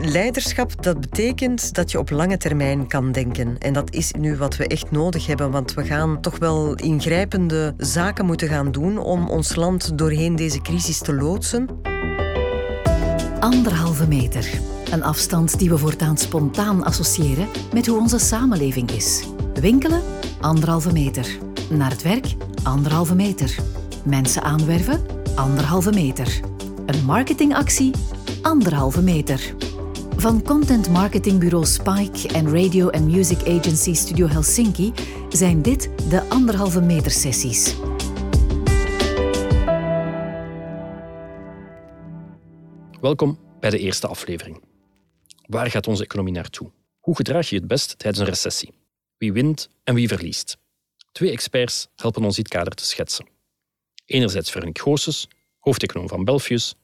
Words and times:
leiderschap, 0.00 0.82
dat 0.82 1.00
betekent 1.00 1.74
dat 1.74 1.90
je 1.90 1.98
op 1.98 2.10
lange 2.10 2.36
termijn 2.36 2.86
kan 2.86 3.12
denken. 3.12 3.58
En 3.58 3.72
dat 3.72 3.94
is 3.94 4.12
nu 4.12 4.36
wat 4.36 4.56
we 4.56 4.66
echt 4.66 4.90
nodig 4.90 5.26
hebben, 5.26 5.50
want 5.50 5.74
we 5.74 5.84
gaan 5.84 6.20
toch 6.20 6.38
wel 6.38 6.74
ingrijpende 6.74 7.74
zaken 7.76 8.26
moeten 8.26 8.48
gaan 8.48 8.72
doen 8.72 8.98
om 8.98 9.28
ons 9.28 9.54
land 9.54 9.98
doorheen 9.98 10.36
deze 10.36 10.60
crisis 10.60 10.98
te 10.98 11.14
loodsen. 11.14 11.66
Anderhalve 13.40 14.08
meter. 14.08 14.50
Een 14.90 15.02
afstand 15.02 15.58
die 15.58 15.68
we 15.68 15.78
voortaan 15.78 16.18
spontaan 16.18 16.84
associëren 16.84 17.48
met 17.72 17.86
hoe 17.86 17.98
onze 17.98 18.18
samenleving 18.18 18.90
is. 18.90 19.24
Winkelen? 19.54 20.02
Anderhalve 20.40 20.92
meter. 20.92 21.38
Naar 21.70 21.90
het 21.90 22.02
werk? 22.02 22.26
Anderhalve 22.62 23.14
meter. 23.14 23.56
Mensen 24.04 24.42
aanwerven? 24.42 25.00
Anderhalve 25.34 25.92
meter. 25.92 26.40
Een 26.86 27.04
marketingactie? 27.04 27.90
Anderhalve 28.42 29.02
meter. 29.02 29.54
Van 30.22 30.42
content 30.42 30.88
marketingbureau 30.88 31.66
Spike 31.66 32.28
en 32.28 32.48
radio 32.54 32.90
and 32.90 33.06
music 33.06 33.38
agency 33.38 33.94
Studio 33.94 34.26
Helsinki 34.26 34.92
zijn 35.28 35.62
dit 35.62 35.90
de 36.10 36.28
anderhalve 36.28 36.80
meter 36.80 37.10
sessies. 37.10 37.76
Welkom 43.00 43.38
bij 43.60 43.70
de 43.70 43.78
eerste 43.78 44.06
aflevering. 44.06 44.62
Waar 45.46 45.70
gaat 45.70 45.86
onze 45.86 46.02
economie 46.02 46.32
naartoe? 46.32 46.70
Hoe 47.00 47.16
gedraag 47.16 47.48
je 47.48 47.56
het 47.56 47.66
best 47.66 47.98
tijdens 47.98 48.22
een 48.22 48.28
recessie? 48.28 48.72
Wie 49.16 49.32
wint 49.32 49.68
en 49.84 49.94
wie 49.94 50.08
verliest? 50.08 50.58
Twee 51.12 51.30
experts 51.30 51.88
helpen 51.96 52.24
ons 52.24 52.36
dit 52.36 52.48
kader 52.48 52.74
te 52.74 52.84
schetsen. 52.84 53.26
Enerzijds 54.04 54.50
Veronique 54.50 54.82
Goossens, 54.82 55.28
hoofdeconoom 55.58 56.08
van 56.08 56.24
Belfius, 56.24 56.74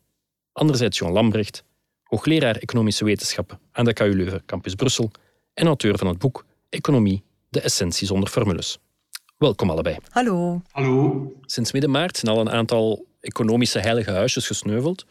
anderzijds 0.53 0.99
Johan 0.99 1.15
Lambrecht, 1.15 1.67
hoogleraar 2.09 2.57
economische 2.57 3.05
wetenschappen 3.05 3.61
aan 3.73 3.85
de 3.85 3.93
KU 3.93 4.15
Leuven 4.15 4.43
Campus 4.47 4.75
Brussel 4.75 5.11
en 5.55 5.67
auteur 5.67 5.99
van 5.99 6.07
het 6.07 6.19
boek 6.19 6.45
Economie, 6.69 7.23
de 7.49 7.61
essentie 7.61 8.07
zonder 8.07 8.29
formules. 8.29 8.79
Welkom 9.39 9.71
allebei. 9.71 9.97
Hallo. 10.09 10.63
Hallo. 10.71 11.33
Sinds 11.47 11.73
midden 11.73 11.91
maart 11.91 12.17
zijn 12.17 12.35
al 12.35 12.41
een 12.41 12.51
aantal 12.51 13.07
economische 13.21 13.79
heilige 13.79 14.11
huisjes 14.11 14.47
gesneuveld. 14.47 15.07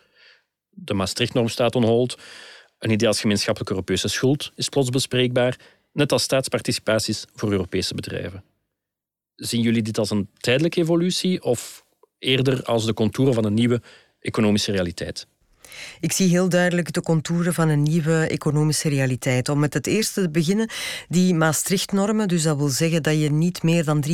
De 0.70 0.94
Maastricht-norm 0.94 1.48
staat 1.48 1.76
on 1.76 1.84
hold. 1.84 2.18
Een 2.80 2.92
idee 2.92 3.08
als 3.08 3.22
gemeenschappelijke 3.22 3.74
Europese 3.74 4.08
schuld 4.08 4.52
is 4.56 4.70
plots 4.70 4.90
bespreekbaar, 4.90 5.60
net 5.92 6.12
als 6.12 6.24
staatsparticipaties 6.24 7.26
voor 7.34 7.52
Europese 7.52 7.96
bedrijven. 7.96 8.44
Zien 9.36 9.62
jullie 9.62 9.82
dit 9.82 9.98
als 9.98 10.10
een 10.10 10.30
tijdelijke 10.38 10.82
evolutie 10.82 11.44
of 11.44 11.86
eerder 12.20 12.64
als 12.64 12.86
de 12.86 12.94
contouren 12.94 13.34
van 13.34 13.46
een 13.46 13.54
nieuwe 13.54 13.82
economische 14.20 14.72
realiteit? 14.72 15.28
Ik 16.00 16.12
zie 16.12 16.30
heel 16.30 16.50
duidelijk 16.50 16.94
de 16.94 17.02
contouren 17.02 17.54
van 17.54 17.70
een 17.70 17.84
nieuwe 17.84 18.28
economische 18.28 18.90
realiteit. 18.90 19.50
Om 19.50 19.60
met 19.60 19.74
het 19.74 19.88
eerste 19.88 20.22
te 20.22 20.30
beginnen, 20.30 20.70
die 21.08 21.34
Maastricht-normen. 21.34 22.28
Dus 22.28 22.44
dat 22.44 22.58
wil 22.58 22.70
zeggen 22.70 23.04
dat 23.04 23.20
je 23.20 23.32
niet 23.32 23.64
meer 23.64 23.84
dan 23.84 24.06
3% 24.08 24.12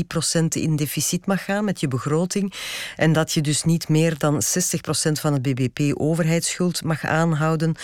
in 0.50 0.76
deficit 0.76 1.26
mag 1.26 1.44
gaan 1.44 1.66
met 1.66 1.80
je 1.80 1.88
begroting. 1.88 2.54
En 2.96 3.14
dat 3.14 3.32
je 3.32 3.42
dus 3.42 3.64
niet 3.64 3.90
meer 3.90 4.18
dan 4.18 4.42
60% 4.42 5.12
van 5.12 5.34
het 5.34 5.42
BBP 5.42 6.00
overheidsschuld 6.00 6.84
mag 6.84 7.06
aanhouden. 7.06 7.76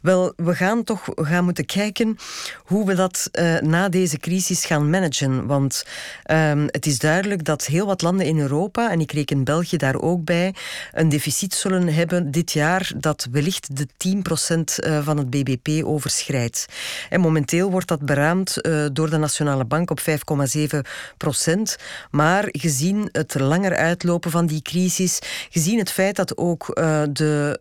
Wel, 0.00 0.32
we 0.36 0.54
gaan 0.54 0.84
toch 0.84 1.04
gaan 1.14 1.44
moeten 1.44 1.66
kijken 1.66 2.16
hoe 2.64 2.86
we 2.86 2.94
dat 2.94 3.28
uh, 3.32 3.58
na 3.58 3.88
deze 3.88 4.18
crisis 4.18 4.64
gaan 4.64 4.90
managen. 4.90 5.46
Want 5.46 5.84
um, 6.30 6.66
het 6.66 6.86
is 6.86 6.98
duidelijk 6.98 7.44
dat 7.44 7.66
heel 7.66 7.86
wat 7.86 8.02
landen 8.02 8.26
in 8.26 8.38
Europa, 8.38 8.90
en 8.90 9.00
ik 9.00 9.12
reken 9.12 9.44
België 9.44 9.76
daar 9.76 10.00
ook 10.00 10.24
bij, 10.24 10.54
een 10.92 11.08
deficit 11.08 11.54
zullen 11.54 11.94
hebben 11.94 12.30
dit 12.30 12.52
jaar 12.52 12.92
dat 12.96 13.23
wellicht 13.30 13.76
de 13.76 13.86
10% 13.86 14.84
eh, 14.84 15.04
van 15.04 15.16
het 15.18 15.30
BBP 15.30 15.84
overschrijdt. 15.84 16.66
En 17.10 17.20
momenteel 17.20 17.70
wordt 17.70 17.88
dat 17.88 18.00
beraamd 18.00 18.60
eh, 18.60 18.84
door 18.92 19.10
de 19.10 19.16
Nationale 19.16 19.64
Bank 19.64 19.90
op 19.90 20.00
5,7%. 20.00 20.04
Maar 22.10 22.44
gezien 22.50 23.08
het 23.12 23.34
langer 23.40 23.76
uitlopen 23.76 24.30
van 24.30 24.46
die 24.46 24.62
crisis, 24.62 25.18
gezien 25.50 25.78
het 25.78 25.90
feit 25.90 26.16
dat 26.16 26.36
ook 26.36 26.68
eh, 26.68 27.02
de 27.12 27.58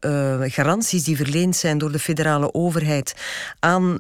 garanties 0.50 1.04
die 1.04 1.16
verleend 1.16 1.56
zijn 1.56 1.78
door 1.78 1.92
de 1.92 2.00
federale 2.00 2.54
overheid 2.54 3.14
aan 3.60 3.98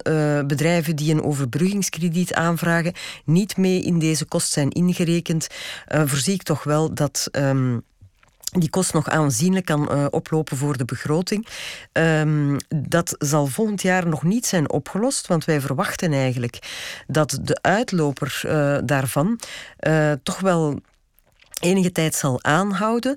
bedrijven 0.47 0.95
die 0.95 1.13
een 1.13 1.23
overbruggingskrediet 1.23 2.33
aanvragen, 2.33 2.93
niet 3.25 3.57
mee 3.57 3.81
in 3.81 3.99
deze 3.99 4.25
kost 4.25 4.51
zijn 4.51 4.69
ingerekend, 4.69 5.47
voorzie 5.87 6.33
ik 6.33 6.43
toch 6.43 6.63
wel 6.63 6.93
dat. 6.93 7.27
Um, 7.31 7.83
die 8.53 8.69
kost 8.69 8.93
nog 8.93 9.09
aanzienlijk 9.09 9.65
kan 9.65 9.89
uh, 9.91 10.05
oplopen 10.09 10.57
voor 10.57 10.77
de 10.77 10.85
begroting. 10.85 11.47
Um, 11.91 12.57
dat 12.67 13.15
zal 13.19 13.47
volgend 13.47 13.81
jaar 13.81 14.07
nog 14.07 14.23
niet 14.23 14.45
zijn 14.45 14.69
opgelost, 14.69 15.27
want 15.27 15.45
wij 15.45 15.61
verwachten 15.61 16.13
eigenlijk 16.13 16.59
dat 17.07 17.39
de 17.41 17.57
uitloper 17.61 18.41
uh, 18.45 18.77
daarvan 18.83 19.39
uh, 19.79 20.11
toch 20.23 20.39
wel 20.39 20.79
enige 21.59 21.91
tijd 21.91 22.15
zal 22.15 22.43
aanhouden, 22.43 23.15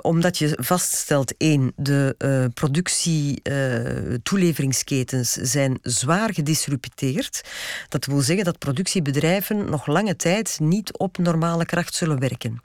omdat 0.00 0.38
je 0.38 0.58
vaststelt, 0.60 1.36
één, 1.36 1.72
de 1.76 2.14
uh, 2.18 2.44
productie-toeleveringsketens 2.54 5.32
zijn 5.32 5.78
zwaar 5.82 6.34
gedisrupteerd. 6.34 7.44
Dat 7.88 8.04
wil 8.04 8.20
zeggen 8.20 8.44
dat 8.44 8.58
productiebedrijven 8.58 9.70
nog 9.70 9.86
lange 9.86 10.16
tijd 10.16 10.56
niet 10.60 10.98
op 10.98 11.18
normale 11.18 11.64
kracht 11.64 11.94
zullen 11.94 12.18
werken. 12.18 12.62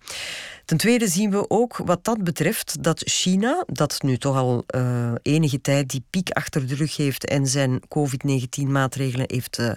Ten 0.67 0.77
tweede 0.77 1.07
zien 1.07 1.31
we 1.31 1.49
ook 1.49 1.77
wat 1.77 2.03
dat 2.03 2.23
betreft 2.23 2.83
dat 2.83 3.01
China, 3.05 3.63
dat 3.67 4.01
nu 4.01 4.17
toch 4.17 4.35
al 4.35 4.63
uh, 4.75 5.11
enige 5.21 5.61
tijd 5.61 5.89
die 5.89 6.03
piek 6.09 6.29
achter 6.29 6.67
de 6.67 6.75
rug 6.75 6.97
heeft 6.97 7.25
en 7.25 7.45
zijn 7.45 7.79
COVID-19-maatregelen 7.87 9.25
heeft 9.31 9.59
uh, 9.59 9.71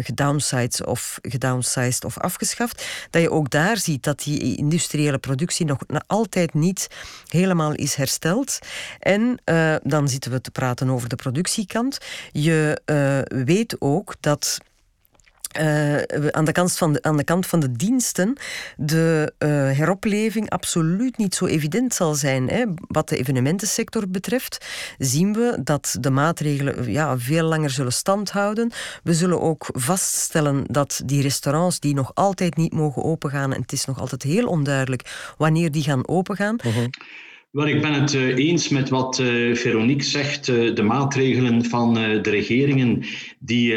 gedownsized 0.00 0.86
of, 0.86 1.18
gedownsized 1.22 2.04
of 2.04 2.18
afgeschaft, 2.18 2.86
dat 3.10 3.22
je 3.22 3.30
ook 3.30 3.50
daar 3.50 3.76
ziet 3.76 4.02
dat 4.02 4.22
die 4.22 4.56
industriële 4.56 5.18
productie 5.18 5.66
nog 5.66 5.78
altijd 6.06 6.54
niet 6.54 6.86
helemaal 7.26 7.72
is 7.72 7.94
hersteld. 7.94 8.58
En 8.98 9.40
dan 9.82 10.08
zitten 10.08 10.30
we 10.30 10.40
te 10.40 10.50
praten 10.50 10.90
over 10.90 11.08
de 11.08 11.16
productiekant. 11.16 11.98
Je 12.32 12.80
weet 13.44 13.76
ook 13.78 14.14
dat 14.20 14.58
uh, 15.60 15.96
aan, 16.30 16.44
de 16.44 16.52
kant 16.52 16.76
van 16.76 16.92
de, 16.92 17.02
aan 17.02 17.16
de 17.16 17.24
kant 17.24 17.46
van 17.46 17.60
de 17.60 17.72
diensten 17.72 18.36
de 18.76 19.32
uh, 19.38 19.48
heropleving 19.48 20.50
absoluut 20.50 21.16
niet 21.16 21.34
zo 21.34 21.46
evident 21.46 21.94
zal 21.94 22.14
zijn. 22.14 22.48
Hè. 22.48 22.64
Wat 22.76 23.08
de 23.08 23.16
evenementensector 23.16 24.08
betreft, 24.08 24.66
zien 24.98 25.32
we 25.32 25.58
dat 25.64 25.96
de 26.00 26.10
maatregelen 26.10 26.90
ja, 26.90 27.18
veel 27.18 27.44
langer 27.44 27.70
zullen 27.70 27.92
standhouden. 27.92 28.72
We 29.02 29.14
zullen 29.14 29.40
ook 29.40 29.68
vaststellen 29.72 30.64
dat 30.66 31.02
die 31.04 31.22
restaurants 31.22 31.80
die 31.80 31.94
nog 31.94 32.10
altijd 32.14 32.56
niet 32.56 32.72
mogen 32.72 33.04
opengaan, 33.04 33.54
en 33.54 33.60
het 33.60 33.72
is 33.72 33.84
nog 33.84 34.00
altijd 34.00 34.22
heel 34.22 34.46
onduidelijk 34.46 35.34
wanneer 35.36 35.70
die 35.70 35.82
gaan 35.82 36.08
opengaan. 36.08 36.56
-huh. 36.62 36.84
Wel, 37.52 37.66
ik 37.66 37.80
ben 37.80 37.92
het 37.92 38.12
uh, 38.12 38.36
eens 38.36 38.68
met 38.68 38.88
wat 38.88 39.18
uh, 39.18 39.56
Veronique 39.56 40.04
zegt. 40.04 40.48
Uh, 40.48 40.74
de 40.74 40.82
maatregelen 40.82 41.64
van 41.64 41.94
de 41.94 42.30
regeringen 42.30 43.04
die, 43.38 43.74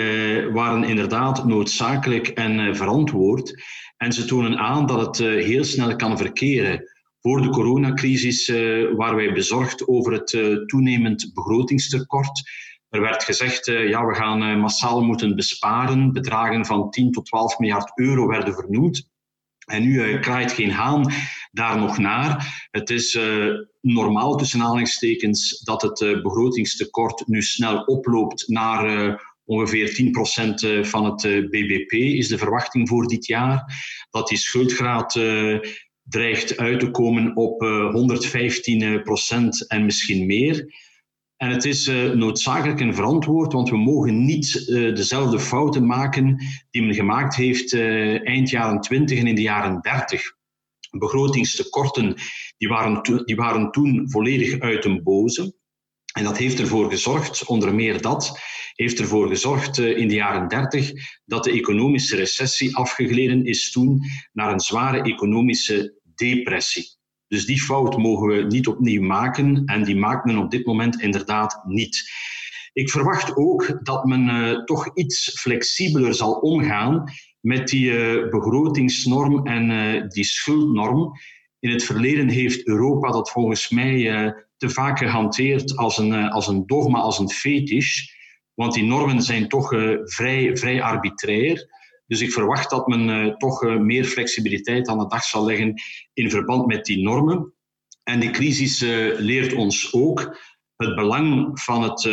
waren 0.52 0.84
inderdaad 0.84 1.46
noodzakelijk 1.46 2.28
en 2.28 2.76
verantwoord. 2.76 3.64
En 3.98 4.14
ze 4.14 4.26
tonen 4.26 4.58
aan 4.58 4.86
dat 4.86 5.00
het 5.08 5.28
heel 5.28 5.64
snel 5.64 5.96
kan 5.96 6.18
verkeren. 6.18 6.84
Voor 7.22 7.42
de 7.42 7.50
coronacrisis 7.50 8.48
waren 8.96 9.16
wij 9.16 9.34
bezorgd 9.34 9.88
over 9.88 10.14
het 10.14 10.30
toenemend 10.66 11.32
begrotingstekort. 11.34 12.50
Er 12.90 13.02
werd 13.02 13.24
gezegd, 13.24 13.66
ja, 13.66 14.06
we 14.06 14.16
gaan 14.16 14.60
massaal 14.60 15.04
moeten 15.04 15.36
besparen. 15.36 16.12
Bedragen 16.12 16.66
van 16.66 16.90
10 16.90 17.12
tot 17.12 17.26
12 17.26 17.60
miljard 17.60 17.92
euro 17.96 18.28
werden 18.28 18.54
vernoemd. 18.54 19.10
En 19.66 19.84
nu 19.84 20.20
kraait 20.20 20.52
geen 20.52 20.72
haan 20.72 21.12
daar 21.56 21.80
nog 21.80 21.98
naar. 21.98 22.68
Het 22.72 22.90
is 22.90 23.14
uh, 23.14 23.54
normaal 23.82 24.36
tussen 24.36 24.62
aanhalingstekens 24.62 25.60
dat 25.64 25.82
het 25.82 26.02
uh, 26.02 26.22
begrotingstekort 26.22 27.28
nu 27.28 27.42
snel 27.42 27.84
oploopt 27.84 28.48
naar 28.48 29.34
ongeveer 29.46 30.14
10% 30.82 30.88
van 30.88 31.06
het 31.06 31.22
BBP, 31.50 31.92
is 31.92 32.28
de 32.28 32.38
verwachting 32.38 32.90
voor 32.90 33.08
dit 33.08 33.26
jaar. 33.26 33.64
Dat 34.10 34.28
die 34.28 34.38
schuldgraad 34.38 35.20
dreigt 36.04 36.58
uit 36.58 36.80
te 36.80 36.92
komen 36.92 37.36
op 37.36 37.64
115% 37.64 37.68
en 39.68 39.86
misschien 39.86 40.26
meer. 40.26 40.74
En 41.38 41.50
het 41.50 41.66
is 41.66 41.88
noodzakelijk 42.14 42.80
en 42.80 42.96
verantwoord, 42.96 43.54
want 43.54 43.70
we 43.70 43.78
mogen 43.78 44.26
niet 44.26 44.66
dezelfde 44.96 45.40
fouten 45.40 45.86
maken 45.86 46.38
die 46.72 46.84
men 46.84 46.96
gemaakt 46.96 47.36
heeft 47.36 47.74
eind 48.24 48.50
jaren 48.50 48.82
20 48.82 49.20
en 49.20 49.28
in 49.28 49.36
de 49.36 49.42
jaren 49.42 49.82
30. 49.82 50.36
Begrotingstekorten 51.00 52.16
die 52.58 52.68
waren, 52.68 53.24
die 53.26 53.36
waren 53.36 53.72
toen 53.72 54.10
volledig 54.10 54.60
uit 54.60 54.86
een 54.86 55.04
boze. 55.04 55.56
En 56.14 56.24
dat 56.24 56.38
heeft 56.38 56.60
ervoor 56.60 56.90
gezorgd, 56.90 57.46
onder 57.46 57.76
meer 57.76 58.02
dat, 58.02 58.40
heeft 58.74 59.00
ervoor 59.00 59.28
gezorgd 59.28 59.78
in 59.78 60.08
de 60.08 60.14
jaren 60.14 60.48
30 60.48 60.92
dat 61.26 61.44
de 61.44 61.52
economische 61.52 62.16
recessie 62.16 62.76
afgegleden 62.76 63.46
is 63.46 63.72
toen 63.72 64.02
naar 64.34 64.52
een 64.52 64.60
zware 64.60 65.02
economische 65.02 66.00
depressie. 66.16 66.96
Dus 67.28 67.46
die 67.46 67.62
fout 67.62 67.98
mogen 67.98 68.28
we 68.28 68.44
niet 68.44 68.68
opnieuw 68.68 69.02
maken 69.02 69.66
en 69.66 69.84
die 69.84 69.96
maakt 69.96 70.26
men 70.26 70.38
op 70.38 70.52
dit 70.52 70.66
moment 70.66 71.02
inderdaad 71.02 71.62
niet. 71.66 72.12
Ik 72.74 72.90
verwacht 72.90 73.36
ook 73.36 73.80
dat 73.84 74.06
men 74.06 74.28
uh, 74.28 74.64
toch 74.64 74.96
iets 74.96 75.40
flexibeler 75.40 76.14
zal 76.14 76.34
omgaan 76.34 77.04
met 77.46 77.68
die 77.68 77.92
uh, 77.92 78.30
begrotingsnorm 78.30 79.46
en 79.46 79.70
uh, 79.70 80.08
die 80.08 80.24
schuldnorm. 80.24 81.12
In 81.60 81.72
het 81.72 81.84
verleden 81.84 82.30
heeft 82.30 82.68
Europa 82.68 83.12
dat 83.12 83.32
volgens 83.32 83.70
mij 83.70 84.34
te 84.58 84.70
vaak 84.70 84.98
gehanteerd 84.98 85.78
als 85.78 85.98
een, 85.98 86.14
als 86.14 86.48
een 86.48 86.64
dogma, 86.66 87.00
als 87.00 87.20
een 87.20 87.30
fetish. 87.30 88.04
Want 88.54 88.74
die 88.74 88.84
normen 88.84 89.22
zijn 89.22 89.48
toch 89.48 89.68
vrij, 90.04 90.58
vrij 90.58 90.82
arbitrair. 90.82 91.68
Dus 92.08 92.22
ik 92.22 92.32
verwacht 92.32 92.70
dat 92.70 92.88
men 92.88 93.36
toch 93.38 93.80
meer 93.80 94.04
flexibiliteit 94.04 94.88
aan 94.88 94.98
de 94.98 95.08
dag 95.08 95.24
zal 95.24 95.46
leggen 95.46 95.74
in 96.14 96.30
verband 96.30 96.66
met 96.66 96.86
die 96.86 97.04
normen. 97.04 97.54
En 98.04 98.20
die 98.20 98.32
crisis 98.32 98.80
leert 99.18 99.54
ons 99.54 99.94
ook 99.94 100.38
het 100.76 100.96
belang 100.96 101.60
van 101.62 101.84
het 101.84 102.10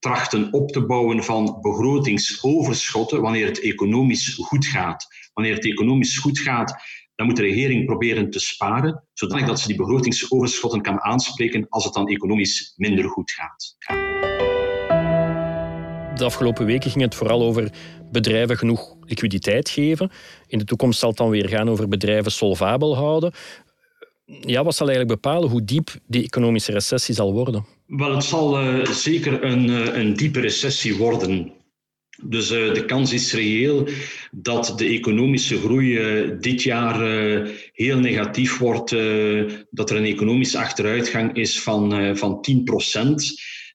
trachten 0.00 0.52
op 0.52 0.70
te 0.70 0.86
bouwen 0.86 1.24
van 1.24 1.58
begrotingsoverschotten 1.60 3.20
wanneer 3.20 3.46
het 3.46 3.60
economisch 3.60 4.34
goed 4.34 4.66
gaat. 4.66 5.06
Wanneer 5.34 5.54
het 5.54 5.64
economisch 5.64 6.18
goed 6.18 6.38
gaat, 6.38 6.74
dan 7.14 7.26
moet 7.26 7.36
de 7.36 7.42
regering 7.42 7.84
proberen 7.84 8.30
te 8.30 8.38
sparen, 8.38 9.04
zodat 9.12 9.60
ze 9.60 9.66
die 9.66 9.76
begrotingsoverschotten 9.76 10.82
kan 10.82 11.00
aanspreken 11.00 11.66
als 11.68 11.84
het 11.84 11.94
dan 11.94 12.08
economisch 12.08 12.74
minder 12.76 13.08
goed 13.08 13.30
gaat. 13.30 13.76
De 16.18 16.24
afgelopen 16.24 16.66
weken 16.66 16.90
ging 16.90 17.04
het 17.04 17.14
vooral 17.14 17.42
over 17.42 17.72
bedrijven 18.10 18.56
genoeg 18.56 18.96
liquiditeit 19.00 19.68
geven. 19.68 20.10
In 20.46 20.58
de 20.58 20.64
toekomst 20.64 20.98
zal 20.98 21.08
het 21.08 21.18
dan 21.18 21.30
weer 21.30 21.48
gaan 21.48 21.70
over 21.70 21.88
bedrijven 21.88 22.32
solvabel 22.32 22.96
houden. 22.96 23.32
Ja, 24.24 24.64
wat 24.64 24.74
zal 24.74 24.88
eigenlijk 24.88 25.20
bepalen 25.20 25.50
hoe 25.50 25.64
diep 25.64 25.90
die 26.06 26.24
economische 26.24 26.72
recessie 26.72 27.14
zal 27.14 27.32
worden? 27.32 27.64
Wel, 27.90 28.14
het 28.14 28.24
zal 28.24 28.62
uh, 28.62 28.84
zeker 28.84 29.44
een, 29.44 29.68
uh, 29.68 29.96
een 29.96 30.14
diepe 30.14 30.40
recessie 30.40 30.96
worden. 30.96 31.52
Dus 32.22 32.50
uh, 32.50 32.74
de 32.74 32.84
kans 32.84 33.12
is 33.12 33.32
reëel 33.32 33.88
dat 34.30 34.74
de 34.76 34.84
economische 34.84 35.58
groei 35.58 35.98
dit 36.40 36.62
jaar 36.62 37.00
heel 37.72 37.98
negatief 37.98 38.58
wordt, 38.58 38.90
dat 39.70 39.90
er 39.90 39.96
een 39.96 40.04
economische 40.04 40.58
achteruitgang 40.58 41.36
is 41.36 41.60
van, 41.60 42.16
van 42.16 42.46
10% 43.00 43.14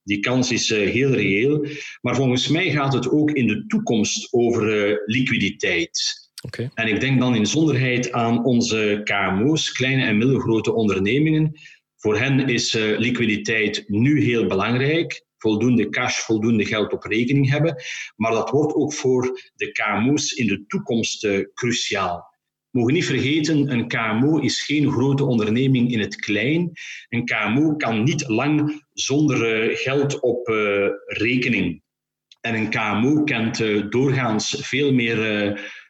Die 0.03 0.19
kans 0.19 0.51
is 0.51 0.69
heel 0.69 1.11
reëel. 1.11 1.65
Maar 2.01 2.15
volgens 2.15 2.47
mij 2.47 2.71
gaat 2.71 2.93
het 2.93 3.09
ook 3.09 3.31
in 3.31 3.47
de 3.47 3.65
toekomst 3.67 4.33
over 4.33 5.01
liquiditeit. 5.05 6.23
Okay. 6.45 6.69
En 6.73 6.87
ik 6.87 6.99
denk 6.99 7.19
dan 7.19 7.35
in 7.35 7.45
zonderheid 7.45 8.11
aan 8.11 8.43
onze 8.43 9.01
KMO's, 9.03 9.71
kleine 9.71 10.05
en 10.05 10.17
middelgrote 10.17 10.73
ondernemingen, 10.73 11.55
voor 12.05 12.17
hen 12.17 12.47
is 12.49 12.75
uh, 12.75 12.97
liquiditeit 12.97 13.83
nu 13.87 14.21
heel 14.21 14.47
belangrijk. 14.47 15.25
Voldoende 15.37 15.89
cash, 15.89 16.17
voldoende 16.17 16.65
geld 16.65 16.93
op 16.93 17.03
rekening 17.03 17.49
hebben. 17.49 17.75
Maar 18.15 18.31
dat 18.31 18.49
wordt 18.49 18.73
ook 18.73 18.93
voor 18.93 19.39
de 19.55 19.71
KMO's 19.71 20.31
in 20.31 20.47
de 20.47 20.65
toekomst 20.67 21.23
uh, 21.23 21.39
cruciaal. 21.53 22.33
Mogen 22.69 22.93
niet 22.93 23.05
vergeten, 23.05 23.71
een 23.71 23.87
KMO 23.87 24.37
is 24.37 24.61
geen 24.61 24.91
grote 24.91 25.23
onderneming 25.23 25.91
in 25.91 25.99
het 25.99 26.15
klein. 26.15 26.71
Een 27.09 27.25
KMO 27.25 27.75
kan 27.75 28.03
niet 28.03 28.27
lang 28.27 28.83
zonder 28.93 29.69
uh, 29.69 29.77
geld 29.77 30.19
op 30.19 30.47
rekening. 31.05 31.81
En 32.41 32.55
een 32.55 32.69
KMO 32.69 33.23
kent 33.23 33.57
doorgaans 33.91 34.57
veel 34.61 34.93
meer 34.93 35.19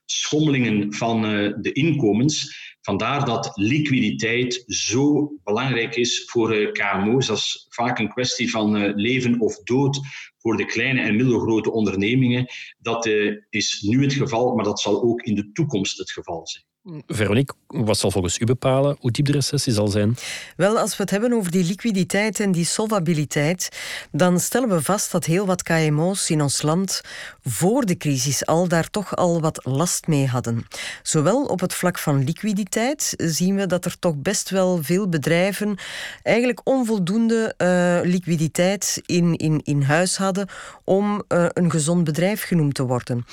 schommelingen 0.05 0.93
van 0.93 1.21
de 1.61 1.71
inkomens. 1.71 2.63
Vandaar 2.85 3.25
dat 3.25 3.51
liquiditeit 3.55 4.63
zo 4.67 5.31
belangrijk 5.43 5.95
is 5.95 6.23
voor 6.25 6.53
eh, 6.53 6.71
KMO's. 6.71 7.27
Dat 7.27 7.37
is 7.37 7.65
vaak 7.69 7.99
een 7.99 8.09
kwestie 8.09 8.49
van 8.49 8.75
eh, 8.75 8.91
leven 8.95 9.39
of 9.39 9.63
dood 9.63 9.99
voor 10.37 10.57
de 10.57 10.65
kleine 10.65 11.01
en 11.01 11.15
middelgrote 11.15 11.71
ondernemingen. 11.71 12.45
Dat 12.79 13.05
eh, 13.05 13.33
is 13.49 13.81
nu 13.81 14.03
het 14.03 14.13
geval, 14.13 14.55
maar 14.55 14.63
dat 14.63 14.79
zal 14.79 15.03
ook 15.03 15.21
in 15.21 15.35
de 15.35 15.51
toekomst 15.51 15.97
het 15.97 16.11
geval 16.11 16.47
zijn. 16.47 16.65
Veronique, 17.07 17.55
wat 17.67 17.97
zal 17.97 18.11
volgens 18.11 18.39
u 18.39 18.45
bepalen 18.45 18.97
hoe 18.99 19.11
diep 19.11 19.25
de 19.25 19.31
recessie 19.31 19.73
zal 19.73 19.87
zijn? 19.87 20.15
Wel, 20.55 20.79
als 20.79 20.97
we 20.97 21.01
het 21.01 21.11
hebben 21.11 21.33
over 21.33 21.51
die 21.51 21.63
liquiditeit 21.63 22.39
en 22.39 22.51
die 22.51 22.65
solvabiliteit, 22.65 23.69
dan 24.11 24.39
stellen 24.39 24.69
we 24.69 24.81
vast 24.81 25.11
dat 25.11 25.25
heel 25.25 25.45
wat 25.45 25.63
KMO's 25.63 26.29
in 26.29 26.41
ons 26.41 26.61
land 26.61 27.01
voor 27.43 27.85
de 27.85 27.97
crisis 27.97 28.45
al 28.45 28.67
daar 28.67 28.89
toch 28.89 29.15
al 29.15 29.41
wat 29.41 29.59
last 29.63 30.07
mee 30.07 30.27
hadden. 30.27 30.65
Zowel 31.03 31.43
op 31.43 31.59
het 31.59 31.73
vlak 31.73 31.97
van 31.97 32.23
liquiditeit 32.23 33.13
zien 33.17 33.55
we 33.55 33.65
dat 33.65 33.85
er 33.85 33.99
toch 33.99 34.15
best 34.15 34.49
wel 34.49 34.83
veel 34.83 35.09
bedrijven 35.09 35.77
eigenlijk 36.23 36.61
onvoldoende 36.63 37.53
uh, 37.57 38.11
liquiditeit 38.11 39.01
in, 39.05 39.35
in, 39.35 39.61
in 39.63 39.81
huis 39.81 40.17
hadden 40.17 40.47
om 40.83 41.23
uh, 41.27 41.45
een 41.49 41.71
gezond 41.71 42.03
bedrijf 42.03 42.43
genoemd 42.43 42.73
te 42.73 42.83
worden 42.83 43.25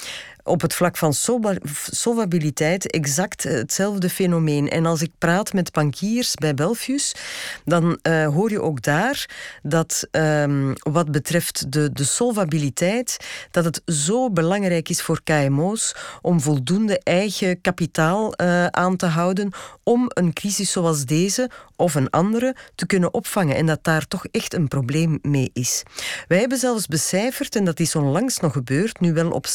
op 0.45 0.61
het 0.61 0.75
vlak 0.75 0.97
van 0.97 1.15
solvabiliteit 1.91 2.91
exact 2.91 3.43
hetzelfde 3.43 4.11
fenomeen. 4.11 4.69
En 4.69 4.87
als 4.87 5.03
ik 5.03 5.11
praat 5.19 5.53
met 5.53 5.73
bankiers 5.73 6.35
bij 6.35 6.55
Belfius, 6.55 7.15
dan 7.65 7.99
uh, 8.03 8.27
hoor 8.27 8.51
je 8.51 8.61
ook 8.61 8.83
daar 8.83 9.31
dat 9.63 10.09
um, 10.11 10.73
wat 10.79 11.11
betreft 11.11 11.73
de, 11.73 11.93
de 11.93 12.05
solvabiliteit, 12.05 13.17
dat 13.51 13.65
het 13.65 13.83
zo 13.87 14.31
belangrijk 14.31 14.89
is 14.89 15.03
voor 15.03 15.21
KMO's 15.25 15.95
om 16.23 16.41
voldoende 16.41 17.01
eigen 17.03 17.61
kapitaal 17.61 18.35
uh, 18.37 18.67
aan 18.67 18.97
te 18.97 19.07
houden 19.07 19.51
om 19.83 20.07
een 20.09 20.33
crisis 20.33 20.73
zoals 20.73 21.05
deze 21.05 21.51
of 21.77 21.95
een 21.95 22.11
andere 22.11 22.57
te 22.75 22.87
kunnen 22.87 23.15
opvangen 23.15 23.57
en 23.57 23.67
dat 23.67 23.85
daar 23.85 24.07
toch 24.09 24.27
echt 24.31 24.55
een 24.55 24.69
probleem 24.69 25.19
mee 25.23 25.51
is. 25.53 25.83
Wij 26.29 26.39
hebben 26.39 26.59
zelfs 26.59 26.87
becijferd, 26.87 27.57
en 27.57 27.65
dat 27.65 27.81
is 27.81 27.95
onlangs 27.95 28.39
nog 28.39 28.53
gebeurd, 28.53 29.01
nu 29.01 29.13
wel 29.13 29.31
op, 29.31 29.47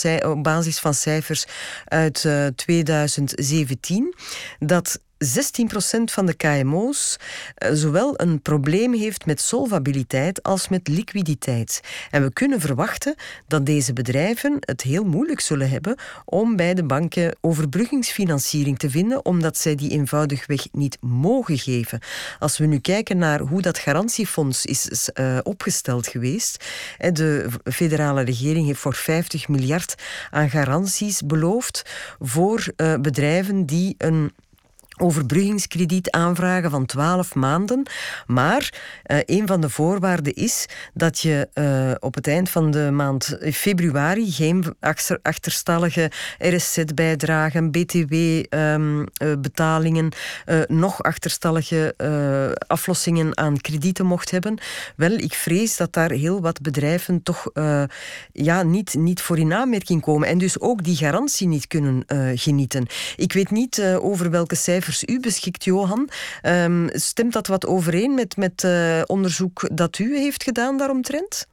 basis 0.42 0.80
van 0.80 0.94
cijfers 0.94 1.46
uit 1.86 2.24
uh, 2.24 2.48
eh, 2.48 2.54
2017, 2.54 4.16
dat 4.60 5.00
16% 5.18 6.04
van 6.04 6.26
de 6.26 6.34
KMO's 6.34 7.18
eh, 7.56 7.72
zowel 7.74 8.14
een 8.22 8.42
probleem 8.42 8.94
heeft 8.94 9.26
met 9.26 9.42
solvabiliteit 9.42 10.44
als 10.44 10.68
met 10.68 10.88
liquiditeit. 10.88 11.82
En 12.12 12.24
we 12.24 12.34
kunnen 12.34 12.60
verwachten 12.60 13.16
dat 13.48 13.66
deze 13.66 13.94
bedrijven 13.94 14.58
het 14.60 14.82
heel 14.82 15.04
moeilijk 15.04 15.40
zullen 15.40 15.70
hebben 15.70 15.96
om 16.26 16.56
bij 16.56 16.74
de 16.74 16.84
banken 16.84 17.36
overbruggingsfinanciering 17.42 18.80
te 18.80 18.90
vinden, 18.90 19.26
omdat 19.26 19.58
zij 19.58 19.76
die 19.76 19.92
eenvoudigweg 19.92 20.68
niet 20.72 20.98
mogen 21.02 21.58
geven. 21.58 22.00
Als 22.40 22.58
we 22.58 22.66
nu 22.66 22.80
kijken 22.80 23.18
naar 23.18 23.40
hoe 23.40 23.62
dat 23.62 23.78
garantiefonds 23.78 24.66
is 24.66 25.10
uh, 25.14 25.38
opgesteld 25.44 26.08
geweest, 26.08 26.66
de 26.98 27.50
federale 27.64 28.22
regering 28.22 28.66
heeft 28.66 28.80
voor 28.80 28.96
50 28.96 29.48
miljard 29.48 29.96
aan 30.30 30.50
garanties 30.50 31.22
beloofd 31.22 31.82
voor 32.20 32.68
uh, 32.78 32.96
bedrijven 32.96 33.66
die 33.66 33.96
een 33.98 34.32
overbruggingskrediet 34.98 36.12
aanvragen 36.12 36.72
van 36.72 36.86
12 36.86 37.36
maanden. 37.36 37.86
Maar 38.26 38.74
uh, 39.06 39.18
een 39.26 39.48
van 39.48 39.62
de 39.62 39.70
voorwaarden 39.70 40.34
is 40.34 40.66
dat 40.94 41.20
je 41.20 41.48
uh, 41.54 41.92
op 42.00 42.16
het 42.16 42.28
eind 42.28 42.50
van 42.50 42.72
de 42.72 42.92
maand 42.92 43.38
februari 43.54 44.32
geen 44.32 44.76
achterstallige 45.22 46.12
RSZ-bijdragen, 46.38 47.72
BTW-betalingen, 47.72 50.06
um, 50.06 50.12
uh, 50.46 50.62
nog 50.68 51.04
achterstallige 51.04 51.96
aflossingen 52.68 53.38
aan 53.38 53.62
kredieten 53.62 54.06
mocht 54.06 54.32
hebben. 54.32 54.58
Wel, 54.96 55.12
ik 55.12 55.34
vrees 55.34 55.78
dat 55.78 55.94
daar 55.94 56.12
heel 56.12 56.42
wat 56.42 56.62
bedrijven 56.62 57.24
toch 57.24 57.50
ja, 58.32 58.64
niet, 58.64 58.94
niet 58.94 59.22
voor 59.22 59.38
in 59.38 59.54
aanmerking 59.54 60.02
komen 60.02 60.28
en 60.28 60.38
dus 60.38 60.60
ook 60.60 60.84
die 60.84 60.96
garantie 60.96 61.48
niet 61.48 61.68
kunnen 61.68 62.04
genieten. 62.36 62.86
Ik 63.16 63.34
weet 63.34 63.52
niet 63.52 63.84
over 64.02 64.30
welke 64.30 64.56
cijfers 64.56 64.87
u 65.06 65.20
beschikt, 65.20 65.64
Johan. 65.64 66.10
Um, 66.44 66.90
stemt 66.92 67.34
dat 67.34 67.48
wat 67.48 67.66
overeen 67.66 68.14
met, 68.14 68.38
met 68.38 68.64
uh, 68.64 69.02
onderzoek 69.06 69.70
dat 69.74 70.00
u 70.00 70.18
heeft 70.18 70.44
gedaan 70.44 70.78
daaromtrent? 70.78 71.48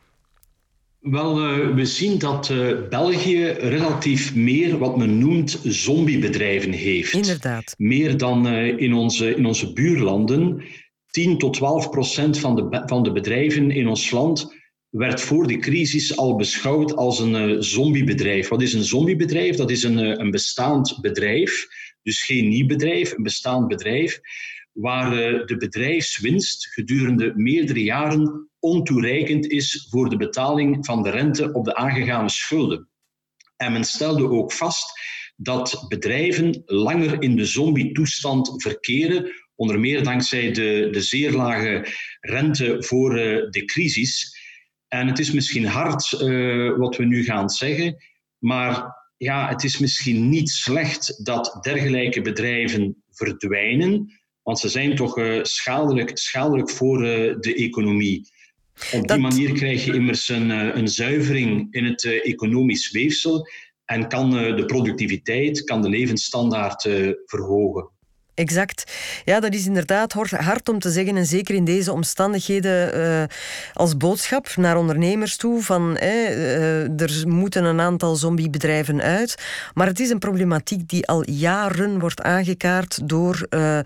Wel, 1.00 1.59
uh, 1.59 1.75
we 1.75 1.85
zien 1.85 2.19
dat 2.19 2.49
uh, 2.49 2.88
België 2.88 3.45
relatief 3.47 4.35
meer 4.35 4.79
wat 4.79 4.97
men 4.97 5.19
noemt 5.19 5.61
zombiebedrijven 5.62 6.73
heeft. 6.73 7.12
Inderdaad. 7.12 7.75
Meer 7.76 8.17
dan 8.17 8.47
in, 8.57 8.95
onze, 8.95 9.35
in 9.35 9.47
onze 9.47 9.73
buurlanden. 9.73 10.62
10 11.11 11.38
tot 11.38 11.55
12 11.55 11.91
procent 11.91 12.38
van 12.38 12.55
de, 12.57 12.83
van 12.87 13.03
de 13.03 13.12
bedrijven 13.12 13.71
in 13.71 13.88
ons 13.88 14.11
land 14.11 14.55
werd 14.88 15.21
voor 15.21 15.47
de 15.47 15.59
crisis 15.59 16.17
al 16.17 16.37
beschouwd 16.37 16.97
als 16.97 17.19
een 17.19 17.62
zombiebedrijf. 17.62 18.49
Wat 18.49 18.62
is 18.62 18.73
een 18.73 18.85
zombiebedrijf? 18.85 19.57
Dat 19.57 19.71
is 19.71 19.83
een, 19.83 20.21
een 20.21 20.31
bestaand 20.31 20.99
bedrijf 21.00 21.67
dus 22.04 22.25
geen 22.25 22.49
nieuw 22.49 22.66
bedrijf, 22.66 23.12
een 23.12 23.23
bestaand 23.23 23.68
bedrijf, 23.68 24.20
waar 24.73 25.12
eh, 25.12 25.46
de 25.46 25.56
bedrijfswinst 25.56 26.66
gedurende 26.66 27.32
meerdere 27.34 27.82
jaren 27.82 28.49
ontoereikend 28.58 29.46
is 29.46 29.87
voor 29.90 30.11
de 30.11 30.16
betaling 30.16 30.87
van 30.87 31.02
de 31.02 31.11
rente 31.11 31.52
op 31.52 31.64
de 31.64 31.75
aangegane 31.75 32.28
schulden. 32.28 32.88
En 33.56 33.73
men 33.73 33.84
stelde 33.84 34.28
ook 34.28 34.52
vast 34.52 35.00
dat 35.37 35.84
bedrijven 35.88 36.62
langer 36.64 37.23
in 37.23 37.37
de 37.37 37.44
zombie-toestand 37.44 38.62
verkeren, 38.62 39.32
onder 39.54 39.80
meer 39.80 40.02
dankzij 40.02 40.52
de, 40.52 40.88
de 40.90 41.00
zeer 41.00 41.32
lage 41.32 41.87
rente 42.20 42.76
voor 42.82 43.18
uh, 43.18 43.50
de 43.50 43.64
crisis. 43.64 44.38
En 44.88 45.06
het 45.06 45.18
is 45.18 45.32
misschien 45.32 45.66
hard 45.66 46.12
uh, 46.12 46.76
wat 46.76 46.96
we 46.96 47.04
nu 47.04 47.25
gaan 47.25 47.50
zeggen, 47.50 47.96
maar 48.38 49.03
ja, 49.25 49.49
het 49.49 49.64
is 49.64 49.78
misschien 49.78 50.28
niet 50.28 50.50
slecht 50.50 51.25
dat 51.25 51.59
dergelijke 51.61 52.21
bedrijven 52.21 53.02
verdwijnen, 53.11 54.12
want 54.43 54.59
ze 54.59 54.69
zijn 54.69 54.97
toch 54.97 55.19
uh, 55.19 55.43
schadelijk, 55.43 56.19
schadelijk 56.19 56.71
voor 56.71 57.04
uh, 57.04 57.35
de 57.40 57.54
economie. 57.54 58.28
Op 58.93 59.09
die 59.09 59.19
manier 59.19 59.52
krijg 59.52 59.85
je 59.85 59.95
immers 59.95 60.28
een, 60.28 60.50
een 60.50 60.88
zuivering 60.88 61.66
in 61.71 61.85
het 61.85 62.04
economisch 62.04 62.90
weefsel 62.90 63.49
en 63.85 64.09
kan 64.09 64.31
de 64.31 64.64
productiviteit, 64.66 65.64
kan 65.64 65.83
de 65.83 65.88
levensstandaard 65.88 66.83
verhogen. 67.25 67.94
Exact. 68.35 68.93
Ja, 69.25 69.41
dat 69.41 69.55
is 69.55 69.67
inderdaad 69.67 70.12
hard 70.31 70.69
om 70.69 70.79
te 70.79 70.91
zeggen. 70.91 71.17
En 71.17 71.26
zeker 71.26 71.55
in 71.55 71.64
deze 71.64 71.93
omstandigheden 71.93 72.99
uh, 72.99 73.23
als 73.73 73.97
boodschap 73.97 74.57
naar 74.57 74.76
ondernemers 74.76 75.37
toe. 75.37 75.62
Van 75.62 75.97
uh, 76.03 77.00
er 77.00 77.29
moeten 77.29 77.64
een 77.64 77.81
aantal 77.81 78.17
zombiebedrijven 78.17 79.03
uit. 79.03 79.35
Maar 79.75 79.87
het 79.87 80.00
is 80.00 80.11
een 80.11 80.19
problematiek 80.19 80.88
die 80.88 81.07
al 81.07 81.31
jaren 81.31 81.99
wordt 81.99 82.23
aangekaart 82.23 83.09
door 83.09 83.47
uh, 83.50 83.79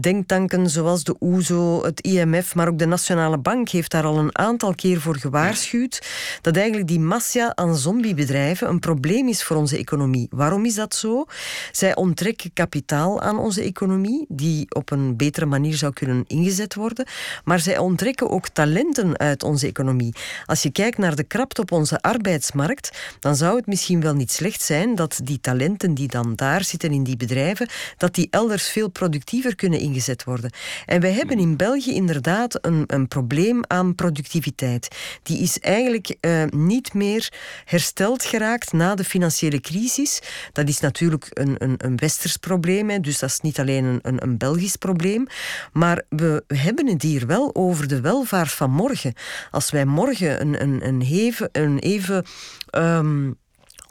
denktanken 0.00 0.70
zoals 0.70 1.04
de 1.04 1.16
OESO, 1.20 1.84
het 1.84 2.00
IMF. 2.00 2.54
Maar 2.54 2.68
ook 2.68 2.78
de 2.78 2.86
Nationale 2.86 3.38
Bank 3.38 3.68
heeft 3.68 3.90
daar 3.90 4.04
al 4.04 4.18
een 4.18 4.38
aantal 4.38 4.74
keer 4.74 5.00
voor 5.00 5.16
gewaarschuwd. 5.16 6.06
Dat 6.40 6.56
eigenlijk 6.56 6.88
die 6.88 7.00
massa 7.00 7.52
aan 7.54 7.76
zombiebedrijven 7.76 8.68
een 8.68 8.78
probleem 8.78 9.28
is 9.28 9.42
voor 9.42 9.56
onze 9.56 9.78
economie. 9.78 10.26
Waarom 10.30 10.64
is 10.64 10.74
dat 10.74 10.94
zo? 10.94 11.24
Zij 11.72 11.94
onttrekken 11.94 12.52
kapitaal 12.52 13.20
aan 13.20 13.38
onze 13.38 13.60
economie 13.60 13.78
economie, 13.80 14.24
die 14.28 14.74
op 14.74 14.90
een 14.90 15.16
betere 15.16 15.46
manier 15.46 15.74
zou 15.74 15.92
kunnen 15.92 16.24
ingezet 16.26 16.74
worden. 16.74 17.06
Maar 17.44 17.60
zij 17.60 17.78
onttrekken 17.78 18.30
ook 18.30 18.48
talenten 18.48 19.18
uit 19.18 19.42
onze 19.42 19.66
economie. 19.66 20.14
Als 20.46 20.62
je 20.62 20.70
kijkt 20.70 20.98
naar 20.98 21.14
de 21.14 21.24
krapte 21.24 21.60
op 21.60 21.72
onze 21.72 22.00
arbeidsmarkt, 22.00 22.90
dan 23.20 23.36
zou 23.36 23.56
het 23.56 23.66
misschien 23.66 24.00
wel 24.00 24.14
niet 24.14 24.32
slecht 24.32 24.62
zijn 24.62 24.94
dat 24.94 25.20
die 25.24 25.40
talenten 25.40 25.94
die 25.94 26.08
dan 26.08 26.32
daar 26.34 26.64
zitten 26.64 26.92
in 26.92 27.02
die 27.02 27.16
bedrijven, 27.16 27.68
dat 27.96 28.14
die 28.14 28.28
elders 28.30 28.68
veel 28.68 28.88
productiever 28.88 29.54
kunnen 29.54 29.80
ingezet 29.80 30.24
worden. 30.24 30.50
En 30.86 31.00
wij 31.00 31.12
hebben 31.12 31.38
in 31.38 31.56
België 31.56 31.94
inderdaad 31.94 32.58
een, 32.66 32.84
een 32.86 33.08
probleem 33.08 33.60
aan 33.66 33.94
productiviteit. 33.94 34.88
Die 35.22 35.38
is 35.38 35.58
eigenlijk 35.58 36.16
uh, 36.20 36.44
niet 36.50 36.94
meer 36.94 37.32
hersteld 37.64 38.24
geraakt 38.24 38.72
na 38.72 38.94
de 38.94 39.04
financiële 39.04 39.60
crisis. 39.60 40.20
Dat 40.52 40.68
is 40.68 40.80
natuurlijk 40.80 41.26
een, 41.30 41.54
een, 41.58 41.74
een 41.76 41.96
westers 41.96 42.36
probleem, 42.36 42.90
hè, 42.90 43.00
dus 43.00 43.18
dat 43.18 43.30
is 43.30 43.40
niet 43.40 43.58
alleen 43.58 43.69
een, 43.78 44.00
een, 44.02 44.38
Belgisch 44.38 44.76
probleem. 44.76 45.26
Maar 45.72 46.02
we 46.08 46.44
hebben 46.46 46.86
het 46.86 47.02
hier 47.02 47.26
wel 47.26 47.54
over 47.54 47.88
de 47.88 48.00
welvaart 48.00 48.52
van 48.52 48.70
morgen. 48.70 49.14
Als 49.50 49.70
wij 49.70 49.84
morgen 49.84 50.40
een, 50.40 50.62
een, 50.62 50.86
een, 50.86 51.00
even, 51.00 51.48
een 51.52 51.78
even 51.78 52.24
um, 52.70 53.38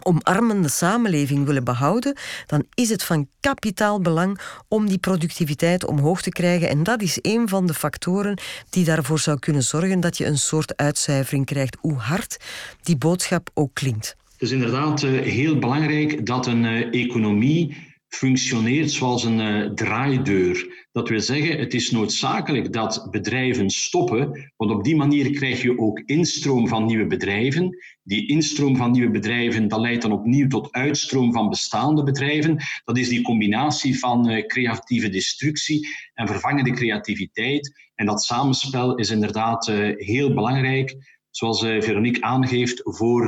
omarmende 0.04 0.70
samenleving 0.70 1.46
willen 1.46 1.64
behouden, 1.64 2.18
dan 2.46 2.66
is 2.74 2.90
het 2.90 3.04
van 3.04 3.28
kapitaal 3.40 4.02
belang 4.02 4.40
om 4.68 4.88
die 4.88 4.98
productiviteit 4.98 5.86
omhoog 5.86 6.22
te 6.22 6.30
krijgen. 6.30 6.70
En 6.70 6.84
dat 6.84 7.02
is 7.02 7.18
een 7.22 7.48
van 7.48 7.68
de 7.68 7.74
factoren 7.74 8.40
die 8.70 8.86
daarvoor 8.86 9.20
zou 9.20 9.40
kunnen 9.40 9.64
zorgen 9.64 10.00
dat 10.00 10.18
je 10.18 10.26
een 10.26 10.38
soort 10.38 10.78
uitzuivering 10.78 11.46
krijgt, 11.46 11.78
hoe 11.80 11.98
hard 11.98 12.38
die 12.84 12.98
boodschap 12.98 13.50
ook 13.54 13.74
klinkt. 13.74 14.16
Het 14.32 14.42
is 14.42 14.52
inderdaad 14.52 15.04
uh, 15.04 15.22
heel 15.22 15.60
belangrijk 15.60 16.26
dat 16.26 16.48
een 16.48 16.64
uh, 16.64 17.04
economie 17.04 17.78
functioneert 18.10 18.92
zoals 18.92 19.24
een 19.24 19.40
uh, 19.40 19.70
draaideur. 19.70 20.88
Dat 20.92 21.10
wil 21.10 21.20
zeggen, 21.20 21.60
het 21.60 21.74
is 21.74 21.92
noodzakelijk 21.92 22.74
dat 22.74 23.08
bedrijven 23.12 23.70
stoppen, 23.70 24.52
want 24.58 24.72
op 24.72 24.84
die 24.84 24.96
manier 24.96 25.32
krijg 25.32 25.62
je 25.62 25.80
ook 25.80 26.00
instroom 26.00 26.68
van 26.68 26.86
nieuwe 26.86 27.08
bedrijven. 27.08 27.78
Die 28.04 28.28
instroom 28.28 28.76
van 28.76 28.92
nieuwe 28.92 29.12
bedrijven, 29.12 29.68
dat 29.68 29.80
leidt 29.80 30.02
dan 30.02 30.12
opnieuw 30.12 30.48
tot 30.48 30.72
uitstroom 30.72 31.34
van 31.34 31.50
bestaande 31.50 32.04
bedrijven. 32.04 32.58
Dat 32.84 32.98
is 32.98 33.10
die 33.10 33.22
combinatie 33.22 34.00
van 34.00 34.30
uh, 34.30 34.46
creatieve 34.46 35.10
destructie 35.10 35.88
en 36.14 36.28
vervangende 36.28 36.72
creativiteit. 36.72 37.90
En 37.96 38.06
dat 38.06 38.24
samenspel 38.24 38.96
is 38.96 39.10
inderdaad 39.10 39.68
uh, 39.68 39.96
heel 39.96 40.34
belangrijk, 40.34 40.96
zoals 41.30 41.60
Veronique 41.60 42.22
aangeeft, 42.22 42.82
voor 42.84 43.28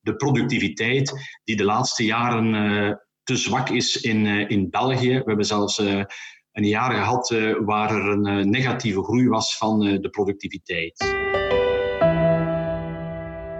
de 0.00 0.16
productiviteit 0.16 1.38
die 1.44 1.56
de 1.56 1.64
laatste 1.64 2.04
jaren 2.04 3.00
te 3.26 3.36
zwak 3.36 3.68
is 3.68 3.96
in, 3.96 4.26
eh, 4.26 4.50
in 4.50 4.70
België. 4.70 5.12
We 5.18 5.22
hebben 5.24 5.44
zelfs 5.44 5.78
eh, 5.78 6.02
een 6.52 6.64
jaar 6.64 6.94
gehad 6.94 7.30
eh, 7.30 7.54
waar 7.64 7.90
er 7.90 8.06
een 8.06 8.50
negatieve 8.50 9.02
groei 9.02 9.28
was 9.28 9.56
van 9.56 9.80
de 9.80 10.08
productiviteit. 10.10 11.14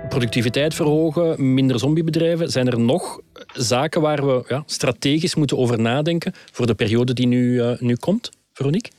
Productiviteit 0.08 0.74
verhogen, 0.74 1.54
minder 1.54 1.78
zombiebedrijven. 1.78 2.50
Zijn 2.50 2.66
er 2.66 2.80
nog 2.80 3.20
zaken 3.52 4.00
waar 4.00 4.26
we 4.26 4.44
ja, 4.48 4.62
strategisch 4.66 5.34
moeten 5.34 5.58
over 5.58 5.80
nadenken 5.80 6.32
voor 6.52 6.66
de 6.66 6.74
periode 6.74 7.12
die 7.12 7.26
nu, 7.26 7.76
nu 7.78 7.96
komt, 7.96 8.30
Veronique? 8.52 8.90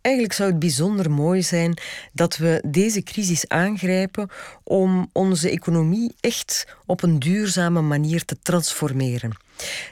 Eigenlijk 0.00 0.34
zou 0.34 0.50
het 0.50 0.58
bijzonder 0.58 1.10
mooi 1.10 1.42
zijn 1.42 1.78
dat 2.12 2.36
we 2.36 2.62
deze 2.66 3.02
crisis 3.02 3.48
aangrijpen 3.48 4.28
om 4.64 5.10
onze 5.12 5.50
economie 5.50 6.14
echt 6.20 6.76
op 6.86 7.02
een 7.02 7.18
duurzame 7.18 7.80
manier 7.80 8.24
te 8.24 8.36
transformeren. 8.42 9.44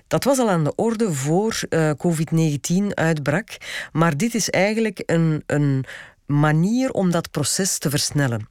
Dat 0.06 0.25
was 0.25 0.38
al 0.38 0.50
aan 0.50 0.64
de 0.64 0.75
orde 0.75 1.12
voor 1.12 1.61
uh, 1.68 1.90
COVID-19 1.90 2.85
uitbrak, 2.94 3.49
maar 3.92 4.16
dit 4.16 4.35
is 4.35 4.50
eigenlijk 4.50 5.02
een, 5.06 5.42
een 5.47 5.85
manier 6.26 6.90
om 6.90 7.11
dat 7.11 7.30
proces 7.30 7.78
te 7.78 7.90
versnellen. 7.90 8.49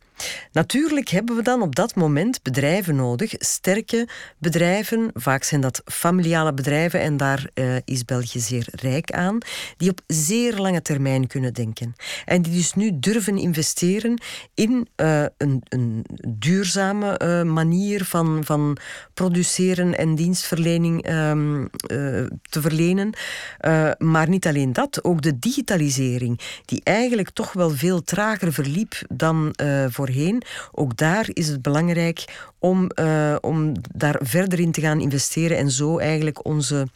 Natuurlijk 0.51 1.09
hebben 1.09 1.35
we 1.35 1.41
dan 1.41 1.61
op 1.61 1.75
dat 1.75 1.95
moment 1.95 2.41
bedrijven 2.41 2.95
nodig, 2.95 3.33
sterke 3.37 4.07
bedrijven, 4.37 5.11
vaak 5.13 5.43
zijn 5.43 5.61
dat 5.61 5.81
familiale 5.85 6.53
bedrijven 6.53 6.99
en 6.99 7.17
daar 7.17 7.49
uh, 7.53 7.75
is 7.85 8.05
België 8.05 8.39
zeer 8.39 8.67
rijk 8.71 9.11
aan, 9.11 9.37
die 9.77 9.89
op 9.89 10.01
zeer 10.07 10.57
lange 10.57 10.81
termijn 10.81 11.27
kunnen 11.27 11.53
denken. 11.53 11.95
En 12.25 12.41
die 12.41 12.53
dus 12.53 12.73
nu 12.73 12.99
durven 12.99 13.37
investeren 13.37 14.21
in 14.53 14.87
uh, 14.95 15.25
een, 15.37 15.61
een, 15.69 16.05
duurzame 16.27 17.19
uh, 17.23 17.41
manier 17.41 18.05
van, 18.05 18.41
van 18.45 18.77
produceren 19.13 19.97
en 19.97 20.15
dienstverlening 20.15 21.09
um, 21.09 21.69
te 22.49 22.61
verlenen. 22.61 23.13
maar 23.97 24.29
niet 24.29 24.47
alleen 24.47 24.73
dat, 24.73 25.03
ook 25.03 25.21
de 25.21 25.39
digitalisering, 25.39 26.39
die 26.65 26.81
eigenlijk 26.83 27.29
toch 27.29 27.53
wel 27.53 27.69
veel 27.69 28.03
trager 28.03 28.53
verliep 28.53 29.01
dan 29.09 29.55
voor 29.89 30.02
Ook 30.71 30.97
daar 30.97 31.29
is 31.33 31.47
het 31.47 31.61
belangrijk 31.61 32.25
om, 32.59 32.89
uh, 32.99 33.35
om 33.41 33.71
daar 33.93 34.19
verder 34.23 34.59
in 34.59 34.71
te 34.71 34.81
gaan 34.81 35.01
investeren 35.01 35.57
en 35.57 35.71
zo 35.71 35.97
eigenlijk 35.97 36.45
onze 36.45 36.87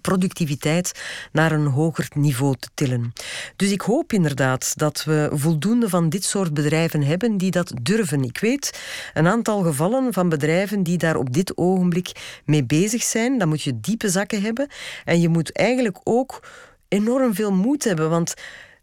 productiviteit 0.00 0.92
naar 1.32 1.52
een 1.52 1.66
hoger 1.66 2.08
niveau 2.14 2.56
te 2.58 2.68
tillen. 2.74 3.12
Dus 3.56 3.70
ik 3.70 3.80
hoop 3.80 4.12
inderdaad 4.12 4.72
dat 4.76 5.04
we 5.04 5.30
voldoende 5.32 5.88
van 5.88 6.08
dit 6.08 6.24
soort 6.24 6.54
bedrijven 6.54 7.02
hebben 7.02 7.36
die 7.36 7.50
dat 7.50 7.72
durven. 7.82 8.22
Ik 8.22 8.38
weet 8.38 8.80
een 9.14 9.26
aantal 9.26 9.62
gevallen 9.62 10.12
van 10.12 10.28
bedrijven 10.28 10.82
die 10.82 10.98
daar 10.98 11.16
op 11.16 11.32
dit 11.32 11.56
ogenblik 11.56 12.40
mee 12.44 12.64
bezig 12.64 13.02
zijn. 13.02 13.38
Dan 13.38 13.48
moet 13.48 13.62
je 13.62 13.80
diepe 13.80 14.08
zakken 14.08 14.42
hebben 14.42 14.68
en 15.04 15.20
je 15.20 15.28
moet 15.28 15.52
eigenlijk 15.52 15.98
ook 16.04 16.42
enorm 16.88 17.34
veel 17.34 17.52
moed 17.52 17.84
hebben, 17.84 18.10
want 18.10 18.34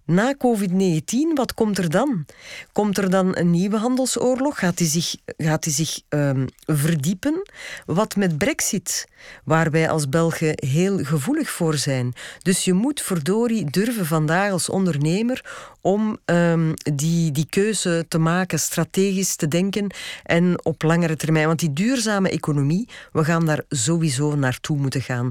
na 0.06 0.36
COVID-19, 0.38 1.34
wat 1.34 1.54
komt 1.54 1.78
er 1.78 1.90
dan? 1.90 2.26
Komt 2.72 2.98
er 2.98 3.10
dan 3.10 3.38
een 3.38 3.52
nieuwe 3.52 3.78
handelsoorlog? 3.78 4.60
Gaat 4.60 4.78
die 4.78 4.88
zich, 4.88 5.16
gaat 5.38 5.64
die 5.64 5.74
zich 5.74 6.02
um, 6.10 6.48
verdiepen? 6.66 7.50
Wat 7.86 8.16
met 8.16 8.38
Brexit, 8.38 9.08
waar 9.44 9.72
wij 9.72 9.90
als 9.90 10.10
Belgen 10.10 10.54
heel 10.56 10.98
gevoelig 11.04 11.50
voor 11.50 11.78
zijn. 11.78 12.14
Dus 12.42 12.64
je 12.64 12.74
moet 12.74 13.02
verdorie 13.02 13.70
durven 13.70 14.06
vandaag 14.06 14.52
als 14.52 14.70
ondernemer 14.70 15.46
om 15.82 16.18
um, 16.26 16.74
die, 16.94 17.32
die 17.32 17.48
keuze 17.50 18.06
te 18.08 18.18
maken, 18.18 18.60
strategisch 18.60 19.36
te 19.36 19.48
denken 19.48 19.94
en 20.24 20.66
op 20.66 20.82
langere 20.82 21.16
termijn. 21.16 21.48
Want 21.48 21.60
die 21.60 21.74
duurzame 21.74 22.30
economie, 22.30 22.88
we 23.12 23.24
gaan 23.24 23.46
daar 23.46 23.64
sowieso 23.70 24.36
naartoe 24.36 24.78
moeten 24.78 25.02
gaan. 25.02 25.30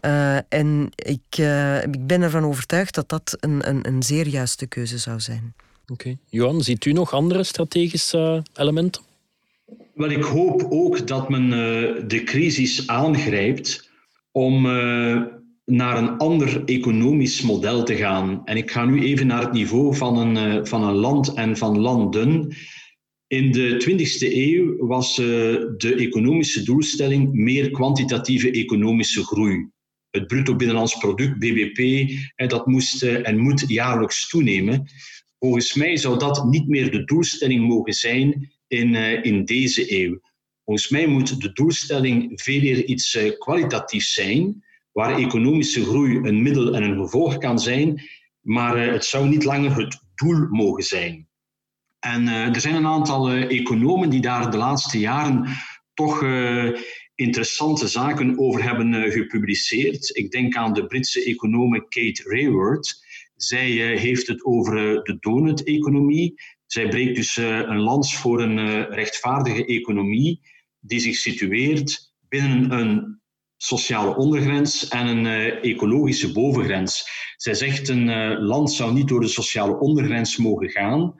Uh, 0.00 0.36
en 0.36 0.88
ik, 0.94 1.38
uh, 1.38 1.82
ik 1.82 2.06
ben 2.06 2.22
ervan 2.22 2.44
overtuigd 2.44 2.94
dat 2.94 3.08
dat 3.08 3.36
een, 3.40 3.68
een, 3.68 3.88
een 3.88 4.02
zeer 4.02 4.13
juiste 4.22 4.66
keuze 4.66 4.98
zou 4.98 5.20
zijn. 5.20 5.54
Oké. 5.82 5.92
Okay. 5.92 6.18
Johan, 6.28 6.62
ziet 6.62 6.84
u 6.84 6.92
nog 6.92 7.12
andere 7.12 7.42
strategische 7.42 8.42
elementen? 8.54 9.02
Wel, 9.94 10.10
ik 10.10 10.22
hoop 10.22 10.66
ook 10.70 11.06
dat 11.06 11.28
men 11.28 11.44
uh, 11.44 12.08
de 12.08 12.22
crisis 12.24 12.86
aangrijpt 12.86 13.90
om 14.30 14.62
naar 15.64 15.98
een 15.98 16.16
ander 16.16 16.64
economisch 16.64 17.42
model 17.42 17.82
te 17.82 17.94
gaan. 17.94 18.42
En 18.44 18.56
ik 18.56 18.70
ga 18.70 18.84
nu 18.84 19.04
even 19.04 19.26
naar 19.26 19.40
het 19.40 19.52
niveau 19.52 19.96
van 19.96 20.18
een, 20.18 20.66
van 20.66 20.82
een 20.82 20.94
land 20.94 21.34
en 21.34 21.56
van 21.56 21.78
landen. 21.78 22.54
In 23.26 23.52
de 23.52 23.84
20e 23.90 24.34
eeuw 24.34 24.86
was 24.86 25.16
de 25.16 25.94
economische 25.96 26.62
doelstelling 26.62 27.32
meer 27.32 27.70
kwantitatieve 27.70 28.50
economische 28.50 29.24
groei. 29.24 29.68
Het 30.14 30.26
bruto 30.26 30.56
binnenlands 30.56 30.98
product, 30.98 31.38
BBP, 31.38 32.08
dat 32.48 32.66
moest 32.66 33.02
uh, 33.02 33.28
en 33.28 33.38
moet 33.38 33.64
jaarlijks 33.66 34.28
toenemen. 34.28 34.86
Volgens 35.38 35.74
mij 35.74 35.96
zou 35.96 36.18
dat 36.18 36.44
niet 36.44 36.68
meer 36.68 36.90
de 36.90 37.04
doelstelling 37.04 37.68
mogen 37.68 37.92
zijn 37.92 38.52
in, 38.66 38.94
in 39.22 39.44
deze 39.44 40.00
eeuw. 40.02 40.20
Volgens 40.64 40.88
mij 40.88 41.06
moet 41.06 41.40
de 41.40 41.52
doelstelling 41.52 42.40
veel 42.42 42.60
meer 42.60 42.84
iets 42.84 43.18
kwalitatiefs 43.38 44.12
zijn, 44.12 44.64
waar 44.92 45.18
economische 45.18 45.84
groei 45.84 46.16
een 46.16 46.42
middel 46.42 46.74
en 46.74 46.82
een 46.82 46.96
gevolg 46.96 47.38
kan 47.38 47.58
zijn, 47.58 48.02
maar 48.40 48.78
het 48.78 49.04
zou 49.04 49.28
niet 49.28 49.44
langer 49.44 49.76
het 49.76 50.00
doel 50.14 50.46
mogen 50.50 50.84
zijn. 50.84 51.28
En 51.98 52.28
er 52.28 52.60
zijn 52.60 52.74
een 52.74 52.86
aantal 52.86 53.30
economen 53.30 54.10
die 54.10 54.20
daar 54.20 54.50
de 54.50 54.56
laatste 54.56 54.98
jaren 54.98 55.48
toch 55.94 56.22
interessante 57.14 57.88
zaken 57.88 58.38
over 58.38 58.62
hebben 58.62 58.92
uh, 58.92 59.12
gepubliceerd. 59.12 60.16
Ik 60.16 60.30
denk 60.30 60.56
aan 60.56 60.72
de 60.72 60.86
Britse 60.86 61.24
econoom 61.24 61.72
Kate 61.72 62.22
Raworth. 62.24 63.02
Zij 63.36 63.70
uh, 63.70 63.98
heeft 63.98 64.26
het 64.26 64.44
over 64.44 64.76
uh, 64.76 65.02
de 65.02 65.16
donut-economie. 65.20 66.34
Zij 66.66 66.88
breekt 66.88 67.16
dus 67.16 67.36
een 67.36 67.80
lans 67.80 68.16
voor 68.16 68.42
een 68.42 68.84
rechtvaardige 68.84 69.66
economie 69.66 70.40
die 70.80 71.00
zich 71.00 71.16
situeert 71.16 72.12
binnen 72.28 72.72
een 72.72 73.20
sociale 73.56 74.16
ondergrens 74.16 74.88
en 74.88 75.06
een 75.06 75.26
ecologische 75.60 76.32
bovengrens. 76.32 77.08
Zij 77.36 77.54
zegt 77.54 77.88
een 77.88 78.38
land 78.38 78.72
zou 78.72 78.92
niet 78.92 79.08
door 79.08 79.20
de 79.20 79.28
sociale 79.28 79.78
ondergrens 79.78 80.36
mogen 80.36 80.70
gaan, 80.70 81.14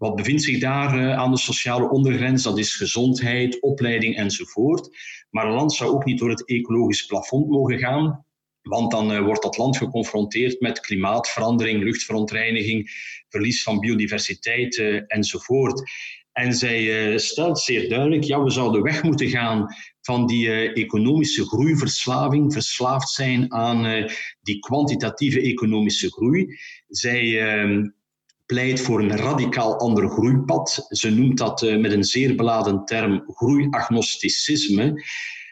wat 0.00 0.16
bevindt 0.16 0.42
zich 0.42 0.60
daar 0.60 0.98
uh, 0.98 1.16
aan 1.16 1.30
de 1.30 1.38
sociale 1.38 1.90
ondergrens? 1.90 2.42
Dat 2.42 2.58
is 2.58 2.74
gezondheid, 2.74 3.60
opleiding 3.60 4.16
enzovoort. 4.16 4.88
Maar 5.30 5.46
een 5.46 5.54
land 5.54 5.72
zou 5.72 5.90
ook 5.90 6.04
niet 6.04 6.18
door 6.18 6.30
het 6.30 6.48
ecologisch 6.48 7.06
plafond 7.06 7.48
mogen 7.48 7.78
gaan, 7.78 8.24
want 8.62 8.90
dan 8.90 9.12
uh, 9.12 9.20
wordt 9.20 9.42
dat 9.42 9.56
land 9.56 9.76
geconfronteerd 9.76 10.60
met 10.60 10.80
klimaatverandering, 10.80 11.82
luchtverontreiniging, 11.82 12.90
verlies 13.28 13.62
van 13.62 13.78
biodiversiteit 13.78 14.76
uh, 14.76 15.02
enzovoort. 15.06 15.90
En 16.32 16.52
zij 16.52 17.18
stelt 17.18 17.58
zeer 17.58 17.88
duidelijk, 17.88 18.24
ja, 18.24 18.42
we 18.42 18.50
zouden 18.50 18.82
weg 18.82 19.02
moeten 19.02 19.28
gaan 19.28 19.74
van 20.00 20.26
die 20.26 20.72
economische 20.72 21.44
groeiverslaving, 21.44 22.52
verslaafd 22.52 23.08
zijn 23.08 23.52
aan 23.52 24.08
die 24.40 24.58
kwantitatieve 24.58 25.40
economische 25.40 26.10
groei. 26.10 26.58
Zij 26.88 27.40
ehm, 27.40 27.82
pleit 28.50 28.80
voor 28.80 29.00
een 29.00 29.16
radicaal 29.16 29.78
ander 29.78 30.08
groeipad. 30.08 30.86
Ze 30.88 31.10
noemt 31.10 31.38
dat 31.38 31.62
uh, 31.62 31.76
met 31.76 31.92
een 31.92 32.04
zeer 32.04 32.34
beladen 32.34 32.84
term 32.84 33.22
groeiagnosticisme. 33.26 35.04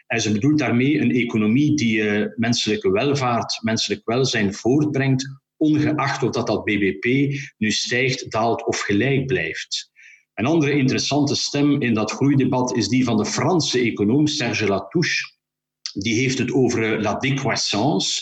En 0.07 0.21
ze 0.21 0.31
bedoelt 0.31 0.59
daarmee 0.59 0.99
een 0.99 1.11
economie 1.11 1.75
die 1.75 1.97
uh, 1.97 2.25
menselijke 2.35 2.91
welvaart, 2.91 3.59
menselijk 3.61 4.01
welzijn 4.05 4.53
voortbrengt, 4.53 5.27
ongeacht 5.57 6.23
of 6.23 6.31
dat, 6.31 6.47
dat 6.47 6.63
BBP 6.63 7.05
nu 7.57 7.71
stijgt, 7.71 8.31
daalt 8.31 8.65
of 8.65 8.79
gelijk 8.79 9.25
blijft. 9.25 9.91
Een 10.33 10.45
andere 10.45 10.71
interessante 10.71 11.35
stem 11.35 11.81
in 11.81 11.93
dat 11.93 12.11
groeidebat 12.11 12.75
is 12.75 12.87
die 12.87 13.03
van 13.03 13.17
de 13.17 13.25
Franse 13.25 13.79
econoom 13.79 14.27
Serge 14.27 14.67
Latouche. 14.67 15.33
Die 15.93 16.13
heeft 16.13 16.37
het 16.37 16.51
over 16.51 16.93
uh, 16.93 17.01
la 17.01 17.13
décroissance, 17.13 18.21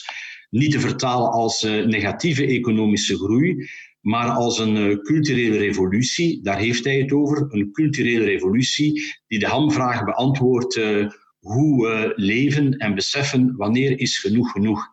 niet 0.49 0.71
te 0.71 0.79
vertalen 0.79 1.31
als 1.31 1.63
negatieve 1.63 2.45
economische 2.45 3.15
groei, 3.15 3.67
maar 4.07 4.29
als 4.29 4.59
een 4.59 4.75
uh, 4.75 4.97
culturele 4.97 5.57
revolutie, 5.57 6.41
daar 6.43 6.57
heeft 6.57 6.83
hij 6.83 6.97
het 6.97 7.11
over, 7.11 7.45
een 7.49 7.71
culturele 7.71 8.25
revolutie 8.25 9.03
die 9.27 9.39
de 9.39 9.47
hamvraag 9.47 10.03
beantwoordt 10.03 10.75
uh, 10.75 11.09
hoe 11.39 11.87
uh, 11.87 12.11
leven 12.15 12.77
en 12.77 12.95
beseffen 12.95 13.55
wanneer 13.55 13.99
is 13.99 14.17
genoeg 14.17 14.51
genoeg. 14.51 14.87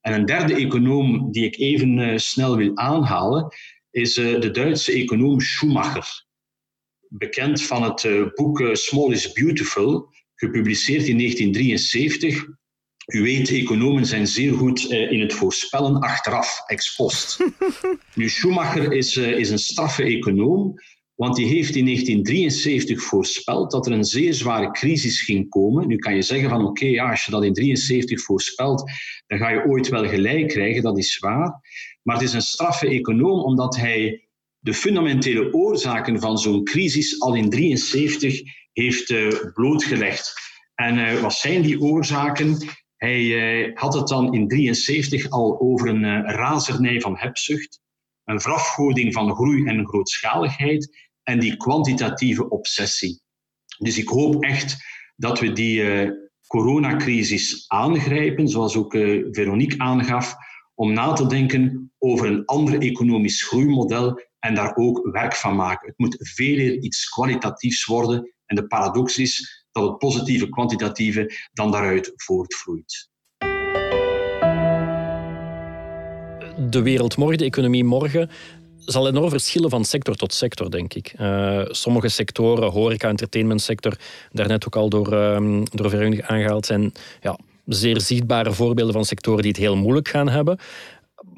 En 0.00 0.12
een 0.12 0.24
derde 0.24 0.54
econoom 0.54 1.32
die 1.32 1.44
ik 1.44 1.58
even 1.58 2.20
snel 2.20 2.56
wil 2.56 2.76
aanhalen, 2.76 3.54
is 3.90 4.14
de 4.14 4.50
Duitse 4.50 4.92
econoom 4.92 5.40
Schumacher. 5.40 6.24
Bekend 7.08 7.62
van 7.62 7.82
het 7.82 8.34
boek 8.34 8.68
Small 8.72 9.12
is 9.12 9.32
Beautiful, 9.32 10.08
gepubliceerd 10.34 11.06
in 11.06 11.18
1973 11.18 12.46
u 13.06 13.22
weet, 13.22 13.50
economen 13.50 14.06
zijn 14.06 14.26
zeer 14.26 14.52
goed 14.52 14.90
eh, 14.90 15.12
in 15.12 15.20
het 15.20 15.32
voorspellen 15.32 16.00
achteraf, 16.00 16.62
ex 16.66 16.94
post. 16.94 17.38
nu, 18.14 18.28
Schumacher 18.28 18.92
is, 18.92 19.16
eh, 19.16 19.38
is 19.38 19.50
een 19.50 19.58
straffe 19.58 20.02
econoom, 20.02 20.74
want 21.14 21.36
die 21.36 21.46
heeft 21.46 21.74
in 21.74 21.84
1973 21.84 23.02
voorspeld 23.02 23.70
dat 23.70 23.86
er 23.86 23.92
een 23.92 24.04
zeer 24.04 24.34
zware 24.34 24.70
crisis 24.70 25.22
ging 25.22 25.48
komen. 25.48 25.86
Nu 25.86 25.96
kan 25.96 26.14
je 26.14 26.22
zeggen 26.22 26.48
van 26.48 26.66
oké, 26.66 26.86
ja, 26.86 27.10
als 27.10 27.24
je 27.24 27.30
dat 27.30 27.44
in 27.44 27.52
1973 27.52 28.22
voorspelt, 28.22 28.90
dan 29.26 29.38
ga 29.38 29.48
je 29.48 29.64
ooit 29.66 29.88
wel 29.88 30.08
gelijk 30.08 30.48
krijgen, 30.48 30.82
dat 30.82 30.98
is 30.98 31.18
waar. 31.18 31.60
Maar 32.02 32.16
het 32.16 32.24
is 32.24 32.32
een 32.32 32.42
straffe 32.42 32.88
econoom 32.88 33.42
omdat 33.42 33.76
hij 33.76 34.28
de 34.58 34.74
fundamentele 34.74 35.52
oorzaken 35.52 36.20
van 36.20 36.38
zo'n 36.38 36.64
crisis 36.64 37.20
al 37.20 37.34
in 37.34 37.50
1973 37.50 38.42
heeft 38.72 39.10
uh, 39.10 39.52
blootgelegd. 39.52 40.32
En 40.74 41.20
wat 41.20 41.32
zijn 41.32 41.62
die 41.62 41.80
oorzaken? 41.80 42.56
Hij 43.04 43.22
eh, 43.22 43.76
had 43.76 43.94
het 43.94 44.08
dan 44.08 44.24
in 44.24 44.48
1973 44.48 45.30
al 45.30 45.60
over 45.60 45.88
een 45.88 46.02
uh, 46.02 46.34
razernij 46.34 47.00
van 47.00 47.16
hebzucht, 47.18 47.80
een 48.24 48.40
verafgoding 48.40 49.12
van 49.12 49.34
groei 49.34 49.64
en 49.64 49.86
grootschaligheid 49.86 51.08
en 51.22 51.40
die 51.40 51.56
kwantitatieve 51.56 52.48
obsessie. 52.48 53.20
Dus 53.78 53.98
ik 53.98 54.08
hoop 54.08 54.44
echt 54.44 54.76
dat 55.16 55.40
we 55.40 55.52
die 55.52 55.80
uh, 55.80 56.10
coronacrisis 56.46 57.64
aangrijpen, 57.68 58.48
zoals 58.48 58.76
ook 58.76 58.92
Veronique 59.30 59.78
aangaf, 59.78 60.34
om 60.74 60.92
na 60.92 61.12
te 61.12 61.26
denken 61.26 61.92
over 61.98 62.26
een 62.26 62.44
ander 62.44 62.80
economisch 62.80 63.42
groeimodel 63.42 64.22
en 64.38 64.54
daar 64.54 64.76
ook 64.76 65.08
werk 65.12 65.34
van 65.34 65.56
maken. 65.56 65.88
Het 65.88 65.98
moet 65.98 66.16
veel 66.18 66.82
iets 66.82 67.08
kwalitatiefs 67.08 67.84
worden. 67.84 68.34
En 68.46 68.56
de 68.56 68.66
paradox 68.66 69.18
is 69.18 69.63
dat 69.74 69.88
het 69.88 69.98
positieve 69.98 70.48
kwantitatieve 70.48 71.34
dan 71.52 71.70
daaruit 71.70 72.12
voortvloeit. 72.16 73.08
De 76.70 76.82
wereld 76.82 77.16
morgen, 77.16 77.38
de 77.38 77.44
economie 77.44 77.84
morgen, 77.84 78.30
zal 78.78 79.08
enorm 79.08 79.30
verschillen 79.30 79.70
van 79.70 79.84
sector 79.84 80.14
tot 80.14 80.32
sector, 80.32 80.70
denk 80.70 80.94
ik. 80.94 81.14
Uh, 81.20 81.62
sommige 81.64 82.08
sectoren, 82.08 82.70
horeca, 82.70 83.08
entertainmentsector, 83.08 83.96
daarnet 84.32 84.66
ook 84.66 84.76
al 84.76 84.88
door, 84.88 85.08
Veronique 85.90 86.26
aangehaald, 86.26 86.66
zijn 86.66 86.92
ja, 87.20 87.38
zeer 87.66 88.00
zichtbare 88.00 88.52
voorbeelden 88.52 88.94
van 88.94 89.04
sectoren 89.04 89.42
die 89.42 89.50
het 89.50 89.60
heel 89.60 89.76
moeilijk 89.76 90.08
gaan 90.08 90.28
hebben. 90.28 90.58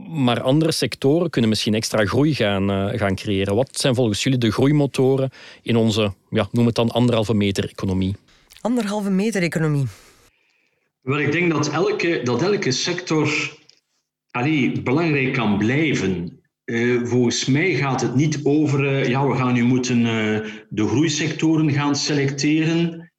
Maar 0.09 0.41
andere 0.41 0.73
sectoren 0.73 1.31
kunnen 1.31 1.51
misschien 1.51 1.75
extra 1.75 2.05
groei 2.05 2.35
gaan, 2.35 2.71
uh, 2.71 2.99
gaan 2.99 3.15
creëren. 3.15 3.55
Wat 3.55 3.79
zijn 3.79 3.95
volgens 3.95 4.23
jullie 4.23 4.39
de 4.39 4.51
groeimotoren 4.51 5.31
in 5.63 5.77
onze, 5.77 6.13
ja, 6.31 6.49
noem 6.53 6.67
het 6.67 6.75
dan 6.75 6.91
anderhalve 6.91 7.35
meter 7.35 7.69
economie? 7.69 8.15
Anderhalve 8.67 9.11
meter 9.11 9.43
economie. 9.43 9.87
Wel, 11.03 11.21
ik 11.21 11.33
denk 11.33 11.51
dat 11.51 11.71
elke, 11.71 12.21
dat 12.25 12.43
elke 12.43 12.71
sector 12.71 13.57
allee, 14.31 14.83
belangrijk 14.83 15.33
kan 15.33 15.59
blijven. 15.59 16.41
Uh, 16.65 17.05
volgens 17.05 17.45
mij 17.45 17.75
gaat 17.75 18.01
het 18.01 18.15
niet 18.15 18.41
over, 18.43 18.85
uh, 18.85 19.09
ja, 19.09 19.27
we 19.27 19.37
gaan 19.37 19.53
nu 19.53 19.63
moeten 19.63 19.99
uh, 19.99 20.07
de 20.69 20.87
groeisectoren 20.87 21.73
gaan 21.73 21.97
selecteren 21.97 23.13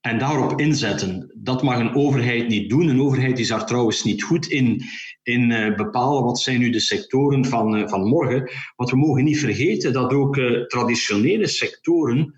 en 0.00 0.18
daarop 0.18 0.60
inzetten. 0.60 1.32
Dat 1.36 1.62
mag 1.62 1.78
een 1.78 1.94
overheid 1.94 2.48
niet 2.48 2.70
doen. 2.70 2.88
Een 2.88 3.02
overheid 3.02 3.38
is 3.38 3.48
daar 3.48 3.66
trouwens 3.66 4.04
niet 4.04 4.22
goed 4.22 4.46
in, 4.46 4.82
in 5.22 5.74
bepalen 5.76 6.24
wat 6.24 6.40
zijn 6.40 6.58
nu 6.58 6.70
de 6.70 6.80
sectoren 6.80 7.44
van, 7.44 7.88
van 7.88 8.08
morgen. 8.08 8.50
Want 8.76 8.90
we 8.90 8.96
mogen 8.96 9.24
niet 9.24 9.38
vergeten 9.38 9.92
dat 9.92 10.12
ook 10.12 10.36
traditionele 10.66 11.46
sectoren 11.46 12.34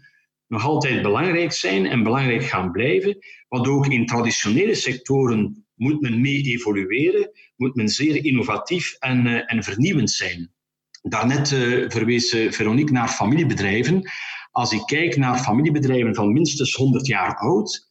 nog 0.53 0.65
altijd 0.65 1.03
belangrijk 1.03 1.53
zijn 1.53 1.87
en 1.87 2.03
belangrijk 2.03 2.45
gaan 2.45 2.71
blijven. 2.71 3.19
Want 3.49 3.69
ook 3.69 3.87
in 3.87 4.07
traditionele 4.07 4.75
sectoren 4.75 5.67
moet 5.75 6.01
men 6.01 6.21
mee 6.21 6.43
evolueren, 6.43 7.31
moet 7.57 7.75
men 7.75 7.88
zeer 7.88 8.25
innovatief 8.25 8.97
en, 8.99 9.27
uh, 9.27 9.53
en 9.53 9.62
vernieuwend 9.62 10.11
zijn. 10.11 10.53
Daarnet 11.03 11.51
uh, 11.51 11.91
verwees 11.91 12.33
uh, 12.33 12.53
Veronique 12.53 12.93
naar 12.93 13.09
familiebedrijven. 13.09 14.11
Als 14.51 14.73
ik 14.73 14.83
kijk 14.87 15.17
naar 15.17 15.38
familiebedrijven 15.38 16.15
van 16.15 16.33
minstens 16.33 16.75
100 16.75 17.07
jaar 17.07 17.37
oud, 17.37 17.91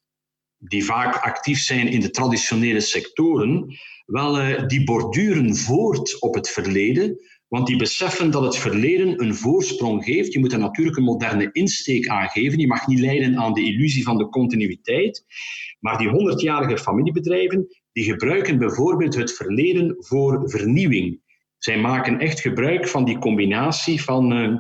die 0.58 0.86
vaak 0.86 1.16
actief 1.16 1.60
zijn 1.60 1.88
in 1.88 2.00
de 2.00 2.10
traditionele 2.10 2.82
sectoren, 2.82 3.80
wel, 4.06 4.68
die 4.68 4.84
borduren 4.84 5.56
voort 5.56 6.22
op 6.22 6.34
het 6.36 6.50
verleden, 6.50 7.20
want 7.52 7.68
die 7.68 7.78
beseffen 7.78 8.32
dat 8.32 8.44
het 8.44 8.58
verleden 8.58 9.22
een 9.22 9.36
voorsprong 9.36 10.04
geeft. 10.04 10.34
Je 10.34 10.40
moet 10.40 10.54
er 10.54 10.60
natuurlijk 10.60 10.98
een 10.98 11.04
moderne 11.04 11.50
insteek 11.52 12.08
aan 12.08 12.30
geven. 12.30 12.60
Je 12.60 12.68
mag 12.68 12.88
niet 12.88 13.00
lijden 13.00 13.38
aan 13.38 13.54
de 13.54 13.64
illusie 13.64 14.04
van 14.04 14.18
de 14.18 14.30
continuïteit. 14.30 15.26
Maar 15.80 15.98
die 15.98 16.10
honderdjarige 16.10 16.78
familiebedrijven, 16.78 17.68
die 17.92 18.04
gebruiken 18.04 18.58
bijvoorbeeld 18.58 19.16
het 19.16 19.34
verleden 19.34 19.96
voor 20.00 20.50
vernieuwing. 20.50 21.22
Zij 21.58 21.78
maken 21.78 22.20
echt 22.20 22.40
gebruik 22.40 22.88
van 22.88 23.06
die 23.06 23.18
combinatie 23.18 24.02
van 24.02 24.34
uh, 24.34 24.58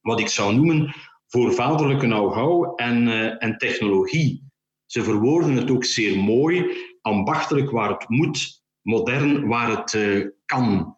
wat 0.00 0.20
ik 0.20 0.28
zou 0.28 0.54
noemen 0.54 0.94
voorvaderlijke 1.26 2.06
know-how 2.06 2.72
en, 2.80 3.06
uh, 3.06 3.42
en 3.42 3.58
technologie. 3.58 4.42
Ze 4.86 5.02
verwoorden 5.02 5.56
het 5.56 5.70
ook 5.70 5.84
zeer 5.84 6.18
mooi, 6.18 6.66
ambachtelijk 7.00 7.70
waar 7.70 7.90
het 7.90 8.08
moet, 8.08 8.62
modern 8.82 9.46
waar 9.46 9.76
het 9.76 9.92
uh, 9.92 10.26
kan. 10.44 10.96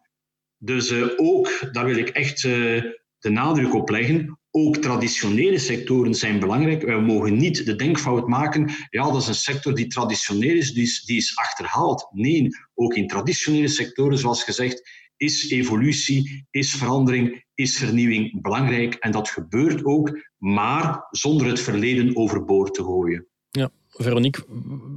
Dus 0.57 0.91
uh, 0.91 1.07
ook, 1.15 1.69
daar 1.71 1.85
wil 1.85 1.97
ik 1.97 2.09
echt 2.09 2.43
uh, 2.43 2.83
de 3.19 3.29
nadruk 3.29 3.73
op 3.73 3.89
leggen. 3.89 4.39
Ook 4.51 4.77
traditionele 4.77 5.57
sectoren 5.57 6.13
zijn 6.13 6.39
belangrijk. 6.39 6.81
Wij 6.81 6.99
mogen 6.99 7.37
niet 7.37 7.65
de 7.65 7.75
denkfout 7.75 8.27
maken, 8.27 8.71
ja, 8.89 9.11
dat 9.11 9.21
is 9.21 9.27
een 9.27 9.35
sector 9.35 9.75
die 9.75 9.87
traditioneel 9.87 10.55
is, 10.55 10.73
die 10.73 10.83
is, 10.83 11.03
die 11.03 11.17
is 11.17 11.35
achterhaald. 11.35 12.07
Nee, 12.11 12.49
ook 12.73 12.95
in 12.95 13.07
traditionele 13.07 13.67
sectoren, 13.67 14.17
zoals 14.17 14.43
gezegd, 14.43 14.89
is 15.17 15.49
evolutie, 15.49 16.45
is 16.51 16.73
verandering, 16.73 17.45
is 17.53 17.77
vernieuwing 17.77 18.41
belangrijk. 18.41 18.93
En 18.93 19.11
dat 19.11 19.29
gebeurt 19.29 19.85
ook, 19.85 20.19
maar 20.37 21.07
zonder 21.09 21.47
het 21.47 21.59
verleden 21.59 22.15
overboord 22.15 22.73
te 22.73 22.83
gooien. 22.83 23.27
Ja, 23.49 23.69
Veronique, 23.89 24.43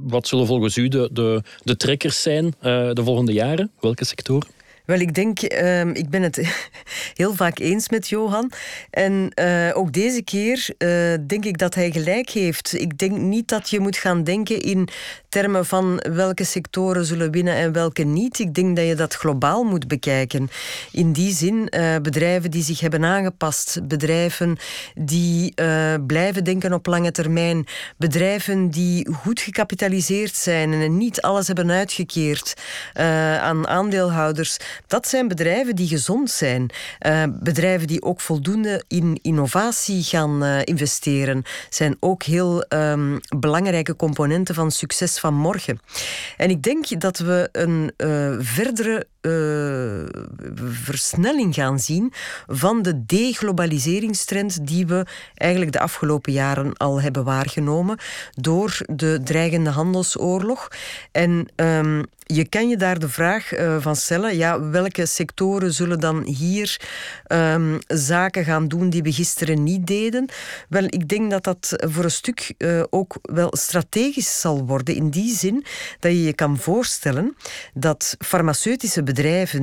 wat 0.03 0.27
zullen 0.27 0.45
volgens 0.45 0.77
u 0.77 0.87
de, 0.87 1.09
de, 1.13 1.43
de 1.63 1.77
trekkers 1.77 2.21
zijn 2.21 2.45
uh, 2.45 2.51
de 2.93 3.03
volgende 3.03 3.33
jaren? 3.33 3.71
Welke 3.79 4.05
sectoren? 4.05 4.47
Wel, 4.91 4.99
ik 4.99 5.13
denk, 5.13 5.53
uh, 5.53 5.85
ik 5.85 6.09
ben 6.09 6.21
het 6.21 6.41
heel 7.21 7.35
vaak 7.35 7.59
eens 7.59 7.89
met 7.89 8.09
Johan. 8.09 8.51
En 8.89 9.31
uh, 9.35 9.69
ook 9.73 9.93
deze 9.93 10.23
keer 10.23 10.69
uh, 10.77 11.13
denk 11.27 11.45
ik 11.45 11.57
dat 11.57 11.75
hij 11.75 11.91
gelijk 11.91 12.29
heeft. 12.29 12.73
Ik 12.73 12.97
denk 12.97 13.17
niet 13.17 13.47
dat 13.47 13.69
je 13.69 13.79
moet 13.79 13.97
gaan 13.97 14.23
denken 14.23 14.61
in 14.61 14.87
termen 15.29 15.65
van 15.65 16.03
welke 16.13 16.43
sectoren 16.43 17.05
zullen 17.05 17.31
winnen 17.31 17.53
en 17.55 17.71
welke 17.71 18.03
niet. 18.03 18.39
Ik 18.39 18.53
denk 18.53 18.75
dat 18.75 18.85
je 18.85 18.95
dat 18.95 19.13
globaal 19.13 19.63
moet 19.63 19.87
bekijken. 19.87 20.49
In 20.91 21.13
die 21.13 21.33
zin, 21.33 21.73
uh, 21.77 21.95
bedrijven 22.01 22.51
die 22.51 22.63
zich 22.63 22.79
hebben 22.79 23.05
aangepast, 23.05 23.79
bedrijven 23.87 24.57
die 24.95 25.53
blijven 26.05 26.43
denken 26.43 26.73
op 26.73 26.85
lange 26.85 27.11
termijn, 27.11 27.65
bedrijven 27.97 28.69
die 28.69 29.13
goed 29.13 29.39
gecapitaliseerd 29.39 30.35
zijn 30.35 30.73
en 30.73 30.97
niet 30.97 31.21
alles 31.21 31.47
hebben 31.47 31.71
uitgekeerd 31.71 32.53
aan 33.41 33.67
aandeelhouders 33.67 34.57
dat 34.87 35.07
zijn 35.07 35.27
bedrijven 35.27 35.75
die 35.75 35.87
gezond 35.87 36.31
zijn. 36.31 36.69
Uh, 37.07 37.23
bedrijven 37.29 37.87
die 37.87 38.01
ook 38.01 38.21
voldoende 38.21 38.83
in 38.87 39.19
innovatie 39.21 40.03
gaan 40.03 40.43
uh, 40.43 40.59
investeren, 40.63 41.43
zijn 41.69 41.97
ook 41.99 42.23
heel 42.23 42.65
um, 42.69 43.19
belangrijke 43.37 43.95
componenten 43.95 44.55
van 44.55 44.71
succes 44.71 45.19
van 45.19 45.33
morgen. 45.33 45.79
En 46.37 46.49
ik 46.49 46.63
denk 46.63 46.99
dat 47.01 47.17
we 47.17 47.49
een 47.51 47.91
uh, 47.97 48.35
verdere 48.39 49.07
versnelling 50.83 51.53
gaan 51.53 51.79
zien 51.79 52.13
van 52.47 52.81
de 52.81 53.05
deglobaliseringstrend 53.05 54.67
die 54.67 54.87
we 54.87 55.05
eigenlijk 55.33 55.71
de 55.71 55.79
afgelopen 55.79 56.33
jaren 56.33 56.77
al 56.77 57.01
hebben 57.01 57.23
waargenomen 57.23 57.97
door 58.31 58.77
de 58.85 59.21
dreigende 59.23 59.69
handelsoorlog. 59.69 60.67
En 61.11 61.47
um, 61.55 62.05
je 62.25 62.49
kan 62.49 62.69
je 62.69 62.77
daar 62.77 62.99
de 62.99 63.09
vraag 63.09 63.53
uh, 63.53 63.75
van 63.79 63.95
stellen, 63.95 64.37
ja, 64.37 64.69
welke 64.69 65.05
sectoren 65.05 65.73
zullen 65.73 65.99
dan 65.99 66.23
hier 66.23 66.79
um, 67.27 67.79
zaken 67.87 68.43
gaan 68.43 68.67
doen 68.67 68.89
die 68.89 69.03
we 69.03 69.11
gisteren 69.11 69.63
niet 69.63 69.87
deden? 69.87 70.29
Wel, 70.69 70.83
ik 70.83 71.07
denk 71.07 71.31
dat 71.31 71.43
dat 71.43 71.73
voor 71.77 72.03
een 72.03 72.11
stuk 72.11 72.53
uh, 72.57 72.83
ook 72.89 73.15
wel 73.21 73.55
strategisch 73.57 74.39
zal 74.39 74.65
worden, 74.65 74.95
in 74.95 75.09
die 75.09 75.35
zin 75.35 75.65
dat 75.99 76.11
je 76.11 76.23
je 76.23 76.33
kan 76.33 76.57
voorstellen 76.57 77.35
dat 77.73 78.15
farmaceutische 78.19 79.03
bedrijven 79.03 79.10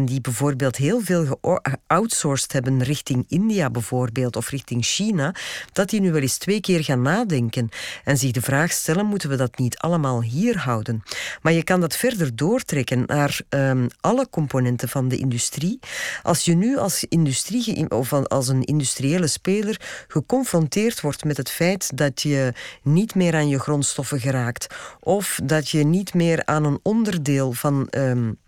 die 0.04 0.20
bijvoorbeeld 0.20 0.76
heel 0.76 1.00
veel 1.00 1.38
geoutsourced 1.40 2.52
hebben 2.52 2.82
richting 2.82 3.24
India 3.28 3.70
bijvoorbeeld, 3.70 4.36
of 4.36 4.48
richting 4.48 4.84
China, 4.84 5.34
dat 5.72 5.90
die 5.90 6.00
nu 6.00 6.12
wel 6.12 6.22
eens 6.22 6.38
twee 6.38 6.60
keer 6.60 6.84
gaan 6.84 7.02
nadenken 7.02 7.68
en 8.04 8.16
zich 8.16 8.30
de 8.30 8.42
vraag 8.42 8.72
stellen, 8.72 9.06
moeten 9.06 9.28
we 9.28 9.36
dat 9.36 9.58
niet 9.58 9.78
allemaal 9.78 10.22
hier 10.22 10.58
houden? 10.58 11.02
Maar 11.42 11.52
je 11.52 11.64
kan 11.64 11.80
dat 11.80 11.96
verder 11.96 12.36
door 12.36 12.46
doortrekken 12.48 13.02
naar 13.06 13.40
um, 13.48 13.86
alle 14.00 14.28
componenten 14.30 14.88
van 14.88 15.08
de 15.08 15.16
industrie. 15.16 15.78
Als 16.22 16.44
je 16.44 16.54
nu 16.54 16.76
als 16.78 17.04
industrie 17.08 17.90
of 17.90 18.12
als 18.12 18.48
een 18.48 18.62
industriële 18.62 19.26
speler 19.26 19.80
geconfronteerd 20.08 21.00
wordt 21.00 21.24
met 21.24 21.36
het 21.36 21.50
feit 21.50 21.90
dat 21.94 22.22
je 22.22 22.52
niet 22.82 23.14
meer 23.14 23.34
aan 23.34 23.48
je 23.48 23.58
grondstoffen 23.58 24.20
geraakt 24.20 24.74
of 25.00 25.40
dat 25.44 25.68
je 25.68 25.84
niet 25.84 26.14
meer 26.14 26.44
aan 26.44 26.64
een 26.64 26.78
onderdeel 26.82 27.52
van 27.52 27.86
um, 27.90 28.38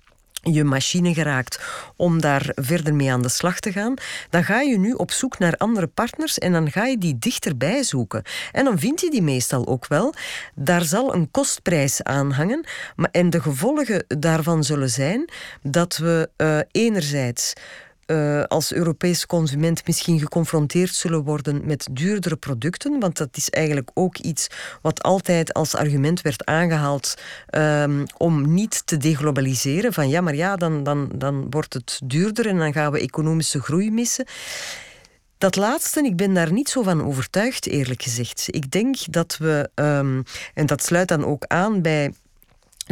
je 0.41 0.65
machine 0.65 1.15
geraakt 1.15 1.61
om 1.97 2.21
daar 2.21 2.53
verder 2.55 2.95
mee 2.95 3.13
aan 3.13 3.23
de 3.23 3.29
slag 3.29 3.61
te 3.61 3.73
gaan, 3.73 3.95
dan 4.31 4.45
ga 4.45 4.61
je 4.61 4.79
nu 4.79 4.93
op 4.93 5.11
zoek 5.11 5.39
naar 5.39 5.57
andere 5.57 5.87
partners 5.87 6.39
en 6.39 6.53
dan 6.53 6.71
ga 6.71 6.87
je 6.87 6.99
die 6.99 7.19
dichterbij 7.19 7.83
zoeken. 7.83 8.23
En 8.53 8.65
dan 8.65 8.79
vind 8.79 9.01
je 9.01 9.11
die 9.11 9.23
meestal 9.23 9.67
ook 9.67 9.87
wel. 9.87 10.15
Daar 10.55 10.83
zal 10.83 11.15
een 11.15 11.31
kostprijs 11.31 12.03
aan 12.03 12.33
hangen, 12.33 12.67
en 13.11 13.31
de 13.31 13.41
gevolgen 13.41 14.05
daarvan 14.09 14.65
zullen 14.65 14.91
zijn 14.91 15.31
dat 15.63 15.97
we 15.97 16.31
uh, 16.37 16.59
enerzijds 16.71 17.53
uh, 18.11 18.43
als 18.43 18.73
Europese 18.73 19.27
consument 19.27 19.87
misschien 19.87 20.19
geconfronteerd 20.19 20.95
zullen 20.95 21.25
worden 21.25 21.67
met 21.67 21.89
duurdere 21.91 22.37
producten. 22.37 23.01
Want 23.01 23.17
dat 23.17 23.37
is 23.37 23.51
eigenlijk 23.51 23.91
ook 23.95 24.17
iets 24.19 24.47
wat 24.83 25.03
altijd 25.03 25.53
als 25.53 25.75
argument 25.75 26.23
werd 26.23 26.45
aangehaald 26.45 27.15
um, 27.51 28.05
om 28.17 28.55
niet 28.55 28.87
te 28.87 28.97
deglobaliseren. 28.97 29.93
Van 29.93 30.09
ja, 30.09 30.21
maar 30.21 30.35
ja, 30.35 30.57
dan, 30.57 30.83
dan, 30.83 31.11
dan 31.15 31.47
wordt 31.51 31.75
het 31.75 32.01
duurder 32.05 32.47
en 32.47 32.59
dan 32.59 32.73
gaan 32.73 32.93
we 32.93 33.01
economische 33.01 33.61
groei 33.61 33.91
missen. 33.91 34.25
Dat 35.39 35.57
laatste, 35.57 36.05
ik 36.05 36.17
ben 36.17 36.35
daar 36.35 36.53
niet 36.53 36.69
zo 36.69 36.83
van 36.83 37.05
overtuigd, 37.05 37.67
eerlijk 37.67 38.03
gezegd. 38.03 38.45
Ik 38.47 38.71
denk 38.71 38.97
dat 39.13 39.37
we, 39.37 39.71
um, 39.75 40.23
en 40.55 40.67
dat 40.67 40.83
sluit 40.83 41.09
dan 41.09 41.25
ook 41.25 41.45
aan 41.47 41.83
bij 41.83 42.13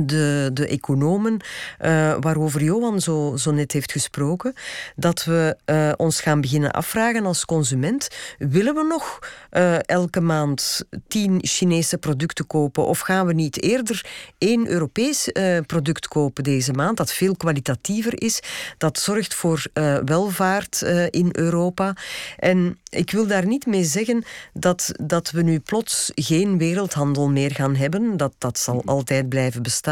de, 0.03 0.51
de 0.53 0.67
economen 0.67 1.33
uh, 1.33 2.15
waarover 2.21 2.63
Johan 2.63 3.01
zo, 3.01 3.37
zo 3.37 3.51
net 3.51 3.73
heeft 3.73 3.93
gesproken, 3.93 4.53
dat 4.97 5.25
we 5.25 5.57
uh, 5.67 5.93
ons 5.97 6.21
gaan 6.21 6.41
beginnen 6.41 6.71
afvragen 6.71 7.27
als 7.27 7.45
consument, 7.45 8.09
willen 8.39 8.75
we 8.75 8.85
nog 8.89 9.19
uh, 9.51 9.89
elke 9.89 10.21
maand 10.21 10.85
tien 11.09 11.39
Chinese 11.43 11.99
producten 11.99 12.47
kopen 12.47 12.87
of 12.87 13.01
gaan 13.01 13.27
we 13.27 13.33
niet 13.33 13.63
eerder 13.63 14.07
één 14.39 14.69
Europees 14.69 15.31
product 15.67 16.09
kopen 16.09 16.45
deze 16.45 16.73
maand 16.73 16.97
dat 16.97 17.13
veel 17.13 17.37
kwalitatiever 17.37 18.23
is, 18.23 18.41
dat 18.79 18.99
zorgt 18.99 19.35
voor 19.35 19.67
welvaart 20.05 20.83
in 21.11 21.29
Europa. 21.33 21.97
En 22.37 22.79
ik 22.91 23.11
wil 23.11 23.27
daar 23.27 23.47
niet 23.47 23.67
mee 23.67 23.85
zeggen 23.85 24.25
dat, 24.53 24.93
dat 25.03 25.31
we 25.31 25.43
nu 25.43 25.59
plots 25.59 26.11
geen 26.15 26.59
wereldhandel 26.59 27.29
meer 27.29 27.55
gaan 27.55 27.77
hebben, 27.77 28.17
dat, 28.17 28.35
dat 28.39 28.59
zal 28.59 28.83
altijd 28.85 29.29
blijven 29.29 29.63
bestaan 29.63 29.87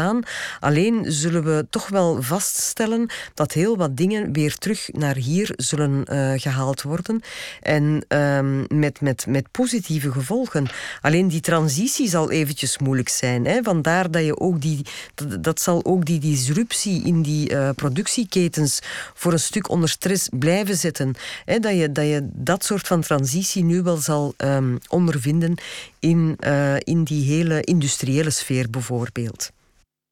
Alleen 0.59 1.05
zullen 1.07 1.43
we 1.43 1.65
toch 1.69 1.87
wel 1.87 2.21
vaststellen 2.21 3.09
dat 3.33 3.51
heel 3.51 3.77
wat 3.77 3.97
dingen 3.97 4.33
weer 4.33 4.55
terug 4.55 4.89
naar 4.91 5.15
hier 5.15 5.53
zullen 5.55 6.05
uh, 6.11 6.31
gehaald 6.35 6.81
worden. 6.81 7.21
En 7.61 8.05
um, 8.07 8.65
met, 8.69 9.01
met, 9.01 9.25
met 9.27 9.51
positieve 9.51 10.11
gevolgen. 10.11 10.67
Alleen 11.01 11.27
die 11.27 11.41
transitie 11.41 12.09
zal 12.09 12.31
eventjes 12.31 12.77
moeilijk 12.77 13.09
zijn. 13.09 13.45
Hè? 13.45 13.59
Vandaar 13.63 14.11
dat 14.11 14.23
je 14.23 14.39
ook 14.39 14.61
die, 14.61 14.85
dat, 15.39 15.61
zal 15.61 15.85
ook 15.85 16.05
die 16.05 16.19
disruptie 16.19 17.03
in 17.03 17.21
die 17.21 17.51
uh, 17.51 17.69
productieketens 17.75 18.79
voor 19.13 19.31
een 19.31 19.39
stuk 19.39 19.69
onder 19.69 19.89
stress 19.89 20.29
blijven 20.31 20.77
zetten. 20.77 21.15
Hè? 21.45 21.59
Dat, 21.59 21.73
je, 21.73 21.91
dat 21.91 22.05
je 22.05 22.29
dat 22.33 22.65
soort 22.65 22.87
van 22.87 23.01
transitie 23.01 23.63
nu 23.63 23.81
wel 23.81 23.97
zal 23.97 24.33
um, 24.37 24.77
ondervinden 24.87 25.55
in, 25.99 26.37
uh, 26.39 26.75
in 26.79 27.03
die 27.03 27.25
hele 27.25 27.61
industriële 27.61 28.29
sfeer 28.29 28.69
bijvoorbeeld. 28.69 29.51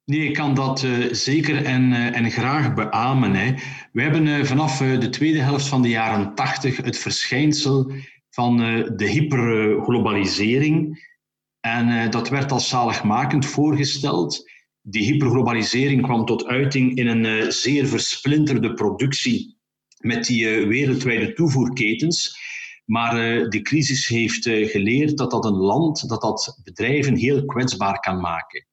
Nee, 0.05 0.27
ik 0.27 0.33
kan 0.33 0.53
dat 0.53 0.83
uh, 0.83 1.13
zeker 1.13 1.65
en, 1.65 1.91
uh, 1.91 2.17
en 2.17 2.31
graag 2.31 2.73
beamen. 2.73 3.33
Hè. 3.33 3.53
We 3.91 4.01
hebben 4.01 4.25
uh, 4.25 4.43
vanaf 4.43 4.77
de 4.77 5.09
tweede 5.09 5.39
helft 5.39 5.67
van 5.67 5.81
de 5.81 5.89
jaren 5.89 6.35
tachtig 6.35 6.77
het 6.77 6.97
verschijnsel 6.97 7.91
van 8.29 8.57
de 8.95 9.09
hyperglobalisering. 9.09 11.03
En 11.59 12.11
dat 12.11 12.29
werd 12.29 12.51
als 12.51 12.69
zaligmakend 12.69 13.45
voorgesteld. 13.45 14.51
Die 14.81 15.03
hyperglobalisering 15.03 16.01
kwam 16.01 16.25
tot 16.25 16.45
uiting 16.45 16.97
in 16.97 17.07
een 17.07 17.51
zeer 17.51 17.87
versplinterde 17.87 18.73
productie 18.73 19.57
met 19.97 20.25
die 20.25 20.65
wereldwijde 20.67 21.33
toevoerketens. 21.33 22.39
Maar 22.85 23.15
de 23.49 23.61
crisis 23.61 24.07
heeft 24.07 24.43
geleerd 24.49 25.17
dat 25.17 25.31
dat 25.31 25.45
een 25.45 25.57
land, 25.57 26.09
dat 26.09 26.21
dat 26.21 26.59
bedrijven 26.63 27.15
heel 27.15 27.45
kwetsbaar 27.45 27.99
kan 27.99 28.21
maken. 28.21 28.65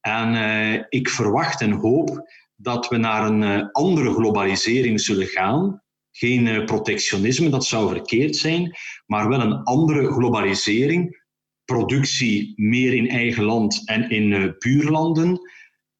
En 0.00 0.34
uh, 0.34 0.82
ik 0.88 1.08
verwacht 1.08 1.60
en 1.60 1.72
hoop 1.72 2.30
dat 2.56 2.88
we 2.88 2.96
naar 2.96 3.26
een 3.26 3.42
uh, 3.42 3.68
andere 3.72 4.12
globalisering 4.12 5.00
zullen 5.00 5.26
gaan. 5.26 5.82
Geen 6.10 6.46
uh, 6.46 6.64
protectionisme, 6.64 7.48
dat 7.48 7.64
zou 7.64 7.88
verkeerd 7.88 8.36
zijn, 8.36 8.76
maar 9.06 9.28
wel 9.28 9.40
een 9.40 9.62
andere 9.62 10.12
globalisering. 10.12 11.28
Productie 11.64 12.52
meer 12.56 12.94
in 12.94 13.08
eigen 13.08 13.44
land 13.44 13.88
en 13.88 14.10
in 14.10 14.54
buurlanden. 14.58 15.40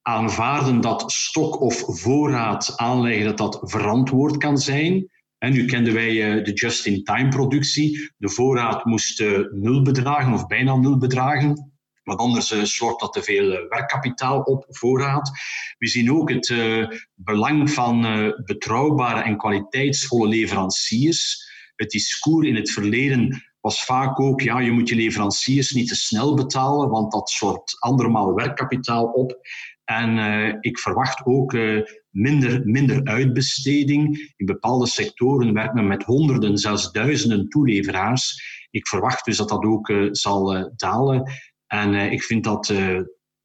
Aanvaarden 0.03 0.81
dat 0.81 1.13
stok 1.13 1.61
of 1.61 1.83
voorraad 1.87 2.73
aanleggen, 2.77 3.25
dat 3.25 3.39
dat 3.39 3.61
verantwoord 3.63 4.37
kan 4.37 4.59
zijn. 4.59 5.11
En 5.39 5.53
nu 5.53 5.65
kenden 5.65 5.95
wij 5.95 6.43
de 6.43 6.53
just-in-time 6.53 7.29
productie. 7.29 8.13
De 8.17 8.29
voorraad 8.29 8.85
moest 8.85 9.21
nul 9.51 9.83
bedragen 9.83 10.33
of 10.33 10.47
bijna 10.47 10.77
nul 10.77 10.99
bedragen. 10.99 11.70
Want 12.03 12.21
anders 12.21 12.51
uh, 12.51 12.99
dat 12.99 13.13
te 13.13 13.23
veel 13.23 13.53
uh, 13.53 13.69
werkkapitaal 13.69 14.41
op 14.41 14.65
voorraad. 14.69 15.31
We 15.79 15.89
zien 15.89 16.13
ook 16.13 16.31
het 16.31 16.49
uh, 16.49 16.89
belang 17.15 17.71
van 17.71 18.03
betrouwbare 18.45 19.23
en 19.23 19.37
kwaliteitsvolle 19.37 20.29
leveranciers. 20.29 21.49
Het 21.77 21.91
discours 21.91 22.47
in 22.47 22.55
het 22.55 22.71
verleden 22.71 23.45
was 23.61 23.85
vaak 23.85 24.21
ook, 24.21 24.41
ja, 24.41 24.61
je 24.61 24.71
moet 24.71 24.89
je 24.89 24.95
leveranciers 24.95 25.73
niet 25.73 25.89
te 25.89 25.95
snel 25.95 26.35
betalen, 26.35 26.89
want 26.89 27.13
dat 27.13 27.29
soort 27.29 27.77
andermaal 27.79 28.35
werkkapitaal 28.35 29.05
op. 29.05 29.39
En 29.85 30.19
ik 30.61 30.79
verwacht 30.79 31.25
ook 31.25 31.53
minder, 32.11 32.61
minder 32.65 33.05
uitbesteding. 33.05 34.33
In 34.37 34.47
bepaalde 34.47 34.87
sectoren 34.87 35.55
werkt 35.55 35.75
men 35.75 35.87
met 35.87 36.03
honderden, 36.03 36.59
zelfs 36.59 36.93
duizenden 36.93 37.49
toeleveraars. 37.49 38.43
Ik 38.71 38.89
verwacht 38.89 39.25
dus 39.25 39.37
dat 39.37 39.49
dat 39.49 39.65
ook 39.65 39.93
zal 40.11 40.73
dalen. 40.77 41.31
En 41.73 41.95
ik 41.95 42.23
vind 42.23 42.45
dat 42.45 42.75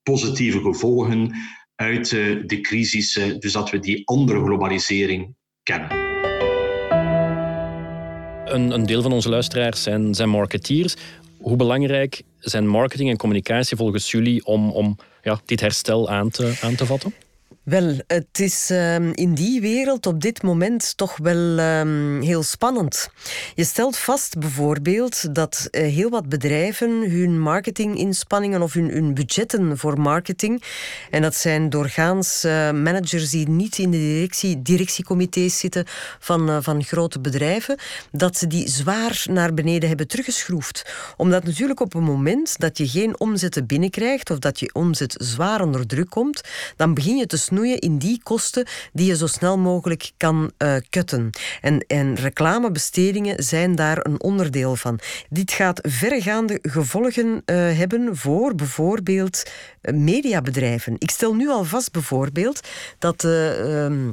positieve 0.04 0.62
gevolgen 0.62 1.36
uit 1.76 2.10
de 2.46 2.60
crisis, 2.62 3.14
dus 3.40 3.52
dat 3.52 3.70
we 3.70 3.80
die 3.80 4.08
andere 4.08 4.44
globalisering 4.44 5.36
kennen. 5.64 5.92
Een, 8.46 8.72
een 8.72 8.86
deel 8.86 9.02
van 9.02 9.12
onze 9.12 9.30
luisteraars 9.30 9.84
zijn, 9.84 10.14
zijn 10.16 10.30
marketeers. 10.30 10.96
Hoe 11.38 11.56
belangrijk 11.56 12.22
zijn 12.40 12.68
marketing 12.68 13.10
en 13.10 13.18
communicatie 13.18 13.78
volgens 13.78 14.12
jullie 14.12 14.46
om, 14.46 14.72
om 14.72 14.98
ja, 15.22 15.40
dit 15.46 15.60
herstel 15.60 16.10
aan 16.10 16.30
te, 16.30 16.60
aan 16.62 16.76
te 16.76 16.86
vatten? 16.86 17.14
Wel, 17.66 17.96
het 18.08 18.40
is 18.40 18.70
um, 18.72 19.14
in 19.14 19.34
die 19.34 19.62
wereld 19.62 20.06
op 20.06 20.22
dit 20.22 20.44
moment 20.44 20.98
toch 20.98 21.18
wel 21.18 21.60
um, 21.60 22.22
heel 22.22 22.44
spannend. 22.44 23.10
Je 23.56 23.64
stelt 23.64 23.98
vast 23.98 24.40
bijvoorbeeld 24.40 25.36
dat 25.36 25.68
uh, 25.72 25.82
heel 25.82 26.10
wat 26.10 26.30
bedrijven 26.30 27.12
hun 27.12 27.40
marketinginspanningen 27.40 28.62
of 28.62 28.74
hun, 28.74 28.90
hun, 28.90 29.14
budgetten 29.14 29.78
voor 29.78 30.00
marketing, 30.00 30.64
en 31.12 31.22
dat 31.22 31.36
zijn 31.36 31.70
doorgaans 31.70 32.44
uh, 32.46 32.72
managers 32.72 33.30
die 33.30 33.50
niet 33.50 33.78
in 33.78 33.92
de 33.92 33.98
directie, 33.98 34.62
directiecomité's 34.62 35.60
zitten 35.60 35.86
van, 36.20 36.50
uh, 36.50 36.58
van 36.62 36.84
grote 36.84 37.20
bedrijven, 37.20 37.80
dat 38.12 38.38
ze 38.38 38.48
die 38.48 38.70
zwaar 38.70 39.26
naar 39.30 39.54
beneden 39.54 39.88
hebben 39.88 40.08
teruggeschroefd. 40.08 40.94
Omdat 41.18 41.44
natuurlijk 41.44 41.80
op 41.80 41.94
een 41.94 42.04
moment 42.04 42.60
dat 42.60 42.78
je 42.78 42.88
geen 42.88 43.20
omzetten 43.20 43.66
binnenkrijgt 43.66 44.30
of 44.30 44.40
dat 44.40 44.60
je 44.60 44.70
omzet 44.74 45.16
zwaar 45.18 45.62
onder 45.62 45.88
druk 45.88 46.10
komt, 46.10 46.42
dan 46.76 46.94
begin 46.94 47.18
je 47.18 47.26
te 47.26 47.38
snoeien 47.56 47.80
in 47.80 47.98
die 47.98 48.20
kosten 48.24 48.66
die 48.94 49.06
je 49.08 49.16
zo 49.16 49.28
snel 49.28 49.58
mogelijk 49.58 50.12
kan 50.18 50.52
uh. 50.90 51.30
En, 51.62 51.86
en 51.88 52.16
reclamebestedingen 52.16 53.44
zijn 53.44 53.76
daar 53.76 54.06
een 54.06 54.22
onderdeel 54.22 54.76
van. 54.76 55.00
Dit 55.30 55.52
gaat 55.52 55.80
verregaande 55.82 56.60
gevolgen 56.62 57.28
uh, 57.28 57.56
hebben 57.56 58.18
voor 58.18 58.56
bijvoorbeeld 58.56 59.44
uh, 59.82 59.96
mediabedrijven. 59.96 60.96
Ik 60.98 61.12
stel 61.12 61.34
nu 61.34 61.50
al 61.50 61.64
vast 61.64 61.92
bijvoorbeeld 61.92 62.60
dat. 63.00 63.24
Uh, 63.24 64.12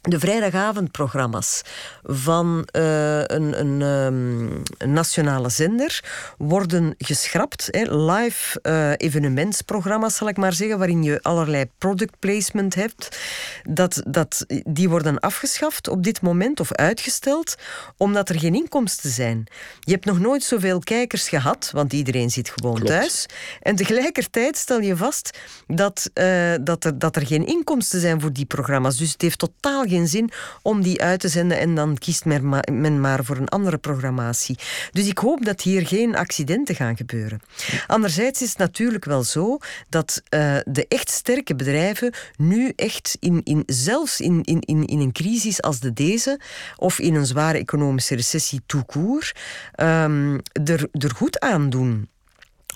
de 0.00 0.18
vrijdagavondprogramma's 0.18 1.62
van 2.02 2.68
uh, 2.76 3.18
een, 3.18 3.60
een, 3.60 3.80
um, 3.80 4.62
een, 4.78 4.92
nationale 4.92 5.48
zender 5.48 6.04
worden 6.38 6.94
geschrapt. 6.98 7.68
Hè. 7.70 7.96
Live 7.96 8.60
uh, 8.62 8.92
evenementsprogramma's, 8.96 10.16
zal 10.16 10.28
ik 10.28 10.36
maar 10.36 10.52
zeggen, 10.52 10.78
waarin 10.78 11.02
je 11.02 11.22
allerlei 11.22 11.64
product 11.78 12.18
placement 12.18 12.74
hebt. 12.74 13.18
Dat, 13.62 14.02
dat, 14.06 14.44
die 14.64 14.88
worden 14.88 15.18
afgeschaft 15.18 15.88
op 15.88 16.02
dit 16.02 16.20
moment 16.20 16.60
of 16.60 16.72
uitgesteld, 16.72 17.54
omdat 17.96 18.28
er 18.28 18.38
geen 18.38 18.54
inkomsten 18.54 19.10
zijn. 19.10 19.46
Je 19.80 19.92
hebt 19.92 20.04
nog 20.04 20.18
nooit 20.18 20.42
zoveel 20.42 20.78
kijkers 20.78 21.28
gehad, 21.28 21.70
want 21.72 21.92
iedereen 21.92 22.30
zit 22.30 22.50
gewoon 22.50 22.74
Klopt. 22.74 22.90
thuis. 22.90 23.26
En 23.62 23.76
tegelijkertijd 23.76 24.56
stel 24.56 24.80
je 24.80 24.96
vast 24.96 25.38
dat, 25.66 26.10
uh, 26.14 26.54
dat, 26.60 26.84
er, 26.84 26.98
dat 26.98 27.16
er 27.16 27.26
geen 27.26 27.46
inkomsten 27.46 28.00
zijn 28.00 28.20
voor 28.20 28.32
die 28.32 28.46
programma's. 28.46 28.96
Dus 28.96 29.12
het 29.12 29.22
heeft 29.22 29.38
totaal 29.38 29.86
geen 29.88 30.08
zin 30.08 30.30
om 30.62 30.82
die 30.82 31.02
uit 31.02 31.20
te 31.20 31.28
zenden 31.28 31.58
en 31.58 31.74
dan 31.74 31.98
kiest 31.98 32.24
men 32.24 33.00
maar 33.00 33.24
voor 33.24 33.36
een 33.36 33.48
andere 33.48 33.78
programmatie. 33.78 34.58
Dus 34.92 35.06
ik 35.06 35.18
hoop 35.18 35.44
dat 35.44 35.60
hier 35.60 35.86
geen 35.86 36.16
accidenten 36.16 36.74
gaan 36.74 36.96
gebeuren. 36.96 37.40
Anderzijds 37.86 38.42
is 38.42 38.48
het 38.48 38.58
natuurlijk 38.58 39.04
wel 39.04 39.22
zo 39.22 39.58
dat 39.88 40.22
uh, 40.34 40.56
de 40.64 40.86
echt 40.88 41.10
sterke 41.10 41.54
bedrijven 41.54 42.12
nu 42.36 42.72
echt 42.76 43.16
in, 43.20 43.40
in 43.44 43.62
zelfs 43.66 44.20
in, 44.20 44.42
in, 44.42 44.60
in, 44.60 45.00
een 45.00 45.12
crisis 45.12 45.62
als 45.62 45.80
de 45.80 45.92
deze 45.92 46.40
of 46.76 46.98
in 46.98 47.14
een 47.14 47.26
zware 47.26 47.58
economische 47.58 48.14
recessie 48.14 48.60
court, 48.86 49.32
um, 49.76 50.40
er, 50.52 50.88
er 50.92 51.14
goed 51.14 51.40
aan 51.40 51.70
doen 51.70 52.08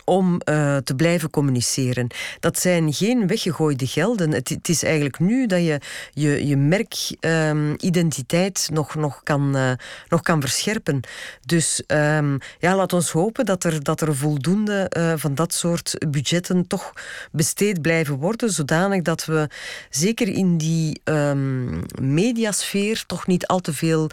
om 0.04 0.32
uh, 0.32 0.40
te 0.76 0.94
blijven 0.94 1.30
communiceren. 1.30 2.06
Dat 2.40 2.58
zijn 2.58 2.92
geen 2.92 3.26
weggegooide 3.26 3.86
gelden. 3.86 4.32
Het, 4.32 4.48
het 4.48 4.68
is 4.68 4.82
eigenlijk 4.82 5.18
nu 5.18 5.46
dat 5.46 5.60
je 5.60 5.80
je, 6.12 6.46
je 6.46 6.56
merkidentiteit 6.56 8.66
um, 8.70 8.74
nog, 8.74 8.94
nog, 8.94 9.20
kan, 9.22 9.56
uh, 9.56 9.72
nog 10.08 10.22
kan 10.22 10.40
verscherpen. 10.40 11.00
Dus 11.46 11.82
um, 11.86 12.38
ja, 12.58 12.76
laat 12.76 12.92
ons 12.92 13.10
hopen 13.10 13.44
dat 13.44 13.64
er, 13.64 13.82
dat 13.82 14.00
er 14.00 14.16
voldoende 14.16 14.90
uh, 14.96 15.12
van 15.16 15.34
dat 15.34 15.54
soort 15.54 15.96
budgetten 16.10 16.66
toch 16.66 16.92
besteed 17.32 17.82
blijven 17.82 18.16
worden, 18.16 18.50
zodanig 18.50 19.02
dat 19.02 19.24
we 19.24 19.48
zeker 19.90 20.28
in 20.28 20.56
die 20.56 21.00
um, 21.04 21.82
mediasfeer 22.00 23.04
toch 23.06 23.26
niet 23.26 23.46
al 23.46 23.60
te 23.60 23.72
veel 23.72 24.10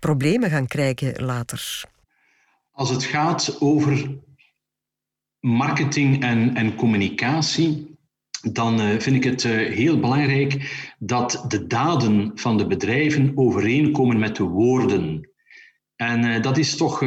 problemen 0.00 0.50
gaan 0.50 0.66
krijgen 0.66 1.24
later. 1.24 1.84
Als 2.72 2.90
het 2.90 3.04
gaat 3.04 3.56
over 3.60 4.08
marketing 5.44 6.22
en, 6.22 6.54
en 6.54 6.74
communicatie, 6.74 7.96
dan 8.52 8.80
uh, 8.80 8.98
vind 8.98 9.16
ik 9.16 9.24
het 9.24 9.44
uh, 9.44 9.52
heel 9.52 10.00
belangrijk 10.00 10.76
dat 10.98 11.44
de 11.48 11.66
daden 11.66 12.32
van 12.34 12.58
de 12.58 12.66
bedrijven 12.66 13.32
overeenkomen 13.34 14.18
met 14.18 14.36
de 14.36 14.42
woorden. 14.42 15.30
En 15.96 16.24
uh, 16.24 16.42
dat 16.42 16.58
is 16.58 16.76
toch 16.76 17.00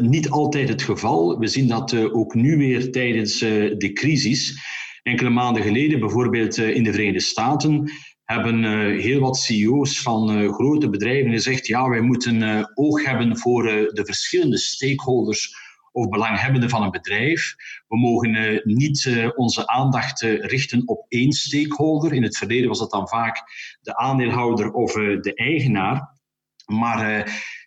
niet 0.00 0.30
altijd 0.30 0.68
het 0.68 0.82
geval. 0.82 1.38
We 1.38 1.46
zien 1.46 1.68
dat 1.68 2.12
ook 2.12 2.34
nu 2.34 2.56
weer 2.56 2.92
tijdens 2.92 3.38
de 3.38 3.90
crisis. 3.94 4.58
Enkele 5.02 5.30
maanden 5.30 5.62
geleden, 5.62 6.00
bijvoorbeeld 6.00 6.56
in 6.56 6.84
de 6.84 6.92
Verenigde 6.92 7.20
Staten, 7.20 7.90
hebben 8.24 8.64
heel 9.00 9.20
wat 9.20 9.36
CEO's 9.36 10.00
van 10.00 10.52
grote 10.52 10.88
bedrijven 10.88 11.30
gezegd: 11.30 11.66
ja, 11.66 11.88
wij 11.88 12.00
moeten 12.00 12.68
oog 12.74 13.04
hebben 13.04 13.38
voor 13.38 13.62
de 13.92 14.02
verschillende 14.04 14.58
stakeholders 14.58 15.61
of 15.92 16.08
belanghebbenden 16.08 16.70
van 16.70 16.82
een 16.82 16.90
bedrijf. 16.90 17.54
We 17.88 17.98
mogen 17.98 18.34
uh, 18.34 18.64
niet 18.64 19.04
uh, 19.04 19.28
onze 19.34 19.66
aandacht 19.66 20.22
uh, 20.22 20.40
richten 20.40 20.82
op 20.88 21.04
één 21.08 21.32
stakeholder. 21.32 22.12
In 22.12 22.22
het 22.22 22.36
verleden 22.36 22.68
was 22.68 22.78
dat 22.78 22.90
dan 22.90 23.08
vaak 23.08 23.42
de 23.80 23.96
aandeelhouder 23.96 24.72
of 24.72 24.92
de 24.92 25.32
eigenaar. 25.34 26.20
Maar 26.66 27.14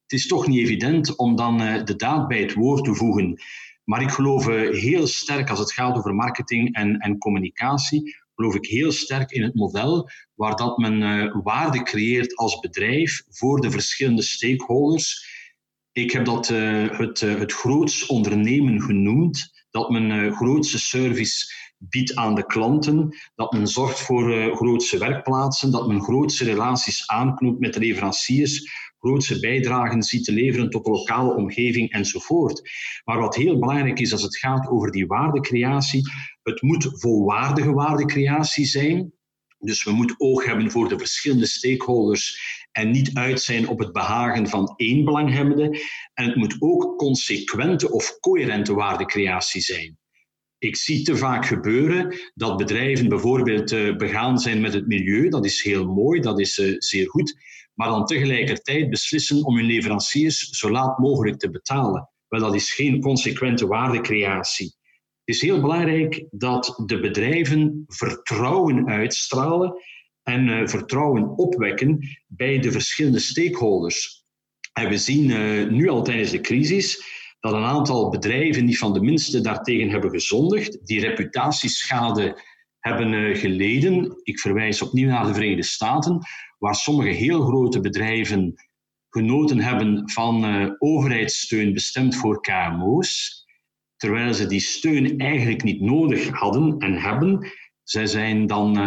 het 0.01 0.11
is 0.11 0.27
toch 0.27 0.47
niet 0.47 0.59
evident 0.59 1.15
om 1.15 1.35
dan 1.35 1.57
de 1.85 1.95
daad 1.95 2.27
bij 2.27 2.39
het 2.39 2.53
woord 2.53 2.83
te 2.83 2.95
voegen. 2.95 3.41
Maar 3.83 4.01
ik 4.01 4.11
geloof 4.11 4.45
heel 4.71 5.07
sterk 5.07 5.49
als 5.49 5.59
het 5.59 5.71
gaat 5.71 5.97
over 5.97 6.15
marketing 6.15 6.75
en, 6.75 6.97
en 6.97 7.17
communicatie, 7.17 8.15
geloof 8.35 8.55
ik 8.55 8.65
heel 8.65 8.91
sterk 8.91 9.31
in 9.31 9.43
het 9.43 9.55
model 9.55 10.09
waar 10.33 10.55
dat 10.55 10.77
men 10.77 10.99
waarde 11.43 11.83
creëert 11.83 12.35
als 12.35 12.59
bedrijf 12.59 13.23
voor 13.29 13.61
de 13.61 13.71
verschillende 13.71 14.21
stakeholders 14.21 15.34
ik 15.95 16.11
heb 16.11 16.25
dat 16.25 16.49
uh, 16.49 16.97
het, 16.97 17.21
uh, 17.21 17.39
het 17.39 17.53
groots 17.53 18.05
ondernemen 18.05 18.81
genoemd, 18.81 19.65
dat 19.69 19.89
men 19.89 20.09
uh, 20.09 20.35
grootste 20.35 20.79
service 20.79 21.53
biedt 21.77 22.15
aan 22.15 22.35
de 22.35 22.45
klanten, 22.45 23.17
dat 23.35 23.51
men 23.51 23.67
zorgt 23.67 23.99
voor 23.99 24.55
grootste 24.55 24.97
werkplaatsen, 24.97 25.71
dat 25.71 25.87
men 25.87 26.01
grootste 26.01 26.43
relaties 26.43 27.07
aanknoopt 27.07 27.59
met 27.59 27.77
leveranciers, 27.77 28.71
grootste 28.99 29.39
bijdragen 29.39 30.03
ziet 30.03 30.23
te 30.23 30.31
leveren 30.31 30.69
tot 30.69 30.85
de 30.85 30.91
lokale 30.91 31.35
omgeving 31.35 31.91
enzovoort. 31.91 32.61
Maar 33.03 33.19
wat 33.19 33.35
heel 33.35 33.59
belangrijk 33.59 33.99
is 33.99 34.11
als 34.11 34.23
het 34.23 34.37
gaat 34.37 34.67
over 34.67 34.91
die 34.91 35.07
waardecreatie, 35.07 36.09
het 36.43 36.61
moet 36.61 36.89
volwaardige 36.91 37.73
waardecreatie 37.73 38.65
zijn. 38.65 39.13
Dus 39.57 39.83
we 39.83 39.91
moeten 39.91 40.19
oog 40.19 40.45
hebben 40.45 40.71
voor 40.71 40.89
de 40.89 40.97
verschillende 40.97 41.45
stakeholders 41.45 42.39
en 42.75 42.91
niet 42.91 43.11
uit 43.13 43.41
zijn 43.41 43.67
op 43.67 43.79
het 43.79 43.91
behagen 43.91 44.47
van 44.47 44.73
één 44.75 45.05
belanghebbende. 45.05 45.79
En 46.13 46.25
het 46.25 46.35
moet 46.35 46.55
ook 46.59 46.97
consequente 46.97 47.91
of 47.91 48.19
coherente 48.19 48.73
waardecreatie 48.73 49.61
zijn. 49.61 49.97
Ik 50.57 50.75
zie 50.75 51.03
te 51.03 51.17
vaak 51.17 51.45
gebeuren 51.45 52.15
dat 52.33 52.57
bedrijven 52.57 53.09
bijvoorbeeld 53.09 53.71
uh, 53.71 53.95
begaan 53.95 54.39
zijn 54.39 54.61
met 54.61 54.73
het 54.73 54.87
milieu. 54.87 55.29
Dat 55.29 55.45
is 55.45 55.63
heel 55.63 55.85
mooi, 55.85 56.19
dat 56.19 56.39
is 56.39 56.57
uh, 56.57 56.75
zeer 56.77 57.09
goed. 57.09 57.35
Maar 57.73 57.87
dan 57.87 58.05
tegelijkertijd 58.05 58.89
beslissen 58.89 59.43
om 59.43 59.55
hun 59.55 59.65
leveranciers 59.65 60.49
zo 60.49 60.71
laat 60.71 60.97
mogelijk 60.97 61.37
te 61.37 61.49
betalen. 61.49 62.09
Wel, 62.27 62.39
dat 62.39 62.55
is 62.55 62.73
geen 62.73 63.01
consequente 63.01 63.67
waardecreatie. 63.67 64.75
Het 65.25 65.35
is 65.35 65.41
heel 65.41 65.61
belangrijk 65.61 66.25
dat 66.31 66.83
de 66.85 66.99
bedrijven 66.99 67.83
vertrouwen 67.87 68.87
uitstralen 68.87 69.75
en 70.25 70.47
uh, 70.47 70.67
vertrouwen 70.67 71.37
opwekken 71.37 71.99
bij 72.27 72.59
de 72.59 72.71
verschillende 72.71 73.19
stakeholders. 73.19 74.23
En 74.73 74.89
we 74.89 74.97
zien 74.97 75.29
uh, 75.29 75.69
nu 75.69 75.89
al 75.89 76.03
tijdens 76.03 76.31
de 76.31 76.41
crisis 76.41 77.03
dat 77.39 77.53
een 77.53 77.63
aantal 77.63 78.09
bedrijven 78.09 78.65
die 78.65 78.77
van 78.77 78.93
de 78.93 79.01
minste 79.01 79.41
daartegen 79.41 79.89
hebben 79.89 80.09
gezondigd, 80.09 80.85
die 80.87 80.99
reputatieschade 80.99 82.41
hebben 82.79 83.13
uh, 83.13 83.37
geleden. 83.37 84.21
Ik 84.23 84.39
verwijs 84.39 84.81
opnieuw 84.81 85.07
naar 85.07 85.25
de 85.25 85.33
Verenigde 85.33 85.63
Staten, 85.63 86.19
waar 86.57 86.75
sommige 86.75 87.09
heel 87.09 87.41
grote 87.41 87.79
bedrijven 87.79 88.53
genoten 89.09 89.59
hebben 89.59 90.11
van 90.11 90.75
overheidssteun 90.79 91.73
bestemd 91.73 92.15
voor 92.15 92.41
KMO's, 92.41 93.43
terwijl 93.95 94.33
ze 94.33 94.45
die 94.45 94.59
steun 94.59 95.17
eigenlijk 95.17 95.63
niet 95.63 95.81
nodig 95.81 96.29
hadden 96.29 96.77
en 96.77 96.93
hebben. 96.93 97.51
Zij 97.83 98.05
zijn 98.05 98.47
dan 98.47 98.77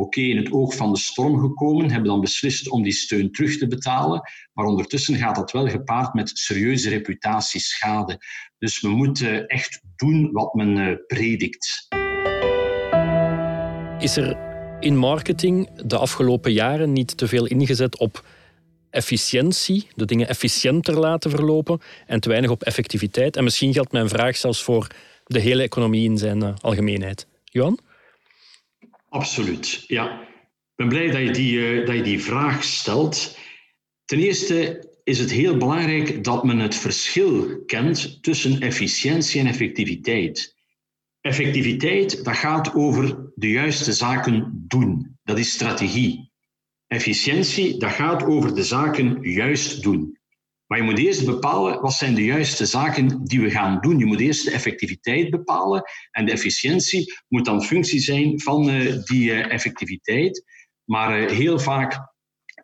oké 0.00 0.20
in 0.20 0.36
het 0.36 0.52
oog 0.52 0.74
van 0.74 0.92
de 0.92 0.98
storm 0.98 1.40
gekomen, 1.40 1.90
hebben 1.90 2.08
dan 2.08 2.20
beslist 2.20 2.70
om 2.70 2.82
die 2.82 2.92
steun 2.92 3.32
terug 3.32 3.58
te 3.58 3.66
betalen, 3.66 4.20
maar 4.52 4.66
ondertussen 4.66 5.16
gaat 5.16 5.34
dat 5.34 5.52
wel 5.52 5.68
gepaard 5.68 6.14
met 6.14 6.30
serieuze 6.34 6.88
reputatieschade. 6.88 8.18
Dus 8.58 8.80
we 8.80 8.88
moeten 8.88 9.46
echt 9.46 9.82
doen 9.96 10.32
wat 10.32 10.54
men 10.54 10.76
uh, 10.76 10.96
predikt. 11.06 11.88
Is 13.98 14.16
er 14.16 14.38
in 14.80 14.96
marketing 14.96 15.70
de 15.84 15.96
afgelopen 15.96 16.52
jaren 16.52 16.92
niet 16.92 17.16
te 17.16 17.28
veel 17.28 17.46
ingezet 17.46 17.98
op 17.98 18.24
efficiëntie, 18.90 19.88
de 19.94 20.04
dingen 20.04 20.28
efficiënter 20.28 20.98
laten 20.98 21.30
verlopen 21.30 21.80
en 22.06 22.20
te 22.20 22.28
weinig 22.28 22.50
op 22.50 22.62
effectiviteit? 22.62 23.36
En 23.36 23.44
misschien 23.44 23.72
geldt 23.72 23.92
mijn 23.92 24.08
vraag 24.08 24.36
zelfs 24.36 24.62
voor 24.62 24.86
de 25.24 25.40
hele 25.40 25.62
economie 25.62 26.04
in 26.04 26.18
zijn 26.18 26.42
uh, 26.42 26.54
algemeenheid. 26.60 27.26
Johan? 27.44 27.78
Absoluut, 29.10 29.84
ja. 29.86 30.20
Ik 30.20 30.76
ben 30.76 30.88
blij 30.88 31.10
dat 31.10 31.20
je, 31.20 31.30
die, 31.30 31.58
uh, 31.58 31.86
dat 31.86 31.96
je 31.96 32.02
die 32.02 32.22
vraag 32.22 32.64
stelt. 32.64 33.38
Ten 34.04 34.18
eerste 34.18 34.88
is 35.04 35.18
het 35.18 35.30
heel 35.30 35.56
belangrijk 35.56 36.24
dat 36.24 36.44
men 36.44 36.58
het 36.58 36.74
verschil 36.74 37.64
kent 37.64 38.22
tussen 38.22 38.60
efficiëntie 38.60 39.40
en 39.40 39.46
effectiviteit. 39.46 40.56
Effectiviteit, 41.20 42.24
dat 42.24 42.36
gaat 42.36 42.74
over 42.74 43.32
de 43.34 43.50
juiste 43.50 43.92
zaken 43.92 44.64
doen. 44.68 45.18
Dat 45.22 45.38
is 45.38 45.50
strategie. 45.50 46.32
Efficiëntie, 46.86 47.78
dat 47.78 47.90
gaat 47.90 48.22
over 48.24 48.54
de 48.54 48.64
zaken 48.64 49.18
juist 49.22 49.82
doen. 49.82 50.19
Maar 50.70 50.78
je 50.78 50.84
moet 50.84 50.98
eerst 50.98 51.24
bepalen 51.24 51.80
wat 51.80 51.92
zijn 51.92 52.14
de 52.14 52.24
juiste 52.24 52.66
zaken 52.66 53.24
die 53.24 53.40
we 53.40 53.50
gaan 53.50 53.80
doen. 53.80 53.98
Je 53.98 54.04
moet 54.04 54.20
eerst 54.20 54.44
de 54.44 54.50
effectiviteit 54.50 55.30
bepalen 55.30 55.82
en 56.10 56.26
de 56.26 56.32
efficiëntie 56.32 57.14
moet 57.28 57.44
dan 57.44 57.62
functie 57.62 58.00
zijn 58.00 58.40
van 58.40 58.68
uh, 58.68 59.04
die 59.04 59.30
uh, 59.30 59.52
effectiviteit. 59.52 60.44
Maar 60.84 61.20
uh, 61.20 61.30
heel 61.30 61.58
vaak 61.58 61.98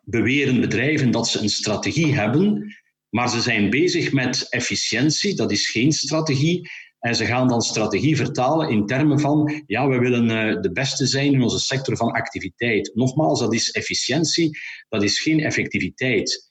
beweren 0.03 0.61
bedrijven 0.61 1.11
dat 1.11 1.27
ze 1.27 1.41
een 1.41 1.49
strategie 1.49 2.15
hebben, 2.15 2.75
maar 3.09 3.29
ze 3.29 3.41
zijn 3.41 3.69
bezig 3.69 4.11
met 4.11 4.49
efficiëntie, 4.49 5.35
dat 5.35 5.51
is 5.51 5.69
geen 5.69 5.91
strategie. 5.91 6.69
En 6.99 7.15
ze 7.15 7.25
gaan 7.25 7.47
dan 7.47 7.61
strategie 7.61 8.15
vertalen 8.15 8.69
in 8.69 8.85
termen 8.85 9.19
van, 9.19 9.63
ja, 9.65 9.87
we 9.87 9.97
willen 9.97 10.61
de 10.61 10.71
beste 10.71 11.05
zijn 11.05 11.33
in 11.33 11.41
onze 11.41 11.59
sector 11.59 11.97
van 11.97 12.11
activiteit. 12.11 12.91
Nogmaals, 12.93 13.39
dat 13.39 13.53
is 13.53 13.71
efficiëntie, 13.71 14.59
dat 14.89 15.03
is 15.03 15.19
geen 15.19 15.39
effectiviteit. 15.39 16.46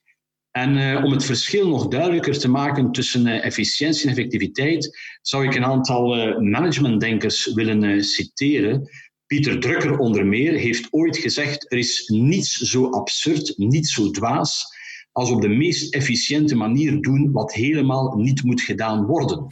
En 0.56 0.76
uh, 0.76 1.04
om 1.04 1.12
het 1.12 1.24
verschil 1.24 1.68
nog 1.68 1.88
duidelijker 1.88 2.38
te 2.38 2.48
maken 2.48 2.92
tussen 2.92 3.26
uh, 3.26 3.44
efficiëntie 3.44 4.04
en 4.04 4.10
effectiviteit, 4.10 4.98
zou 5.22 5.44
ik 5.44 5.54
een 5.54 5.64
aantal 5.64 6.06
managementdenkers 6.40 7.52
willen 7.54 8.04
citeren. 8.04 8.90
Pieter 9.26 9.60
Drucker 9.60 9.98
onder 9.98 10.26
meer 10.26 10.52
heeft 10.52 10.88
ooit 10.90 11.16
gezegd, 11.16 11.72
er 11.72 11.78
is 11.78 12.08
niets 12.08 12.52
zo 12.52 12.90
absurd, 12.90 13.54
niet 13.56 13.88
zo 13.88 14.10
dwaas, 14.10 14.64
als 15.12 15.30
op 15.30 15.40
de 15.40 15.48
meest 15.48 15.94
efficiënte 15.94 16.56
manier 16.56 17.00
doen 17.00 17.32
wat 17.32 17.52
helemaal 17.52 18.14
niet 18.14 18.42
moet 18.42 18.60
gedaan 18.60 19.06
worden. 19.06 19.46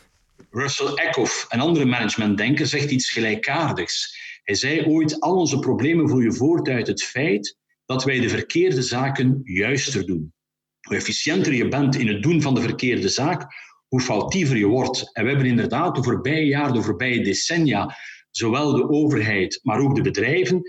Russell 0.50 0.94
Eckhoff, 0.94 1.46
een 1.48 1.60
andere 1.60 1.84
managementdenker, 1.84 2.66
zegt 2.66 2.90
iets 2.90 3.10
gelijkaardigs. 3.10 4.18
Hij 4.42 4.54
zei 4.54 4.86
ooit, 4.86 5.20
al 5.20 5.36
onze 5.36 5.58
problemen 5.58 6.08
vloeien 6.08 6.34
voort 6.34 6.68
uit 6.68 6.86
het 6.86 7.02
feit 7.02 7.56
dat 7.86 8.04
wij 8.04 8.20
de 8.20 8.28
verkeerde 8.28 8.82
zaken 8.82 9.40
juister 9.44 10.06
doen. 10.06 10.32
Hoe 10.80 10.96
efficiënter 10.96 11.54
je 11.54 11.68
bent 11.68 11.96
in 11.96 12.08
het 12.08 12.22
doen 12.22 12.42
van 12.42 12.54
de 12.54 12.60
verkeerde 12.60 13.08
zaak, 13.08 13.46
hoe 13.88 14.00
foutiever 14.00 14.56
je 14.56 14.66
wordt. 14.66 15.10
En 15.12 15.22
we 15.22 15.28
hebben 15.28 15.48
inderdaad 15.48 15.94
de 15.94 16.02
voorbije 16.02 16.46
jaren, 16.46 16.74
de 16.74 16.82
voorbije 16.82 17.24
decennia, 17.24 17.96
zowel 18.30 18.72
de 18.72 18.88
overheid, 18.88 19.60
maar 19.62 19.80
ook 19.80 19.94
de 19.94 20.02
bedrijven, 20.02 20.62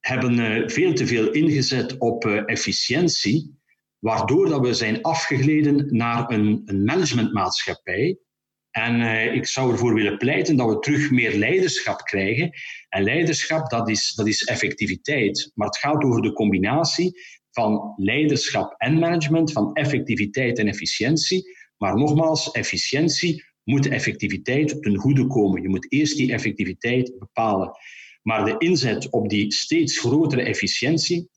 hebben 0.00 0.38
uh, 0.38 0.68
veel 0.68 0.92
te 0.92 1.06
veel 1.06 1.30
ingezet 1.30 1.98
op 1.98 2.24
uh, 2.24 2.42
efficiëntie, 2.46 3.58
waardoor 3.98 4.48
dat 4.48 4.60
we 4.60 4.74
zijn 4.74 5.02
afgegleden 5.02 5.96
naar 5.96 6.30
een, 6.30 6.62
een 6.64 6.84
managementmaatschappij 6.84 8.18
en 8.76 9.00
uh, 9.00 9.34
ik 9.34 9.46
zou 9.46 9.72
ervoor 9.72 9.94
willen 9.94 10.18
pleiten 10.18 10.56
dat 10.56 10.68
we 10.68 10.78
terug 10.78 11.10
meer 11.10 11.34
leiderschap 11.34 12.00
krijgen. 12.00 12.50
En 12.88 13.02
leiderschap, 13.02 13.70
dat 13.70 13.88
is, 13.88 14.14
dat 14.14 14.26
is 14.26 14.44
effectiviteit. 14.44 15.50
Maar 15.54 15.66
het 15.66 15.78
gaat 15.78 16.04
over 16.04 16.22
de 16.22 16.32
combinatie 16.32 17.20
van 17.56 17.94
leiderschap 17.96 18.74
en 18.78 18.98
management, 18.98 19.52
van 19.52 19.72
effectiviteit 19.72 20.58
en 20.58 20.68
efficiëntie. 20.68 21.44
Maar 21.76 21.96
nogmaals, 21.96 22.50
efficiëntie 22.50 23.44
moet 23.64 23.88
effectiviteit 23.88 24.82
ten 24.82 24.96
goede 24.96 25.26
komen. 25.26 25.62
Je 25.62 25.68
moet 25.68 25.92
eerst 25.92 26.16
die 26.16 26.32
effectiviteit 26.32 27.18
bepalen. 27.18 27.70
Maar 28.22 28.44
de 28.44 28.54
inzet 28.58 29.10
op 29.10 29.28
die 29.28 29.52
steeds 29.52 29.98
grotere 29.98 30.42
efficiëntie 30.42 31.28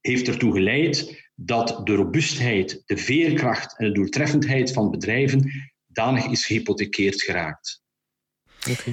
heeft 0.00 0.28
ertoe 0.28 0.52
geleid 0.52 1.22
dat 1.34 1.80
de 1.84 1.94
robuustheid, 1.94 2.82
de 2.86 2.96
veerkracht 2.96 3.78
en 3.78 3.86
de 3.86 3.92
doeltreffendheid 3.92 4.72
van 4.72 4.90
bedrijven 4.90 5.50
danig 5.86 6.26
is 6.26 6.46
gehypothekeerd 6.46 7.22
geraakt. 7.22 7.83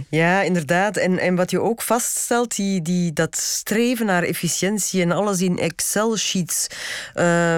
Ja, 0.09 0.41
inderdaad. 0.41 0.97
En, 0.97 1.17
en 1.17 1.35
wat 1.35 1.51
je 1.51 1.61
ook 1.61 1.81
vaststelt, 1.81 2.55
die, 2.55 2.81
die, 2.81 3.13
dat 3.13 3.37
streven 3.37 4.05
naar 4.05 4.23
efficiëntie 4.23 5.01
en 5.01 5.11
alles 5.11 5.41
in 5.41 5.59
Excel-sheets 5.59 6.67
uh, 7.15 7.57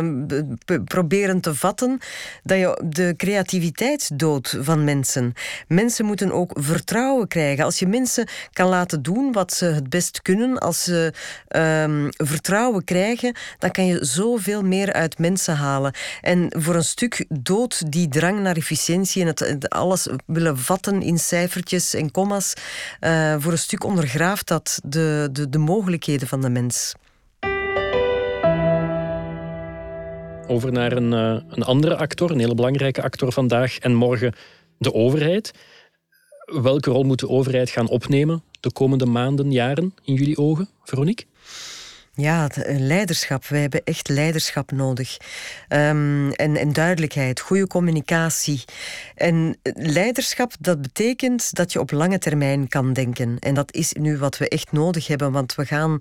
proberen 0.86 1.42
te 1.42 1.56
vatten, 1.56 2.00
dat 2.44 2.58
je 2.58 2.82
de 2.86 3.14
creativiteit 3.18 4.20
doodt 4.20 4.58
van 4.60 4.84
mensen. 4.84 5.34
Mensen 5.68 6.06
moeten 6.06 6.32
ook 6.32 6.52
vertrouwen 6.60 7.28
krijgen. 7.28 7.66
Als 7.66 7.80
je 7.80 7.88
mensen 7.88 8.28
kan 8.54 8.70
laten 8.70 9.02
doen 9.02 9.32
wat 9.32 9.54
ze 9.54 9.66
het 9.66 9.90
best 9.90 10.22
kunnen, 10.22 10.58
als 10.58 10.84
ze 10.84 11.14
uh, 11.56 12.08
vertrouwen 12.28 12.84
krijgen, 12.84 13.36
dan 13.60 13.72
kan 13.72 13.86
je 13.86 14.06
zoveel 14.06 14.62
meer 14.62 14.94
uit 14.94 15.18
mensen 15.18 15.56
halen. 15.56 15.94
En 16.22 16.48
voor 16.58 16.76
een 16.76 16.84
stuk 16.84 17.26
doodt 17.30 17.92
die 17.92 18.08
drang 18.08 18.40
naar 18.40 18.56
efficiëntie 18.56 19.22
en 19.22 19.28
het 19.28 19.70
alles 19.70 20.08
willen 20.26 20.58
vatten 20.58 21.02
in 21.02 21.20
cijfertjes 21.20 21.94
en 22.04 22.12
commas, 22.12 22.54
uh, 23.02 23.36
voor 23.40 23.52
een 23.52 23.58
stuk 23.58 23.84
ondergraaft 23.84 24.48
dat 24.48 24.80
de, 24.84 25.30
de, 25.32 25.50
de 25.50 25.58
mogelijkheden 25.58 26.28
van 26.28 26.42
de 26.42 26.50
mens. 26.50 26.94
Over 30.48 30.72
naar 30.72 30.92
een, 30.92 31.12
uh, 31.12 31.42
een 31.50 31.64
andere 31.64 31.96
actor, 31.96 32.32
een 32.32 32.40
hele 32.40 32.56
belangrijke 32.56 33.02
actor 33.02 33.32
vandaag 33.32 33.78
en 33.78 33.94
morgen, 33.94 34.34
de 34.78 34.94
overheid. 34.94 35.52
Welke 36.46 36.90
rol 36.90 37.04
moet 37.04 37.20
de 37.20 37.30
overheid 37.30 37.70
gaan 37.70 37.90
opnemen 37.90 38.44
de 38.60 38.72
komende 38.72 39.06
maanden, 39.06 39.52
jaren, 39.52 39.94
in 40.04 40.14
jullie 40.14 40.38
ogen, 40.38 40.70
Veronique? 40.84 41.26
Ja, 42.16 42.50
eh, 42.50 42.80
leiderschap. 42.80 43.46
Wij 43.48 43.62
hebben 43.62 43.82
echt 43.84 44.10
leiderschap 44.10 44.72
nodig. 44.72 45.18
Um, 45.70 46.32
en, 46.32 46.58
en 46.58 46.74
duidelijkheid, 46.74 47.40
goede 47.40 47.68
communicatie. 47.68 48.64
En 49.16 49.58
leiderschap, 49.74 50.54
dat 50.60 50.82
betekent 50.82 51.56
dat 51.56 51.72
je 51.72 51.80
op 51.80 51.92
lange 51.92 52.20
termijn 52.20 52.68
kan 52.68 52.94
denken. 52.94 53.38
En 53.40 53.54
dat 53.54 53.74
is 53.74 53.94
nu 53.94 54.18
wat 54.18 54.38
we 54.38 54.50
echt 54.50 54.72
nodig 54.72 55.08
hebben, 55.08 55.32
want 55.32 55.56
we 55.56 55.66
gaan 55.66 55.98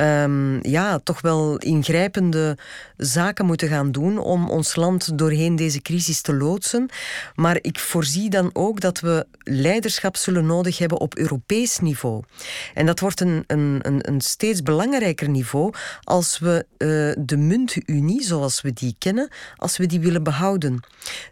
um, 0.00 0.58
ja, 0.62 0.98
toch 0.98 1.20
wel 1.20 1.56
ingrijpende 1.56 2.58
zaken 2.96 3.46
moeten 3.46 3.68
gaan 3.68 3.92
doen 3.92 4.18
om 4.18 4.50
ons 4.50 4.76
land 4.76 5.18
doorheen 5.18 5.56
deze 5.56 5.82
crisis 5.82 6.20
te 6.20 6.34
loodsen. 6.34 6.88
Maar 7.34 7.58
ik 7.60 7.78
voorzie 7.78 8.30
dan 8.30 8.50
ook 8.52 8.80
dat 8.80 9.00
we 9.00 9.26
leiderschap 9.38 10.16
zullen 10.16 10.46
nodig 10.46 10.78
hebben 10.78 11.00
op 11.00 11.16
Europees 11.16 11.78
niveau. 11.78 12.22
En 12.74 12.86
dat 12.86 13.00
wordt 13.00 13.20
een, 13.20 13.44
een, 13.46 13.80
een 13.82 14.20
steeds 14.20 14.62
belangrijker 14.62 15.28
niveau 15.28 15.48
als 16.02 16.38
we 16.38 16.66
uh, 16.78 17.24
de 17.24 17.36
muntunie, 17.36 18.22
zoals 18.22 18.60
we 18.60 18.72
die 18.72 18.94
kennen, 18.98 19.28
als 19.56 19.76
we 19.76 19.86
die 19.86 20.00
willen 20.00 20.22
behouden. 20.22 20.80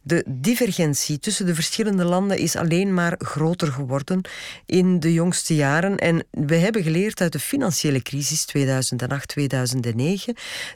De 0.03 0.25
divergentie 0.27 1.19
tussen 1.19 1.47
de 1.47 1.55
verschillende 1.55 2.05
landen 2.05 2.39
is 2.39 2.57
alleen 2.57 2.95
maar 2.95 3.15
groter 3.19 3.73
geworden 3.73 4.21
in 4.67 5.01
de 5.01 5.13
jongste 5.13 5.55
jaren. 5.55 5.97
En 5.97 6.27
we 6.31 6.57
hebben 6.57 6.83
geleerd 6.83 7.21
uit 7.21 7.33
de 7.33 7.39
financiële 7.39 8.03
crisis 8.03 8.47
2008-2009 8.57 8.61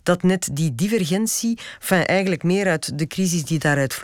dat 0.02 0.22
net 0.22 0.48
die 0.52 0.74
divergentie, 0.74 1.58
eigenlijk 1.88 2.42
meer 2.42 2.66
uit 2.66 2.98
de 2.98 3.06
crisis 3.06 3.44
die 3.44 3.58
daaruit 3.58 3.94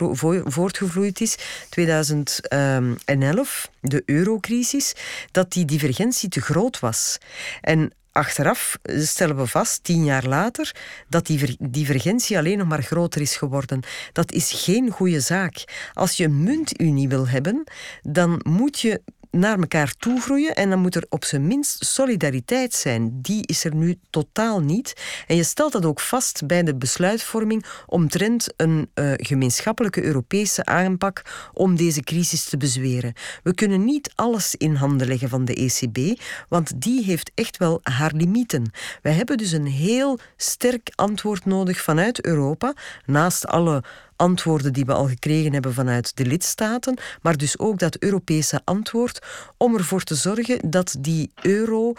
voortgevloeid 0.43 1.21
is, 1.21 1.37
2011, 1.69 3.69
de 3.81 4.03
eurocrisis, 4.05 4.93
dat 5.31 5.51
die 5.51 5.65
divergentie 5.65 6.29
te 6.29 6.41
groot 6.41 6.79
was. 6.79 7.17
En 7.61 7.93
Achteraf 8.19 8.77
stellen 8.83 9.37
we 9.37 9.47
vast, 9.47 9.83
tien 9.83 10.03
jaar 10.03 10.25
later, 10.25 10.75
dat 11.09 11.25
die 11.25 11.57
divergentie 11.59 12.37
alleen 12.37 12.57
nog 12.57 12.67
maar 12.67 12.83
groter 12.83 13.21
is 13.21 13.35
geworden. 13.35 13.81
Dat 14.13 14.31
is 14.31 14.51
geen 14.51 14.89
goede 14.89 15.19
zaak. 15.19 15.63
Als 15.93 16.17
je 16.17 16.23
een 16.23 16.43
muntunie 16.43 17.09
wil 17.09 17.27
hebben, 17.27 17.63
dan 18.01 18.41
moet 18.43 18.79
je 18.79 19.01
naar 19.31 19.59
elkaar 19.59 19.93
toe 19.97 20.21
groeien 20.21 20.55
en 20.55 20.69
dan 20.69 20.79
moet 20.79 20.95
er 20.95 21.05
op 21.09 21.25
zijn 21.25 21.47
minst 21.47 21.85
solidariteit 21.85 22.73
zijn. 22.73 23.21
Die 23.21 23.47
is 23.47 23.63
er 23.63 23.75
nu 23.75 23.99
totaal 24.09 24.61
niet. 24.61 24.93
En 25.27 25.35
je 25.35 25.43
stelt 25.43 25.71
dat 25.71 25.85
ook 25.85 25.99
vast 25.99 26.45
bij 26.47 26.63
de 26.63 26.75
besluitvorming 26.75 27.65
omtrent 27.85 28.53
een 28.57 28.89
uh, 28.95 29.11
gemeenschappelijke 29.15 30.03
Europese 30.03 30.65
aanpak 30.65 31.21
om 31.53 31.75
deze 31.75 32.01
crisis 32.01 32.45
te 32.45 32.57
bezweren. 32.57 33.13
We 33.43 33.53
kunnen 33.53 33.85
niet 33.85 34.11
alles 34.15 34.55
in 34.55 34.75
handen 34.75 35.07
leggen 35.07 35.29
van 35.29 35.45
de 35.45 35.53
ECB, 35.53 36.21
want 36.47 36.81
die 36.81 37.03
heeft 37.03 37.31
echt 37.35 37.57
wel 37.57 37.79
haar 37.83 38.13
limieten. 38.13 38.71
We 39.01 39.09
hebben 39.09 39.37
dus 39.37 39.51
een 39.51 39.67
heel 39.67 40.19
sterk 40.37 40.91
antwoord 40.95 41.45
nodig 41.45 41.81
vanuit 41.81 42.25
Europa, 42.25 42.73
naast 43.05 43.47
alle 43.47 43.83
antwoorden 44.19 44.73
die 44.73 44.85
we 44.85 44.93
al 44.93 45.07
gekregen 45.07 45.53
hebben 45.53 45.73
vanuit 45.73 46.17
de 46.17 46.25
lidstaten, 46.25 46.97
maar 47.21 47.37
dus 47.37 47.59
ook 47.59 47.79
dat 47.79 47.97
Europese 47.97 48.61
antwoord 48.63 49.19
om 49.57 49.75
ervoor 49.75 50.03
te 50.03 50.15
zorgen 50.15 50.69
dat 50.69 50.95
die 50.99 51.31
euro 51.41 51.93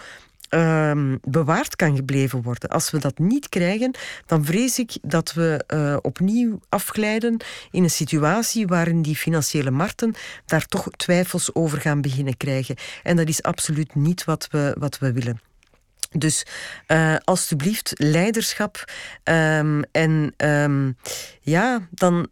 uh, 0.50 1.14
bewaard 1.22 1.76
kan 1.76 1.96
gebleven 1.96 2.42
worden. 2.42 2.68
Als 2.68 2.90
we 2.90 2.98
dat 2.98 3.18
niet 3.18 3.48
krijgen, 3.48 3.94
dan 4.26 4.44
vrees 4.44 4.78
ik 4.78 4.96
dat 5.02 5.32
we 5.32 5.64
uh, 5.74 5.96
opnieuw 6.02 6.60
afglijden 6.68 7.36
in 7.70 7.82
een 7.82 7.90
situatie 7.90 8.66
waarin 8.66 9.02
die 9.02 9.16
financiële 9.16 9.70
markten 9.70 10.14
daar 10.46 10.66
toch 10.66 10.88
twijfels 10.96 11.54
over 11.54 11.80
gaan 11.80 12.00
beginnen 12.00 12.36
krijgen. 12.36 12.76
En 13.02 13.16
dat 13.16 13.28
is 13.28 13.42
absoluut 13.42 13.94
niet 13.94 14.24
wat 14.24 14.48
we, 14.50 14.76
wat 14.78 14.98
we 14.98 15.12
willen. 15.12 15.49
Dus 16.18 16.46
uh, 16.88 17.16
alstublieft, 17.24 17.92
leiderschap. 17.96 18.84
Um, 19.24 19.82
en 19.92 20.34
um, 20.36 20.96
ja, 21.40 21.88
dan 21.90 22.28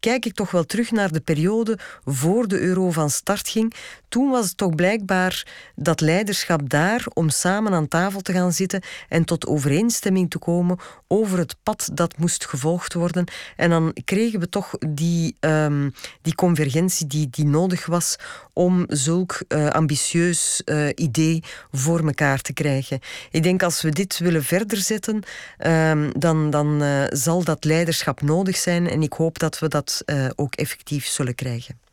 kijk 0.00 0.24
ik 0.24 0.34
toch 0.34 0.50
wel 0.50 0.64
terug 0.64 0.90
naar 0.90 1.12
de 1.12 1.20
periode 1.20 1.78
voor 2.04 2.48
de 2.48 2.60
euro 2.60 2.90
van 2.90 3.10
start 3.10 3.48
ging. 3.48 3.74
Toen 4.10 4.30
was 4.30 4.48
het 4.48 4.56
toch 4.56 4.74
blijkbaar 4.74 5.46
dat 5.74 6.00
leiderschap 6.00 6.68
daar 6.68 7.06
om 7.14 7.28
samen 7.28 7.72
aan 7.72 7.88
tafel 7.88 8.20
te 8.20 8.32
gaan 8.32 8.52
zitten 8.52 8.82
en 9.08 9.24
tot 9.24 9.46
overeenstemming 9.46 10.30
te 10.30 10.38
komen 10.38 10.78
over 11.06 11.38
het 11.38 11.56
pad 11.62 11.90
dat 11.92 12.18
moest 12.18 12.46
gevolgd 12.46 12.94
worden. 12.94 13.24
En 13.56 13.70
dan 13.70 13.96
kregen 14.04 14.40
we 14.40 14.48
toch 14.48 14.70
die, 14.78 15.36
um, 15.40 15.94
die 16.22 16.34
convergentie 16.34 17.06
die, 17.06 17.28
die 17.30 17.46
nodig 17.46 17.86
was 17.86 18.16
om 18.52 18.84
zulk 18.88 19.42
uh, 19.48 19.66
ambitieus 19.66 20.62
uh, 20.64 20.88
idee 20.94 21.42
voor 21.72 22.06
elkaar 22.06 22.40
te 22.40 22.52
krijgen. 22.52 23.00
Ik 23.30 23.42
denk 23.42 23.62
als 23.62 23.82
we 23.82 23.90
dit 23.90 24.18
willen 24.18 24.44
verder 24.44 24.78
zetten, 24.78 25.22
um, 25.66 26.18
dan, 26.18 26.50
dan 26.50 26.82
uh, 26.82 27.04
zal 27.08 27.44
dat 27.44 27.64
leiderschap 27.64 28.22
nodig 28.22 28.56
zijn. 28.56 28.88
En 28.88 29.02
ik 29.02 29.12
hoop 29.12 29.38
dat 29.38 29.58
we 29.58 29.68
dat 29.68 30.04
ook 30.34 30.54
effectief 30.54 31.06
zullen 31.06 31.34
krijgen. 31.34 31.89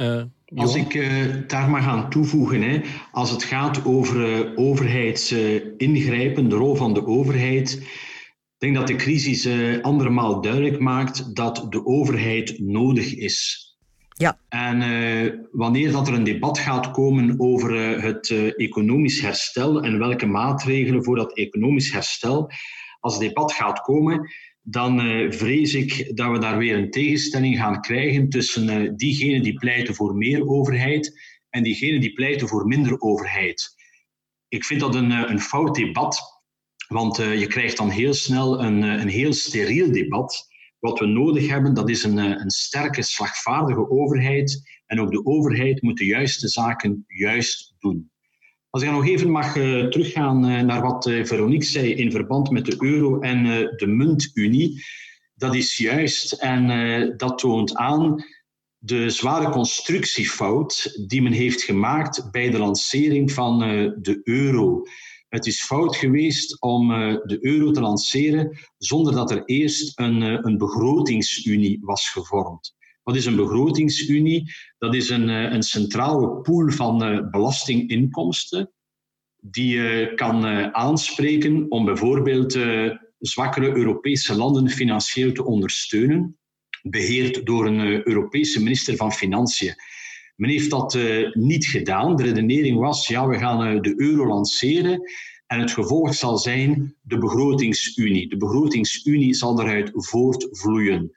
Uh, 0.00 0.22
als 0.54 0.74
ik 0.74 0.94
uh, 0.94 1.34
daar 1.46 1.70
mag 1.70 1.86
aan 1.86 2.10
toevoegen, 2.10 2.62
hè, 2.62 2.80
als 3.12 3.30
het 3.30 3.44
gaat 3.44 3.84
over 3.84 4.52
overheidsingrijpen, 4.56 6.48
de 6.48 6.56
rol 6.56 6.74
van 6.74 6.94
de 6.94 7.06
overheid. 7.06 7.72
Ik 8.58 8.62
denk 8.62 8.74
dat 8.74 8.86
de 8.86 8.96
crisis 8.96 9.48
andermaal 9.82 10.40
duidelijk 10.40 10.78
maakt 10.78 11.36
dat 11.36 11.66
de 11.68 11.86
overheid 11.86 12.58
nodig 12.58 13.14
is. 13.14 13.66
Ja. 14.18 14.38
En 14.48 14.82
uh, 14.82 15.32
wanneer 15.50 15.92
dat 15.92 16.08
er 16.08 16.14
een 16.14 16.24
debat 16.24 16.58
gaat 16.58 16.90
komen 16.90 17.34
over 17.40 17.74
uh, 17.74 18.02
het 18.02 18.30
uh, 18.30 18.52
economisch 18.56 19.20
herstel 19.20 19.82
en 19.82 19.98
welke 19.98 20.26
maatregelen 20.26 21.04
voor 21.04 21.16
dat 21.16 21.36
economisch 21.36 21.92
herstel, 21.92 22.50
als 23.00 23.18
debat 23.18 23.52
gaat 23.52 23.80
komen, 23.80 24.30
dan 24.68 24.98
vrees 25.32 25.74
ik 25.74 26.16
dat 26.16 26.30
we 26.30 26.38
daar 26.38 26.58
weer 26.58 26.76
een 26.76 26.90
tegenstelling 26.90 27.56
gaan 27.56 27.80
krijgen 27.80 28.28
tussen 28.28 28.96
diegenen 28.96 29.42
die 29.42 29.54
pleiten 29.54 29.94
voor 29.94 30.16
meer 30.16 30.48
overheid 30.48 31.20
en 31.50 31.62
diegenen 31.62 32.00
die 32.00 32.12
pleiten 32.12 32.48
voor 32.48 32.66
minder 32.66 33.00
overheid. 33.00 33.74
Ik 34.48 34.64
vind 34.64 34.80
dat 34.80 34.94
een, 34.94 35.10
een 35.10 35.40
fout 35.40 35.74
debat, 35.74 36.20
want 36.88 37.16
je 37.16 37.46
krijgt 37.46 37.76
dan 37.76 37.90
heel 37.90 38.14
snel 38.14 38.62
een, 38.62 38.82
een 38.82 39.08
heel 39.08 39.32
steriel 39.32 39.92
debat 39.92 40.46
wat 40.78 40.98
we 40.98 41.06
nodig 41.06 41.48
hebben, 41.48 41.74
dat 41.74 41.90
is 41.90 42.02
een, 42.04 42.16
een 42.16 42.50
sterke, 42.50 43.02
slagvaardige 43.02 43.90
overheid. 43.90 44.62
En 44.86 45.00
ook 45.00 45.10
de 45.10 45.24
overheid 45.24 45.82
moet 45.82 45.98
de 45.98 46.04
juiste 46.04 46.48
zaken 46.48 47.04
juist 47.06 47.74
doen. 47.78 48.10
Als 48.76 48.84
ik 48.84 48.90
nog 48.90 49.06
even 49.06 49.30
mag 49.30 49.56
uh, 49.56 49.86
teruggaan 49.86 50.50
uh, 50.50 50.60
naar 50.60 50.82
wat 50.82 51.06
uh, 51.06 51.24
Veronique 51.24 51.64
zei 51.64 51.94
in 51.94 52.10
verband 52.10 52.50
met 52.50 52.64
de 52.64 52.76
euro 52.78 53.20
en 53.20 53.44
de 53.76 53.86
muntunie. 53.86 54.84
Dat 55.34 55.54
is 55.54 55.76
juist 55.76 56.32
en 56.32 57.14
dat 57.16 57.38
toont 57.38 57.74
aan 57.74 58.24
de 58.78 59.10
zware 59.10 59.50
constructiefout 59.50 61.04
die 61.08 61.22
men 61.22 61.32
heeft 61.32 61.62
gemaakt 61.62 62.30
bij 62.30 62.50
de 62.50 62.58
lancering 62.58 63.32
van 63.32 63.58
de 64.00 64.20
euro. 64.24 64.82
Het 65.28 65.46
is 65.46 65.64
fout 65.64 65.96
geweest 65.96 66.60
om 66.62 66.88
de 67.24 67.38
euro 67.40 67.70
te 67.70 67.80
lanceren 67.80 68.58
zonder 68.78 69.12
dat 69.12 69.30
er 69.30 69.44
eerst 69.44 69.98
een, 69.98 70.20
een 70.20 70.58
begrotingsunie 70.58 71.78
was 71.80 72.10
gevormd. 72.10 72.74
Wat 73.06 73.16
is 73.16 73.26
een 73.26 73.36
begrotingsunie? 73.36 74.52
Dat 74.78 74.94
is 74.94 75.08
een, 75.10 75.28
uh, 75.28 75.52
een 75.52 75.62
centrale 75.62 76.40
pool 76.40 76.70
van 76.70 77.28
belastinginkomsten 77.30 78.72
die 79.40 79.78
je 79.78 80.12
kan 80.14 80.46
aanspreken 80.74 81.70
om 81.70 81.84
bijvoorbeeld 81.84 82.58
zwakkere 83.18 83.76
Europese 83.76 84.36
landen 84.36 84.68
financieel 84.68 85.32
te 85.32 85.44
ondersteunen, 85.44 86.38
beheerd 86.82 87.46
door 87.46 87.66
een 87.66 88.08
Europese 88.08 88.62
minister 88.62 88.96
van 88.96 89.12
Financiën. 89.12 89.74
Men 90.36 90.50
heeft 90.50 90.70
dat 90.70 90.98
niet 91.32 91.66
gedaan. 91.66 92.16
De 92.16 92.22
redenering 92.22 92.78
was, 92.78 93.08
ja, 93.08 93.26
we 93.26 93.38
gaan 93.38 93.82
de 93.82 93.94
euro 93.96 94.26
lanceren 94.26 95.00
en 95.46 95.60
het 95.60 95.70
gevolg 95.70 96.14
zal 96.14 96.38
zijn 96.38 96.96
de 97.02 97.18
begrotingsunie. 97.18 98.28
De 98.28 98.36
begrotingsunie 98.36 99.34
zal 99.34 99.60
eruit 99.60 99.90
voortvloeien. 99.92 101.16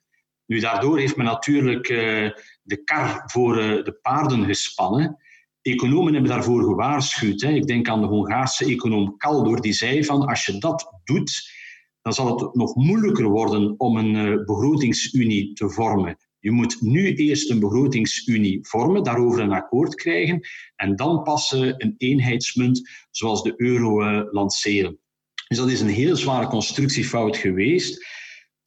Nu, 0.49 0.59
daardoor 0.59 0.99
heeft 0.99 1.15
men 1.15 1.25
natuurlijk 1.25 1.89
uh, 1.89 2.29
de 2.61 2.83
kar 2.83 3.23
voor 3.25 3.55
de 3.55 3.97
paarden 4.01 4.45
gespannen. 4.45 5.17
Economen 5.61 6.13
hebben 6.13 6.31
daarvoor 6.31 6.63
gewaarschuwd. 6.63 7.41
Ik 7.41 7.67
denk 7.67 7.89
aan 7.89 8.01
de 8.01 8.07
Hongaarse 8.07 8.65
econoom 8.65 9.17
Kaldor, 9.17 9.61
die 9.61 9.73
zei 9.73 10.05
van 10.05 10.25
als 10.25 10.45
je 10.45 10.57
dat 10.57 10.93
doet, 11.03 11.51
dan 12.01 12.13
zal 12.13 12.37
het 12.37 12.55
nog 12.55 12.75
moeilijker 12.75 13.27
worden 13.27 13.79
om 13.79 13.97
een 13.97 14.45
begrotingsunie 14.45 15.53
te 15.53 15.69
vormen. 15.69 16.17
Je 16.39 16.51
moet 16.51 16.81
nu 16.81 17.13
eerst 17.13 17.49
een 17.49 17.59
begrotingsunie 17.59 18.59
vormen, 18.61 19.03
daarover 19.03 19.41
een 19.41 19.51
akkoord 19.51 19.95
krijgen 19.95 20.39
en 20.75 20.95
dan 20.95 21.23
pas 21.23 21.51
een 21.51 21.95
eenheidsmunt 21.97 22.89
zoals 23.11 23.43
de 23.43 23.53
euro 23.57 24.23
lanceren. 24.31 24.99
Dus 25.47 25.57
dat 25.57 25.69
is 25.69 25.81
een 25.81 25.87
heel 25.87 26.15
zware 26.15 26.47
constructiefout 26.47 27.37
geweest. 27.37 28.05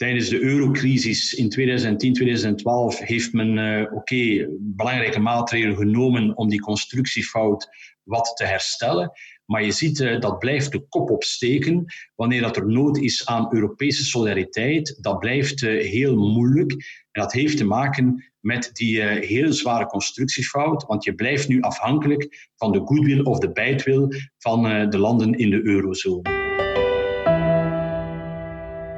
Tijdens 0.03 0.29
de 0.29 0.41
eurocrisis 0.41 1.35
in 1.35 1.49
2010, 1.49 2.13
2012 2.13 2.99
heeft 2.99 3.33
men 3.33 3.57
uh, 3.57 3.93
oké 3.93 4.49
belangrijke 4.61 5.21
maatregelen 5.21 5.77
genomen 5.77 6.37
om 6.37 6.49
die 6.49 6.61
constructiefout 6.61 7.69
wat 8.03 8.33
te 8.37 8.45
herstellen. 8.45 9.13
Maar 9.45 9.65
je 9.65 9.71
ziet 9.71 10.01
uh, 10.01 10.21
dat 10.21 10.39
blijft 10.39 10.73
de 10.73 10.87
kop 10.89 11.11
opsteken 11.11 11.85
wanneer 12.15 12.41
dat 12.41 12.57
er 12.57 12.67
nood 12.67 12.99
is 12.99 13.27
aan 13.27 13.55
Europese 13.55 14.05
solidariteit. 14.05 14.99
Dat 15.01 15.19
blijft 15.19 15.63
uh, 15.63 15.91
heel 15.91 16.17
moeilijk. 16.17 16.71
En 17.11 17.23
dat 17.23 17.33
heeft 17.33 17.57
te 17.57 17.65
maken 17.65 18.33
met 18.41 18.71
die 18.73 19.03
heel 19.03 19.53
zware 19.53 19.87
constructiefout, 19.87 20.85
want 20.87 21.05
je 21.05 21.15
blijft 21.15 21.49
nu 21.49 21.61
afhankelijk 21.61 22.51
van 22.57 22.73
de 22.73 22.81
goodwill 22.85 23.21
of 23.21 23.39
de 23.39 23.53
badwill 23.53 24.07
van 24.39 24.91
de 24.91 24.99
landen 24.99 25.35
in 25.35 25.51
de 25.51 25.65
eurozone. 25.65 26.52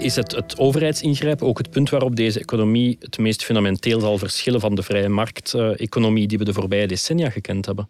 Is 0.04 0.16
het, 0.16 0.32
het 0.32 0.58
overheidsingrijpen 0.58 1.46
ook 1.46 1.58
het 1.58 1.70
punt 1.70 1.90
waarop 1.90 2.16
deze 2.16 2.40
economie 2.40 2.96
het 3.00 3.18
meest 3.18 3.44
fundamenteel 3.44 4.00
zal 4.00 4.18
verschillen 4.18 4.60
van 4.60 4.74
de 4.74 4.82
vrije 4.82 5.08
markteconomie 5.08 6.26
die 6.26 6.38
we 6.38 6.44
de 6.44 6.52
voorbije 6.52 6.86
decennia 6.86 7.30
gekend 7.30 7.66
hebben? 7.66 7.88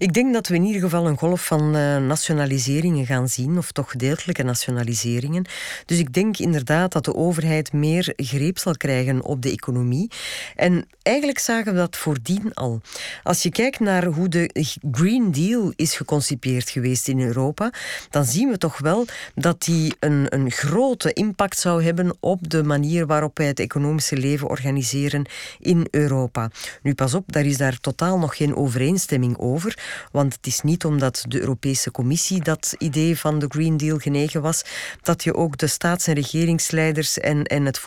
Ik 0.00 0.12
denk 0.12 0.32
dat 0.32 0.48
we 0.48 0.54
in 0.54 0.64
ieder 0.64 0.80
geval 0.80 1.06
een 1.06 1.18
golf 1.18 1.46
van 1.46 1.76
uh, 1.76 1.96
nationaliseringen 1.96 3.06
gaan 3.06 3.28
zien, 3.28 3.58
of 3.58 3.72
toch 3.72 3.90
gedeeltelijke 3.90 4.42
nationaliseringen. 4.42 5.44
Dus 5.84 5.98
ik 5.98 6.12
denk 6.12 6.38
inderdaad 6.38 6.92
dat 6.92 7.04
de 7.04 7.14
overheid 7.14 7.72
meer 7.72 8.12
greep 8.16 8.58
zal 8.58 8.76
krijgen 8.76 9.22
op 9.22 9.42
de 9.42 9.50
economie. 9.50 10.10
En 10.56 10.86
eigenlijk 11.02 11.38
zagen 11.38 11.72
we 11.72 11.78
dat 11.78 11.96
voordien 11.96 12.54
al. 12.54 12.80
Als 13.22 13.42
je 13.42 13.50
kijkt 13.50 13.80
naar 13.80 14.04
hoe 14.04 14.28
de 14.28 14.68
Green 14.92 15.32
Deal 15.32 15.72
is 15.76 15.96
geconcipeerd 15.96 16.70
geweest 16.70 17.08
in 17.08 17.20
Europa, 17.20 17.72
dan 18.10 18.24
zien 18.24 18.50
we 18.50 18.58
toch 18.58 18.78
wel 18.78 19.04
dat 19.34 19.62
die 19.62 19.94
een, 19.98 20.26
een 20.28 20.50
grote 20.50 21.12
impact 21.12 21.58
zou 21.58 21.84
hebben 21.84 22.16
op 22.20 22.50
de 22.50 22.62
manier 22.62 23.06
waarop 23.06 23.38
wij 23.38 23.46
het 23.46 23.60
economische 23.60 24.16
leven 24.16 24.48
organiseren 24.48 25.26
in 25.58 25.86
Europa. 25.90 26.50
Nu 26.82 26.94
pas 26.94 27.14
op, 27.14 27.32
daar 27.32 27.46
is 27.46 27.56
daar 27.56 27.80
totaal 27.80 28.18
nog 28.18 28.36
geen 28.36 28.56
overeenstemming 28.56 29.38
over. 29.38 29.88
Want 30.12 30.34
het 30.34 30.46
is 30.46 30.60
niet 30.60 30.84
omdat 30.84 31.24
de 31.28 31.40
Europese 31.40 31.90
Commissie 31.90 32.42
dat 32.42 32.74
idee 32.78 33.18
van 33.18 33.38
de 33.38 33.46
Green 33.48 33.76
Deal 33.76 33.98
genegen 33.98 34.42
was, 34.42 34.64
dat 35.02 35.24
je 35.24 35.34
ook 35.34 35.58
de 35.58 35.66
staats- 35.66 36.06
en 36.06 36.14
regeringsleiders 36.14 37.18
en, 37.18 37.44
en 37.44 37.64
het 37.64 37.78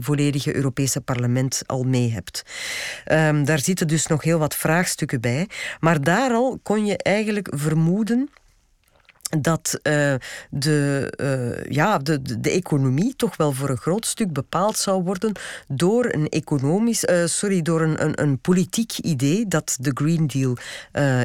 volledige 0.00 0.54
Europese 0.54 1.00
parlement 1.00 1.62
al 1.66 1.82
mee 1.82 2.12
hebt. 2.12 2.42
Um, 3.12 3.44
daar 3.44 3.58
zitten 3.58 3.88
dus 3.88 4.06
nog 4.06 4.22
heel 4.22 4.38
wat 4.38 4.56
vraagstukken 4.56 5.20
bij. 5.20 5.48
Maar 5.80 6.02
daar 6.02 6.30
al 6.30 6.58
kon 6.62 6.86
je 6.86 6.96
eigenlijk 6.96 7.48
vermoeden 7.56 8.30
dat 9.38 9.78
uh, 9.82 10.14
de, 10.50 11.12
uh, 11.20 11.72
ja, 11.72 11.98
de, 11.98 12.40
de, 12.40 12.50
economie 12.50 13.16
toch 13.16 13.36
wel 13.36 13.52
voor 13.52 13.68
een 13.68 13.76
groot 13.76 14.06
stuk 14.06 14.32
bepaald 14.32 14.76
zou 14.76 15.02
worden 15.02 15.32
door 15.68 16.04
een 16.12 16.28
economisch, 16.28 17.04
uh, 17.04 17.26
sorry, 17.26 17.62
door 17.62 17.80
een, 17.80 18.04
een, 18.04 18.22
een, 18.22 18.38
politiek 18.38 18.98
idee 18.98 19.48
dat 19.48 19.76
de 19.80 19.90
Green 19.94 20.26
Deal 20.26 20.56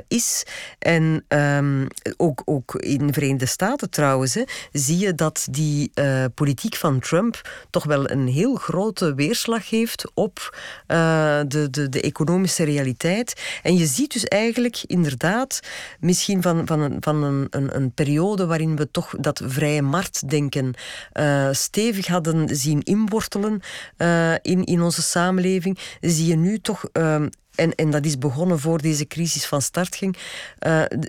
is. 0.08 0.46
En 0.80 1.26
um, 1.28 1.88
ook, 2.18 2.42
ook 2.46 2.76
in 2.76 3.08
de 3.08 3.14
Verenigde 3.14 3.46
Staten 3.46 3.90
trouwens, 3.90 4.34
hè, 4.34 4.44
zie 4.72 4.98
je 4.98 5.16
dat 5.16 5.48
die 5.52 5.92
politiek 6.34 6.76
van 6.76 7.00
Trump 7.00 7.42
toch 7.70 7.84
wel 7.84 8.10
een 8.10 8.28
heel 8.28 8.56
grote 8.56 9.14
weerslag 9.14 9.70
heeft 9.70 10.12
op 10.14 10.58
de, 10.88 11.68
de, 11.72 11.90
de 11.90 12.02
economische 12.02 12.64
realiteit. 12.64 13.42
En 13.64 13.78
je 13.78 13.86
ziet 13.86 14.14
dus 14.14 14.24
eigenlijk 14.24 14.84
inderdaad 14.86 15.60
misschien 16.00 16.42
van, 16.42 16.68
van 16.68 16.80
een, 16.80 16.98
van 17.00 17.24
een, 17.24 17.48
een, 17.50 17.76
een 17.76 17.94
periode 17.96 18.46
waarin 18.46 18.76
we 18.76 18.92
toch 18.92 19.14
dat 19.20 19.42
vrije 19.46 19.82
marktdenken 19.82 20.74
uh, 21.14 21.48
stevig 21.52 22.08
hadden 22.08 22.56
zien 22.56 22.84
inwortelen 22.84 23.62
uh, 23.98 24.34
in, 24.42 24.64
in 24.64 24.82
onze 24.82 25.02
samenleving, 25.02 25.80
zie 26.02 26.26
je 26.26 26.36
nu 26.36 26.60
toch. 26.60 26.90
Uh, 26.94 27.16
en, 27.56 27.76
en 27.76 27.90
dat 27.90 28.06
is 28.06 28.18
begonnen 28.18 28.60
voor 28.60 28.82
deze 28.82 29.08
crisis 29.08 29.46
van 29.46 29.62
start 29.62 29.96
ging, 29.96 30.18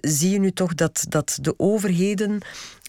zie 0.00 0.30
je 0.30 0.38
nu 0.38 0.52
toch 0.52 0.74
dat, 0.74 1.04
dat 1.08 1.38
de 1.40 1.54
overheden 1.56 2.42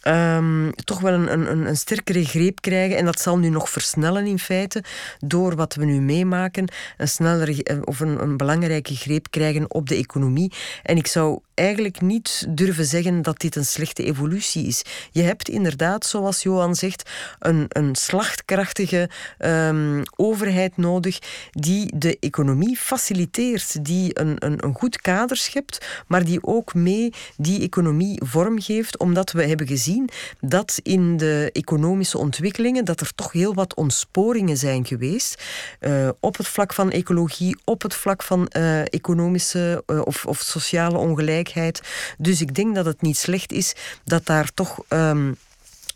um, 0.08 0.72
toch 0.76 1.00
wel 1.00 1.14
een, 1.14 1.32
een, 1.32 1.68
een 1.68 1.78
sterkere 1.78 2.26
greep 2.26 2.62
krijgen. 2.62 2.98
En 2.98 3.06
dat 3.06 3.20
zal 3.20 3.38
nu 3.38 3.50
nog 3.50 3.70
versnellen 3.70 4.26
in 4.26 4.40
feite 4.40 4.84
door 5.20 5.56
wat 5.56 5.76
we 5.76 5.86
nu 5.86 6.02
meemaken. 6.02 6.68
Een 6.98 7.08
snellere 7.08 7.82
of 7.86 8.00
een, 8.00 8.22
een 8.22 8.38
belangrijke 8.38 8.96
greep 8.96 9.28
krijgen 9.30 9.74
op 9.74 9.90
de 9.90 9.96
economie. 9.96 10.52
En 10.84 10.98
ik 10.98 11.08
zou 11.08 11.40
eigenlijk 11.54 12.02
niet 12.02 12.46
durven 12.50 12.86
zeggen 12.86 13.22
dat 13.22 13.40
dit 13.40 13.56
een 13.56 13.66
slechte 13.66 14.04
evolutie 14.04 14.66
is. 14.66 14.84
Je 15.12 15.22
hebt 15.22 15.50
inderdaad, 15.50 16.06
zoals 16.06 16.44
Johan 16.44 16.76
zegt, 16.76 17.10
een, 17.40 17.66
een 17.70 17.96
slachtkrachtige 17.96 19.10
um, 19.40 20.02
overheid 20.16 20.78
nodig 20.78 21.20
die 21.52 21.98
de 21.98 22.18
economie 22.20 22.78
faciliteert, 22.78 23.86
die 23.86 24.20
een, 24.20 24.36
een, 24.40 24.64
een 24.64 24.74
goed 24.74 25.02
kader 25.02 25.38
schept, 25.38 25.86
maar 26.08 26.26
die 26.26 26.44
ook 26.44 26.74
mee 26.74 27.14
die 27.38 27.62
economie 27.62 28.22
vormgeeft, 28.26 28.98
omdat 28.98 29.32
we 29.32 29.44
hebben 29.46 29.68
gezien 29.68 29.97
dat 30.40 30.80
in 30.84 31.18
de 31.18 31.50
economische 31.54 32.18
ontwikkelingen 32.18 32.86
dat 32.86 33.00
er 33.00 33.16
toch 33.16 33.32
heel 33.32 33.54
wat 33.54 33.76
ontsporingen 33.76 34.58
zijn 34.58 34.86
geweest 34.86 35.44
uh, 35.80 36.10
op 36.20 36.38
het 36.38 36.48
vlak 36.48 36.74
van 36.74 36.92
ecologie, 36.92 37.58
op 37.64 37.82
het 37.82 37.94
vlak 37.96 38.24
van 38.24 38.52
uh, 38.58 38.82
economische 38.82 39.84
uh, 39.88 40.02
of, 40.04 40.26
of 40.26 40.40
sociale 40.40 40.98
ongelijkheid 40.98 41.82
dus 42.18 42.42
ik 42.42 42.56
denk 42.56 42.76
dat 42.76 42.86
het 42.86 43.02
niet 43.02 43.18
slecht 43.18 43.52
is 43.52 43.76
dat 44.04 44.26
daar 44.26 44.54
toch. 44.54 44.80
Um, 44.90 45.38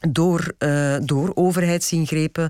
door, 0.10 0.54
uh, 0.60 0.98
door 1.04 1.32
overheidsingrepen 1.34 2.50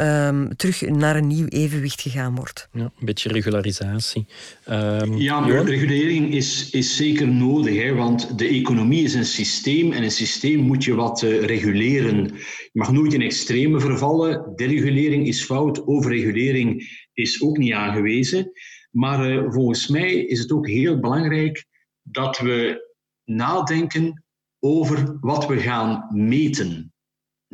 um, 0.00 0.56
terug 0.56 0.80
naar 0.80 1.16
een 1.16 1.26
nieuw 1.26 1.46
evenwicht 1.46 2.00
gegaan 2.00 2.34
wordt. 2.34 2.68
Ja, 2.72 2.82
een 2.82 3.04
beetje 3.04 3.28
regularisatie. 3.28 4.26
Um, 4.70 5.16
ja, 5.16 5.40
maar 5.40 5.64
regulering 5.64 6.34
is, 6.34 6.70
is 6.70 6.96
zeker 6.96 7.28
nodig, 7.28 7.82
hè, 7.82 7.94
want 7.94 8.38
de 8.38 8.46
economie 8.46 9.04
is 9.04 9.14
een 9.14 9.24
systeem 9.24 9.92
en 9.92 10.02
een 10.02 10.10
systeem 10.10 10.58
moet 10.58 10.84
je 10.84 10.94
wat 10.94 11.22
uh, 11.22 11.44
reguleren. 11.44 12.24
Je 12.24 12.70
mag 12.72 12.92
nooit 12.92 13.12
in 13.12 13.22
extreme 13.22 13.80
vervallen. 13.80 14.52
Deregulering 14.56 15.26
is 15.26 15.44
fout, 15.44 15.86
overregulering 15.86 17.00
is 17.12 17.42
ook 17.42 17.56
niet 17.58 17.72
aangewezen. 17.72 18.52
Maar 18.90 19.30
uh, 19.30 19.50
volgens 19.50 19.88
mij 19.88 20.14
is 20.14 20.38
het 20.38 20.52
ook 20.52 20.68
heel 20.68 21.00
belangrijk 21.00 21.64
dat 22.02 22.38
we 22.38 22.90
nadenken 23.24 24.24
over 24.60 25.16
wat 25.20 25.46
we 25.46 25.58
gaan 25.58 26.06
meten. 26.10 26.91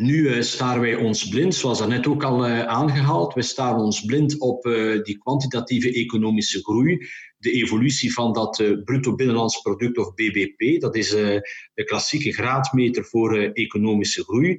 Nu 0.01 0.29
uh, 0.29 0.41
staren 0.41 0.81
wij 0.81 0.95
ons 0.95 1.29
blind, 1.29 1.55
zoals 1.55 1.79
dat 1.79 1.89
net 1.89 2.07
ook 2.07 2.25
al 2.25 2.49
uh, 2.49 2.63
aangehaald, 2.63 3.35
we 3.35 3.43
staren 3.43 3.81
ons 3.81 4.05
blind 4.05 4.41
op 4.41 4.67
uh, 4.67 5.03
die 5.03 5.19
kwantitatieve 5.19 5.93
economische 5.93 6.63
groei, 6.63 7.07
de 7.39 7.51
evolutie 7.51 8.13
van 8.13 8.33
dat 8.33 8.57
bruto 8.85 9.15
binnenlands 9.15 9.61
product 9.61 9.99
of 9.99 10.15
BBP, 10.15 10.81
dat 10.81 10.97
is 10.97 11.11
de 11.11 11.85
klassieke 11.85 12.33
graadmeter 12.33 13.05
voor 13.05 13.39
economische 13.39 14.23
groei. 14.23 14.57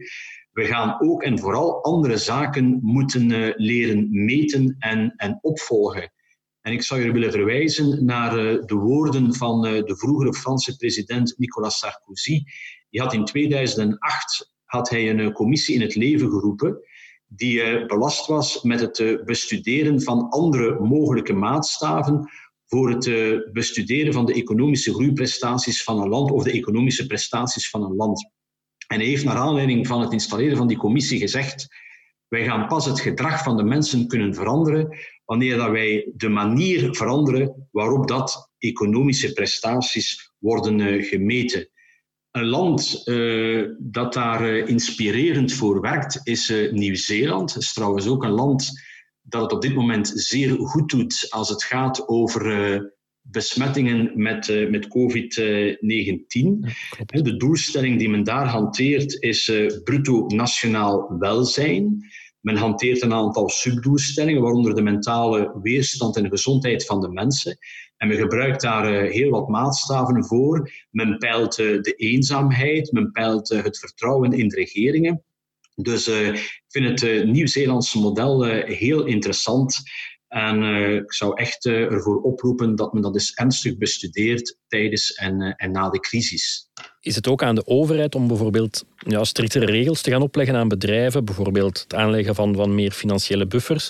We 0.51 0.65
gaan 0.65 1.01
ook 1.01 1.23
en 1.23 1.39
vooral 1.39 1.83
andere 1.83 2.17
zaken 2.17 2.79
moeten 2.81 3.53
leren 3.55 4.07
meten 4.25 4.75
en, 4.79 5.13
en 5.15 5.39
opvolgen. 5.41 6.11
En 6.61 6.73
ik 6.73 6.83
zou 6.83 7.01
je 7.01 7.11
willen 7.11 7.31
verwijzen 7.31 8.05
naar 8.05 8.37
eh, 8.37 8.65
de 8.65 8.75
woorden 8.75 9.35
van 9.35 9.65
eh, 9.65 9.83
de 9.83 9.97
vroegere 9.97 10.33
Franse 10.33 10.75
president 10.75 11.33
Nicolas 11.37 11.79
Sarkozy. 11.79 12.43
Die 12.89 13.01
had 13.01 13.13
in 13.13 13.25
2008 13.25 14.53
had 14.69 14.89
hij 14.89 15.09
een 15.09 15.19
eh, 15.19 15.31
commissie 15.31 15.75
in 15.75 15.81
het 15.81 15.95
leven 15.95 16.29
geroepen 16.29 16.83
die 17.31 17.85
belast 17.85 18.27
was 18.27 18.61
met 18.61 18.79
het 18.79 19.25
bestuderen 19.25 20.01
van 20.01 20.29
andere 20.29 20.79
mogelijke 20.79 21.33
maatstaven 21.33 22.29
voor 22.65 22.89
het 22.89 23.05
bestuderen 23.53 24.13
van 24.13 24.25
de 24.25 24.33
economische 24.33 24.93
groeiprestaties 24.93 25.83
van 25.83 26.01
een 26.01 26.09
land 26.09 26.31
of 26.31 26.43
de 26.43 26.51
economische 26.51 27.07
prestaties 27.07 27.69
van 27.69 27.83
een 27.83 27.95
land. 27.95 28.31
En 28.87 28.99
hij 28.99 29.07
heeft 29.07 29.23
naar 29.23 29.35
aanleiding 29.35 29.87
van 29.87 30.01
het 30.01 30.11
installeren 30.11 30.57
van 30.57 30.67
die 30.67 30.77
commissie 30.77 31.19
gezegd 31.19 31.67
wij 32.29 32.43
gaan 32.43 32.67
pas 32.67 32.85
het 32.85 32.99
gedrag 32.99 33.43
van 33.43 33.57
de 33.57 33.63
mensen 33.63 34.07
kunnen 34.07 34.33
veranderen 34.33 34.97
wanneer 35.25 35.57
dat 35.57 35.69
wij 35.69 36.11
de 36.15 36.29
manier 36.29 36.95
veranderen 36.95 37.67
waarop 37.71 38.07
dat 38.07 38.51
economische 38.57 39.33
prestaties 39.33 40.31
worden 40.37 41.03
gemeten. 41.03 41.69
Een 42.31 42.45
land 42.45 43.01
uh, 43.05 43.67
dat 43.79 44.13
daar 44.13 44.53
uh, 44.53 44.67
inspirerend 44.67 45.53
voor 45.53 45.81
werkt 45.81 46.19
is 46.23 46.53
Nieuw-Zeeland. 46.71 47.53
Het 47.53 47.63
is 47.63 47.73
trouwens 47.73 48.07
ook 48.07 48.23
een 48.23 48.29
land 48.29 48.71
dat 49.21 49.41
het 49.41 49.51
op 49.51 49.61
dit 49.61 49.75
moment 49.75 50.11
zeer 50.15 50.57
goed 50.59 50.89
doet 50.89 51.27
als 51.29 51.49
het 51.49 51.63
gaat 51.63 52.07
over 52.07 52.97
besmettingen 53.21 54.11
met, 54.15 54.69
met 54.69 54.87
COVID-19. 54.87 54.89
de 57.05 57.35
doelstelling 57.37 57.99
die 57.99 58.09
men 58.09 58.23
daar 58.23 58.47
hanteert 58.47 59.21
is 59.21 59.51
bruto 59.83 60.25
nationaal 60.27 61.17
welzijn. 61.19 62.09
Men 62.41 62.55
hanteert 62.55 63.01
een 63.01 63.13
aantal 63.13 63.49
subdoelstellingen, 63.49 64.41
waaronder 64.41 64.75
de 64.75 64.81
mentale 64.81 65.59
weerstand 65.61 66.17
en 66.17 66.29
gezondheid 66.29 66.85
van 66.85 67.01
de 67.01 67.09
mensen. 67.09 67.57
En 67.99 68.07
men 68.07 68.17
gebruikt 68.17 68.61
daar 68.61 68.93
eh, 68.93 69.11
heel 69.11 69.29
wat 69.29 69.47
maatstaven 69.47 70.25
voor. 70.25 70.71
Men 70.91 71.17
peilt 71.17 71.59
eh, 71.59 71.65
de 71.81 71.93
eenzaamheid, 71.93 72.91
men 72.91 73.11
peilt 73.11 73.51
eh, 73.51 73.63
het 73.63 73.79
vertrouwen 73.79 74.31
in 74.31 74.47
de 74.47 74.55
regeringen. 74.55 75.23
Dus 75.75 76.07
ik 76.07 76.61
vind 76.67 77.01
het 77.01 77.25
Nieuw-Zeelandse 77.25 77.99
model 77.99 78.43
heel 78.65 79.05
interessant. 79.05 79.77
En 80.27 80.63
ik 80.95 81.13
zou 81.13 81.33
echt 81.35 81.65
ervoor 81.65 82.21
oproepen 82.21 82.75
dat 82.75 82.93
men 82.93 83.01
dat 83.01 83.13
eens 83.13 83.33
ernstig 83.33 83.77
bestudeert 83.77 84.57
tijdens 84.67 85.13
en, 85.13 85.55
en 85.57 85.71
na 85.71 85.89
de 85.89 85.99
crisis. 85.99 86.69
Is 87.01 87.15
het 87.15 87.27
ook 87.27 87.43
aan 87.43 87.55
de 87.55 87.67
overheid 87.67 88.15
om 88.15 88.27
bijvoorbeeld 88.27 88.85
ja, 88.97 89.23
striktere 89.23 89.65
regels 89.65 90.01
te 90.01 90.11
gaan 90.11 90.21
opleggen 90.21 90.55
aan 90.55 90.67
bedrijven, 90.67 91.25
bijvoorbeeld 91.25 91.79
het 91.79 91.93
aanleggen 91.93 92.35
van, 92.35 92.55
van 92.55 92.75
meer 92.75 92.91
financiële 92.91 93.47
buffers? 93.47 93.89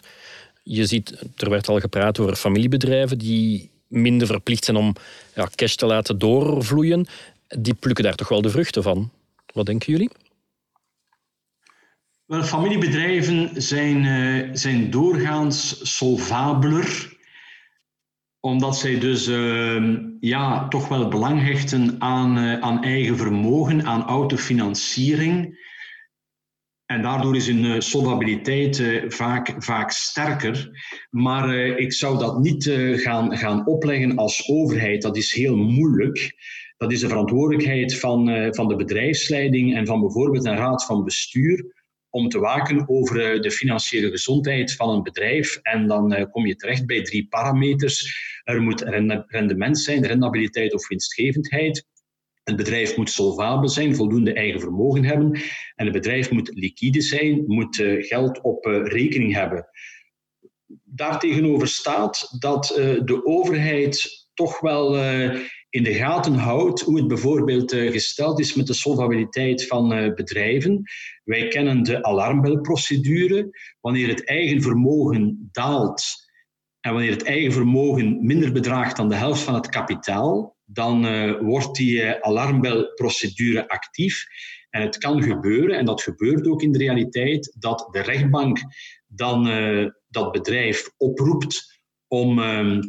Je 0.64 0.86
ziet, 0.86 1.24
er 1.38 1.50
werd 1.50 1.68
al 1.68 1.80
gepraat 1.80 2.20
over 2.20 2.36
familiebedrijven 2.36 3.18
die 3.18 3.70
minder 3.90 4.28
verplicht 4.28 4.66
zijn 4.66 4.78
om 4.78 4.96
ja, 5.36 5.50
cash 5.56 5.76
te 5.76 5.86
laten 5.86 6.18
doorvloeien. 6.18 7.08
Die 7.48 7.74
plukken 7.74 8.04
daar 8.04 8.16
toch 8.16 8.30
wel 8.30 8.42
de 8.42 8.50
vruchten 8.50 8.84
van. 8.84 9.12
Wat 9.54 9.66
denken 9.66 9.92
jullie? 9.92 10.10
Wel, 12.26 12.44
familiebedrijven 12.44 13.62
zijn, 13.62 14.04
uh, 14.04 14.50
zijn 14.54 14.90
doorgaans 14.90 15.80
solvabeler 15.98 17.18
omdat 18.40 18.78
zij 18.78 19.00
dus 19.00 19.28
uh, 19.28 19.98
ja, 20.20 20.68
toch 20.68 20.88
wel 20.88 21.08
belang 21.08 21.42
hechten 21.42 21.96
aan, 22.00 22.38
uh, 22.38 22.60
aan 22.60 22.84
eigen 22.84 23.18
vermogen, 23.18 23.86
aan 23.86 24.04
autofinanciering. 24.04 25.68
En 26.92 27.02
daardoor 27.02 27.36
is 27.36 27.48
hun 27.48 27.64
uh, 27.64 27.80
solvabiliteit 27.80 28.84
vaak, 29.08 29.56
vaak 29.58 29.92
sterker. 29.92 30.70
Maar 31.10 31.56
ik 31.56 31.94
zou 31.94 32.18
dat 32.18 32.40
niet 32.40 32.72
gaan, 32.96 33.38
gaan 33.38 33.66
opleggen 33.68 34.16
als 34.16 34.50
overheid. 34.50 35.02
Dat 35.02 35.18
is 35.18 35.34
heel 35.34 35.56
moeilijk. 35.56 36.34
Dat 36.78 36.92
is 36.92 37.00
de 37.00 37.08
verantwoordelijkheid 37.08 38.00
van, 38.00 38.50
van 38.54 38.68
de 38.68 38.76
bedrijfsleiding 38.76 39.76
en 39.76 39.86
van 39.86 40.00
bijvoorbeeld 40.00 40.46
een 40.46 40.58
raad 40.58 40.86
van 40.86 41.04
bestuur 41.04 41.74
om 42.10 42.30
te 42.30 42.40
waken 42.40 42.90
over 42.90 43.42
de 43.42 43.52
financiële 43.52 44.10
gezondheid 44.10 44.76
van 44.76 44.90
een 44.90 45.04
bedrijf. 45.04 45.60
En 45.62 45.88
dan 45.88 46.30
kom 46.32 46.46
je 46.46 46.56
terecht 46.56 46.86
bij 46.86 47.02
drie 47.02 47.28
parameters. 47.28 48.14
Er 48.44 48.62
moet 48.62 48.82
rendement 49.28 49.80
zijn, 49.80 50.06
rendabiliteit 50.06 50.74
of 50.74 50.88
winstgevendheid. 50.88 51.86
Het 52.50 52.58
bedrijf 52.58 52.98
moet 52.98 53.10
solvabel 53.10 53.70
zijn, 53.70 53.96
voldoende 53.96 54.34
eigen 54.34 54.60
vermogen 54.60 55.04
hebben. 55.04 55.32
En 55.76 55.86
het 55.86 55.94
bedrijf 55.94 56.32
moet 56.32 56.52
liquide 56.54 57.02
zijn, 57.02 57.44
moet 57.48 57.76
geld 58.00 58.42
op 58.42 58.66
rekening 58.84 59.34
hebben. 59.34 59.68
Daartegenover 60.84 61.68
staat 61.68 62.36
dat 62.40 62.66
de 63.06 63.22
overheid 63.24 64.28
toch 64.34 64.60
wel 64.60 64.96
in 65.70 65.84
de 65.84 65.94
gaten 65.94 66.34
houdt 66.34 66.82
hoe 66.82 66.98
het 66.98 67.08
bijvoorbeeld 67.08 67.72
eh, 67.72 67.92
gesteld 67.92 68.40
is 68.40 68.54
met 68.54 68.68
de 68.68 68.74
solvabiliteit 68.74 69.68
van 69.68 69.94
eh, 69.94 70.14
bedrijven. 70.14 70.84
Wij 71.24 71.48
kennen 71.48 71.84
de 71.84 72.04
alarmbelprocedure. 72.04 73.50
Wanneer 73.82 74.08
het 74.08 74.26
eigen 74.26 74.62
vermogen 74.62 75.50
daalt 75.52 76.04
en 76.80 76.92
wanneer 76.92 77.12
het 77.12 77.24
eigen 77.24 77.52
vermogen 77.52 78.26
minder 78.26 78.52
bedraagt 78.52 78.96
dan 78.96 79.10
de 79.10 79.16
helft 79.16 79.42
van 79.42 79.54
het 79.54 79.70
kapitaal, 79.70 80.58
dan 80.72 81.06
uh, 81.06 81.40
wordt 81.42 81.76
die 81.76 82.24
alarmbelprocedure 82.24 83.70
actief. 83.70 84.24
En 84.70 84.82
het 84.82 84.98
kan 84.98 85.24
gebeuren, 85.24 85.78
en 85.78 85.86
dat 85.86 86.02
gebeurt 86.02 86.48
ook 86.48 86.62
in 86.62 86.72
de 86.72 86.78
realiteit, 86.78 87.56
dat 87.60 87.88
de 87.92 88.02
rechtbank 88.02 88.60
dan 89.08 89.44
dat 90.08 90.32
bedrijf 90.32 90.90
oproept 90.98 91.82
om 92.08 92.40
ehm, 92.40 92.82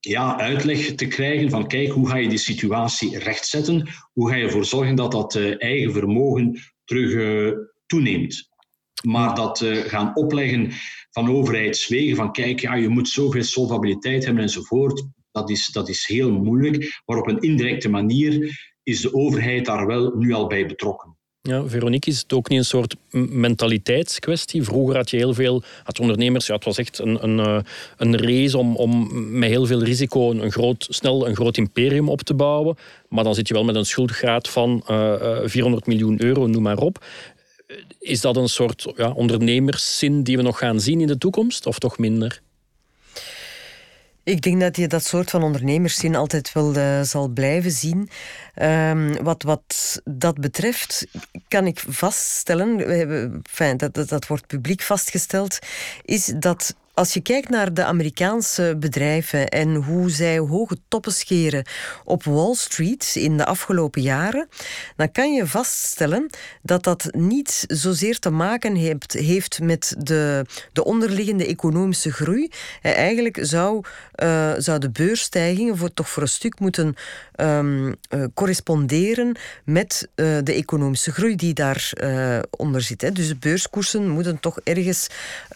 ja, 0.00 0.38
uitleg 0.38 0.94
te 0.94 1.06
krijgen 1.06 1.50
van 1.50 1.66
kijk, 1.66 1.90
hoe 1.90 2.08
ga 2.08 2.16
je 2.16 2.28
die 2.28 2.38
situatie 2.38 3.18
rechtzetten? 3.18 3.88
Hoe 4.12 4.28
ga 4.28 4.36
je 4.36 4.44
ervoor 4.44 4.64
zorgen 4.64 4.94
dat 4.94 5.12
dat 5.12 5.36
eigen 5.58 5.92
vermogen 5.92 6.60
terug 6.84 7.54
toeneemt? 7.86 8.50
Maar 9.04 9.34
dat 9.34 9.60
uh, 9.60 9.76
gaan 9.76 10.16
opleggen 10.16 10.70
van 11.10 11.30
overheidswegen, 11.30 12.16
van 12.16 12.32
kijk, 12.32 12.60
ja, 12.60 12.74
je 12.74 12.88
moet 12.88 13.08
zoveel 13.08 13.42
solvabiliteit 13.42 14.24
hebben 14.24 14.42
enzovoort, 14.42 15.08
dat 15.32 15.50
is, 15.50 15.68
dat 15.68 15.88
is 15.88 16.06
heel 16.06 16.30
moeilijk. 16.30 17.00
Maar 17.06 17.18
op 17.18 17.28
een 17.28 17.40
indirecte 17.40 17.88
manier 17.88 18.58
is 18.82 19.00
de 19.00 19.14
overheid 19.14 19.64
daar 19.64 19.86
wel 19.86 20.12
nu 20.16 20.32
al 20.32 20.46
bij 20.46 20.66
betrokken. 20.66 21.18
Ja, 21.42 21.66
Veronique, 21.66 22.10
is 22.10 22.18
het 22.18 22.32
ook 22.32 22.48
niet 22.48 22.58
een 22.58 22.64
soort 22.64 22.96
mentaliteitskwestie? 23.10 24.62
Vroeger 24.62 24.96
had 24.96 25.10
je 25.10 25.16
heel 25.16 25.34
veel 25.34 25.62
had 25.84 26.00
ondernemers, 26.00 26.46
ja, 26.46 26.54
het 26.54 26.64
was 26.64 26.78
echt 26.78 26.98
een, 26.98 27.24
een, 27.24 27.38
eh, 27.38 27.58
een 27.96 28.18
race 28.18 28.58
om, 28.58 28.76
om 28.76 29.08
met 29.38 29.48
heel 29.48 29.66
veel 29.66 29.82
risico 29.82 30.30
een 30.30 30.52
groot, 30.52 30.86
snel 30.88 31.28
een 31.28 31.34
groot 31.34 31.56
imperium 31.56 32.08
op 32.08 32.20
te 32.20 32.34
bouwen. 32.34 32.76
Maar 33.08 33.24
dan 33.24 33.34
zit 33.34 33.48
je 33.48 33.54
wel 33.54 33.64
met 33.64 33.74
een 33.74 33.86
schuldgraad 33.86 34.48
van 34.48 34.82
uh, 34.90 35.42
eh, 35.42 35.48
400 35.48 35.82
eh, 35.82 35.88
miljoen 35.88 36.22
euro, 36.22 36.46
noem 36.46 36.62
maar 36.62 36.78
op. 36.78 37.04
Is 37.98 38.20
dat 38.20 38.36
een 38.36 38.48
soort 38.48 38.92
ja, 38.96 39.10
ondernemerszin 39.12 40.22
die 40.22 40.36
we 40.36 40.42
nog 40.42 40.58
gaan 40.58 40.80
zien 40.80 41.00
in 41.00 41.06
de 41.06 41.18
toekomst, 41.18 41.66
of 41.66 41.78
toch 41.78 41.98
minder? 41.98 42.42
Ik 44.30 44.42
denk 44.42 44.60
dat 44.60 44.76
je 44.76 44.86
dat 44.86 45.04
soort 45.04 45.30
van 45.30 45.42
ondernemerszin 45.42 46.14
altijd 46.14 46.52
wel 46.52 46.76
uh, 46.76 47.00
zal 47.02 47.28
blijven 47.28 47.70
zien. 47.70 48.08
Um, 48.62 49.22
wat, 49.22 49.42
wat 49.42 50.00
dat 50.04 50.38
betreft 50.38 51.06
kan 51.48 51.66
ik 51.66 51.84
vaststellen, 51.88 52.76
we 52.76 53.40
dat, 53.76 54.08
dat 54.08 54.26
wordt 54.26 54.46
publiek 54.46 54.82
vastgesteld, 54.82 55.58
is 56.04 56.24
dat 56.24 56.74
als 57.00 57.12
je 57.12 57.20
kijkt 57.20 57.48
naar 57.48 57.74
de 57.74 57.84
Amerikaanse 57.84 58.76
bedrijven 58.78 59.48
en 59.48 59.74
hoe 59.74 60.10
zij 60.10 60.38
hoge 60.38 60.76
toppen 60.88 61.12
scheren 61.12 61.64
op 62.04 62.24
Wall 62.24 62.54
Street 62.54 63.12
in 63.14 63.36
de 63.36 63.44
afgelopen 63.44 64.02
jaren, 64.02 64.48
dan 64.96 65.12
kan 65.12 65.32
je 65.32 65.46
vaststellen 65.46 66.30
dat 66.62 66.84
dat 66.84 67.08
niet 67.10 67.64
zozeer 67.66 68.18
te 68.18 68.30
maken 68.30 68.74
heeft, 68.74 69.12
heeft 69.12 69.60
met 69.60 69.94
de, 69.98 70.44
de 70.72 70.84
onderliggende 70.84 71.46
economische 71.46 72.12
groei. 72.12 72.50
Eigenlijk 72.82 73.38
zou, 73.40 73.84
uh, 74.22 74.54
de 74.78 74.90
beursstijgingen 74.92 75.76
voor, 75.76 75.94
toch 75.94 76.08
voor 76.08 76.22
een 76.22 76.28
stuk 76.28 76.58
moeten 76.58 76.94
um, 77.40 77.86
uh, 77.86 78.24
corresponderen 78.34 79.36
met 79.64 80.08
uh, 80.16 80.38
de 80.42 80.52
economische 80.52 81.12
groei 81.12 81.36
die 81.36 81.54
daaronder 81.54 82.44
onder 82.50 82.80
zit. 82.80 83.00
Hè. 83.00 83.12
Dus 83.12 83.28
de 83.28 83.36
beurskoersen 83.36 84.08
moeten 84.08 84.40
toch 84.40 84.58
ergens 84.64 85.06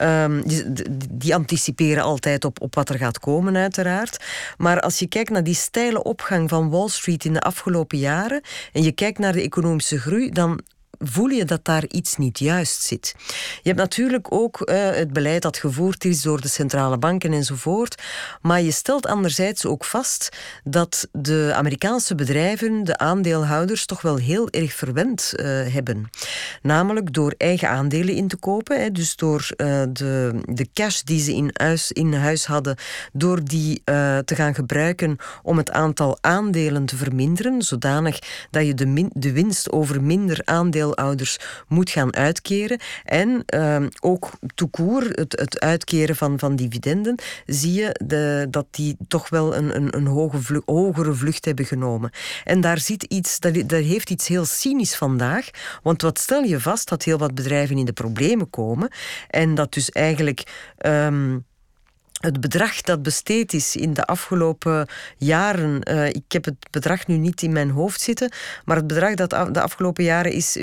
um, 0.01 0.43
die, 0.47 0.65
die 1.11 1.35
anticiperen 1.35 2.03
altijd 2.03 2.45
op, 2.45 2.61
op 2.61 2.75
wat 2.75 2.89
er 2.89 2.99
gaat 2.99 3.19
komen, 3.19 3.57
uiteraard. 3.57 4.25
Maar 4.57 4.81
als 4.81 4.99
je 4.99 5.09
kijkt 5.09 5.31
naar 5.31 5.45
die 5.45 5.55
steile 5.55 6.03
opgang 6.03 6.49
van 6.49 6.71
Wall 6.71 6.89
Street 6.89 7.25
in 7.25 7.33
de 7.33 7.41
afgelopen 7.41 7.99
jaren 7.99 8.41
en 8.73 8.83
je 8.83 8.93
kijkt 8.93 9.19
naar 9.19 9.33
de 9.33 9.43
economische 9.43 9.99
groei, 9.99 10.31
dan 10.31 10.61
voel 10.99 11.29
je 11.29 11.45
dat 11.45 11.65
daar 11.65 11.85
iets 11.89 12.17
niet 12.17 12.39
juist 12.39 12.83
zit. 12.83 13.15
Je 13.63 13.69
hebt 13.69 13.79
natuurlijk 13.79 14.33
ook 14.33 14.61
uh, 14.61 14.91
het 14.91 15.13
beleid 15.13 15.43
dat 15.43 15.59
gevoerd 15.59 16.05
is 16.05 16.23
door 16.23 16.41
de 16.41 16.49
centrale 16.49 16.99
banken 16.99 17.33
enzovoort. 17.33 18.03
Maar 18.41 18.63
je 18.63 18.71
stelt 18.71 19.07
anderzijds 19.07 19.67
ook 19.67 19.85
vast 19.85 20.29
dat 20.65 21.09
de 21.13 21.53
Amerikaanse 21.55 22.15
bedrijven 22.15 22.85
de 22.85 22.99
aandeelhouders 22.99 23.87
toch 23.87 24.03
wel 24.03 24.17
heel 24.17 24.51
erg 24.51 24.73
verwend 24.73 25.33
uh, 25.37 25.47
hebben. 25.47 26.11
Namelijk 26.63 27.13
door 27.13 27.35
eigen 27.39 27.69
aandelen 27.69 28.15
in 28.15 28.29
te 28.29 28.37
kopen. 28.37 28.81
Hè, 28.81 28.91
dus 28.91 29.17
door 29.17 29.49
uh, 29.57 29.83
de, 29.93 30.41
de 30.45 30.69
cash 30.73 31.01
die 31.01 31.21
ze 31.21 31.35
in 31.35 31.51
huis, 31.53 31.93
in 31.93 32.13
huis 32.15 32.47
hadden, 32.47 32.77
door 33.13 33.45
die 33.45 33.83
te 34.25 34.35
gaan 34.35 34.55
gebruiken 34.55 35.17
om 35.43 35.57
het 35.57 35.71
aantal 35.71 36.19
aandelen 36.21 36.85
te 36.85 36.97
verminderen. 36.97 37.63
Zodanig 37.63 38.19
dat 38.51 38.67
je 38.67 38.75
de, 38.75 39.09
de 39.13 39.33
winst 39.33 39.73
over 39.73 40.03
minder 40.03 40.41
ouders 40.93 41.39
moet 41.69 41.91
gaan 41.91 42.15
uitkeren. 42.15 42.81
En 43.05 43.43
uh, 43.55 43.87
ook 44.01 44.31
toekoer, 44.55 45.03
het, 45.03 45.41
het 45.41 45.61
uitkeren 45.61 46.17
van, 46.17 46.39
van 46.39 46.57
dividenden, 46.57 47.15
zie 47.47 47.73
je 47.73 48.01
de, 48.05 48.47
dat 48.51 48.67
die 48.71 48.97
toch 49.09 49.29
wel 49.29 49.57
een, 49.57 49.77
een, 49.77 49.97
een 49.97 50.07
hoge 50.07 50.63
hogere 50.65 51.15
vlucht 51.15 51.45
hebben 51.45 51.65
genomen. 51.65 52.11
En 52.45 52.61
daar 52.61 52.79
zit 52.79 53.03
iets, 53.03 53.41
dat, 53.41 53.55
dat 53.55 53.83
heeft 53.83 54.11
iets 54.11 54.29
heel 54.29 54.45
cynisch 54.45 54.97
vandaag. 54.97 55.51
Want 55.83 56.03
wat 56.03 56.19
stel 56.19 56.43
je 56.43 56.61
vast 56.61 56.89
dat 56.89 57.03
heel 57.03 57.19
wat 57.19 57.35
bedrijven 57.35 57.79
in 57.79 57.85
de 57.85 57.93
problemen 57.93 58.51
komen 58.51 58.89
en 59.31 59.55
dat 59.55 59.73
dus 59.73 59.91
eigenlijk. 59.91 60.43
Um, 60.87 61.45
het 62.25 62.41
bedrag 62.41 62.81
dat 62.81 63.03
besteed 63.03 63.53
is 63.53 63.77
in 63.77 63.95
de 63.95 64.05
afgelopen 64.05 64.89
jaren, 65.19 65.91
uh, 65.91 66.09
ik 66.09 66.25
heb 66.29 66.45
het 66.45 66.55
bedrag 66.71 67.07
nu 67.07 67.17
niet 67.17 67.43
in 67.43 67.53
mijn 67.53 67.71
hoofd 67.71 68.01
zitten, 68.01 68.33
maar 68.65 68.77
het 68.77 68.87
bedrag 68.87 69.15
dat 69.15 69.31
de 69.31 69.61
afgelopen 69.61 70.05
jaren 70.05 70.33
is 70.33 70.59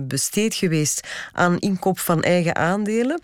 besteed 0.00 0.54
geweest 0.54 1.08
aan 1.32 1.58
inkoop 1.58 1.98
van 1.98 2.22
eigen 2.22 2.56
aandelen. 2.56 3.22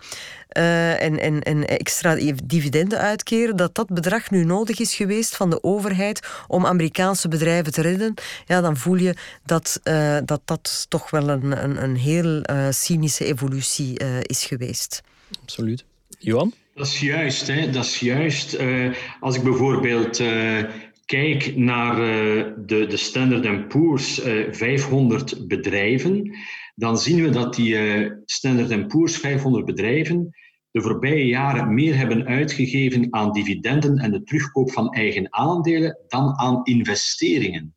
Uh, 0.57 1.01
en, 1.01 1.19
en, 1.19 1.41
en 1.41 1.67
extra 1.67 2.17
dividenden 2.43 2.99
uitkeren, 2.99 3.55
dat 3.55 3.75
dat 3.75 3.87
bedrag 3.87 4.29
nu 4.31 4.43
nodig 4.43 4.79
is 4.79 4.95
geweest 4.95 5.35
van 5.35 5.49
de 5.49 5.63
overheid 5.63 6.27
om 6.47 6.65
Amerikaanse 6.65 7.27
bedrijven 7.27 7.71
te 7.71 7.81
redden, 7.81 8.13
ja, 8.45 8.61
dan 8.61 8.77
voel 8.77 8.95
je 8.95 9.15
dat 9.45 9.79
dat, 10.25 10.41
dat 10.45 10.85
toch 10.89 11.09
wel 11.09 11.29
een, 11.29 11.63
een, 11.63 11.83
een 11.83 11.95
heel 11.95 12.43
cynische 12.69 13.25
evolutie 13.25 13.99
is 14.21 14.45
geweest. 14.45 15.01
Absoluut. 15.41 15.85
Johan? 16.19 16.53
Dat 16.79 16.87
is 16.87 16.99
juist. 16.99 17.47
Hè? 17.47 17.69
Dat 17.69 17.83
is 17.83 17.99
juist. 17.99 18.59
Uh, 18.59 18.95
als 19.19 19.35
ik 19.35 19.43
bijvoorbeeld 19.43 20.19
uh, 20.19 20.63
kijk 21.05 21.55
naar 21.55 21.93
uh, 21.93 22.45
de, 22.65 22.85
de 22.87 22.97
Standard 22.97 23.67
Poor's 23.67 24.21
500 24.51 25.47
bedrijven, 25.47 26.37
dan 26.75 26.97
zien 26.97 27.23
we 27.23 27.29
dat 27.29 27.55
die 27.55 27.77
Standard 28.25 28.87
Poor's 28.87 29.17
500 29.17 29.65
bedrijven 29.65 30.29
de 30.71 30.81
voorbije 30.81 31.25
jaren 31.25 31.73
meer 31.73 31.97
hebben 31.97 32.25
uitgegeven 32.25 33.07
aan 33.09 33.31
dividenden 33.31 33.97
en 33.97 34.11
de 34.11 34.23
terugkoop 34.23 34.71
van 34.71 34.93
eigen 34.93 35.33
aandelen 35.33 35.97
dan 36.07 36.37
aan 36.37 36.63
investeringen. 36.63 37.75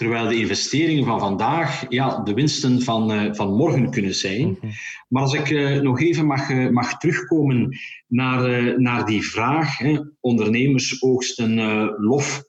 Terwijl 0.00 0.28
de 0.28 0.36
investeringen 0.36 1.04
van 1.04 1.20
vandaag 1.20 1.84
ja, 1.88 2.22
de 2.22 2.34
winsten 2.34 2.82
van, 2.82 3.12
uh, 3.12 3.34
van 3.34 3.54
morgen 3.54 3.90
kunnen 3.90 4.14
zijn. 4.14 4.46
Mhm. 4.60 4.72
Maar 5.08 5.22
als 5.22 5.34
ik 5.34 5.50
uh, 5.50 5.80
nog 5.80 6.00
even 6.00 6.26
mag, 6.26 6.50
uh, 6.50 6.68
mag 6.68 6.98
terugkomen 6.98 7.78
naar, 8.06 8.80
naar 8.80 9.06
die 9.06 9.22
vraag, 9.22 9.78
hè, 9.78 9.98
ondernemers 10.20 11.02
oogsten 11.02 11.54
lof 11.96 12.44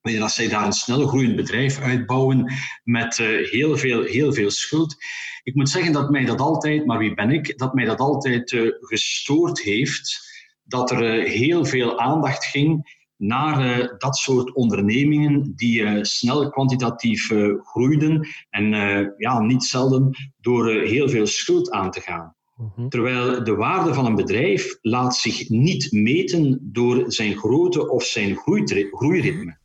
wanneer 0.00 0.20
dat 0.20 0.32
zij 0.32 0.48
daar 0.48 0.66
een 0.66 0.72
snel 0.72 1.06
groeiend 1.06 1.36
bedrijf 1.36 1.80
uitbouwen 1.80 2.52
met 2.84 3.16
heel, 3.50 3.76
veel, 3.76 4.02
heel 4.02 4.32
veel 4.32 4.50
schuld. 4.50 4.96
Ik 5.42 5.54
moet 5.54 5.68
zeggen 5.68 5.92
dat 5.92 6.10
mij 6.10 6.24
dat 6.24 6.40
altijd, 6.40 6.86
maar 6.86 6.98
wie 6.98 7.14
ben 7.14 7.30
ik, 7.30 7.58
dat 7.58 7.74
mij 7.74 7.84
dat 7.84 7.98
altijd 7.98 8.56
gestoord 8.80 9.60
heeft, 9.60 10.20
dat 10.62 10.90
er 10.90 11.22
heel 11.22 11.64
veel 11.64 12.00
aandacht 12.00 12.44
ging 12.44 12.99
naar 13.20 13.80
uh, 13.80 13.88
dat 13.98 14.16
soort 14.16 14.54
ondernemingen 14.54 15.52
die 15.56 15.80
uh, 15.80 16.02
snel 16.02 16.50
kwantitatief 16.50 17.30
uh, 17.30 17.60
groeiden 17.62 18.28
en 18.50 18.66
ja, 19.16 19.40
niet 19.40 19.64
zelden 19.64 20.32
door 20.40 20.70
heel 20.70 21.08
veel 21.08 21.26
schuld 21.26 21.70
aan 21.70 21.90
te 21.90 22.00
gaan. 22.00 22.34
Mhm. 22.56 22.88
Terwijl 22.88 23.44
de 23.44 23.54
waarde 23.54 23.94
van 23.94 24.06
een 24.06 24.14
bedrijf 24.14 24.78
laat 24.80 25.16
zich 25.16 25.48
niet 25.48 25.92
meten 25.92 26.58
door 26.62 27.04
zijn 27.06 27.36
grootte 27.36 27.90
of 27.90 28.04
zijn 28.04 28.36
groeiritme. 28.90 29.58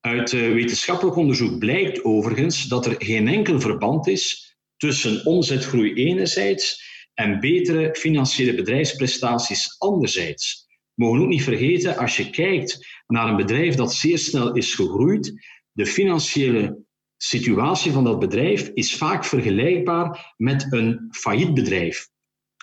Uit 0.00 0.30
wetenschappelijk 0.30 1.16
onderzoek 1.16 1.58
blijkt 1.58 2.04
overigens 2.04 2.64
dat 2.64 2.86
er 2.86 2.94
geen 2.98 3.28
enkel 3.28 3.60
verband 3.60 4.06
is 4.06 4.56
tussen 4.76 5.26
omzetgroei 5.26 5.92
enerzijds 5.94 6.86
en 7.14 7.40
betere 7.40 7.94
financiële 7.94 8.54
bedrijfsprestaties 8.54 9.78
anderzijds. 9.78 10.67
Mogen 10.98 11.20
ook 11.20 11.28
niet 11.28 11.42
vergeten, 11.42 11.96
als 11.96 12.16
je 12.16 12.30
kijkt 12.30 13.02
naar 13.06 13.28
een 13.28 13.36
bedrijf 13.36 13.74
dat 13.74 13.94
zeer 13.94 14.18
snel 14.18 14.54
is 14.54 14.74
gegroeid, 14.74 15.46
de 15.72 15.86
financiële 15.86 16.78
situatie 17.16 17.92
van 17.92 18.04
dat 18.04 18.18
bedrijf 18.18 18.70
is 18.74 18.96
vaak 18.96 19.24
vergelijkbaar 19.24 20.34
met 20.36 20.66
een 20.70 21.08
failliet 21.10 21.54
bedrijf. 21.54 22.08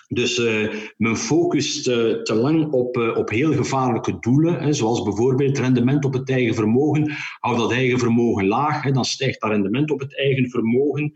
Dus 0.08 0.38
uh, 0.38 0.74
men 0.96 1.16
focust 1.16 1.88
uh, 1.88 2.22
te 2.22 2.34
lang 2.34 2.72
op, 2.72 2.96
uh, 2.96 3.16
op 3.16 3.30
heel 3.30 3.52
gevaarlijke 3.52 4.18
doelen, 4.18 4.60
hè, 4.60 4.72
zoals 4.72 5.02
bijvoorbeeld 5.02 5.58
rendement 5.58 6.04
op 6.04 6.12
het 6.12 6.30
eigen 6.30 6.54
vermogen. 6.54 7.12
Hou 7.40 7.56
dat 7.56 7.72
eigen 7.72 7.98
vermogen 7.98 8.46
laag, 8.46 8.82
hè, 8.82 8.90
dan 8.90 9.04
stijgt 9.04 9.40
dat 9.40 9.50
rendement 9.50 9.90
op 9.90 10.00
het 10.00 10.18
eigen 10.18 10.50
vermogen. 10.50 11.12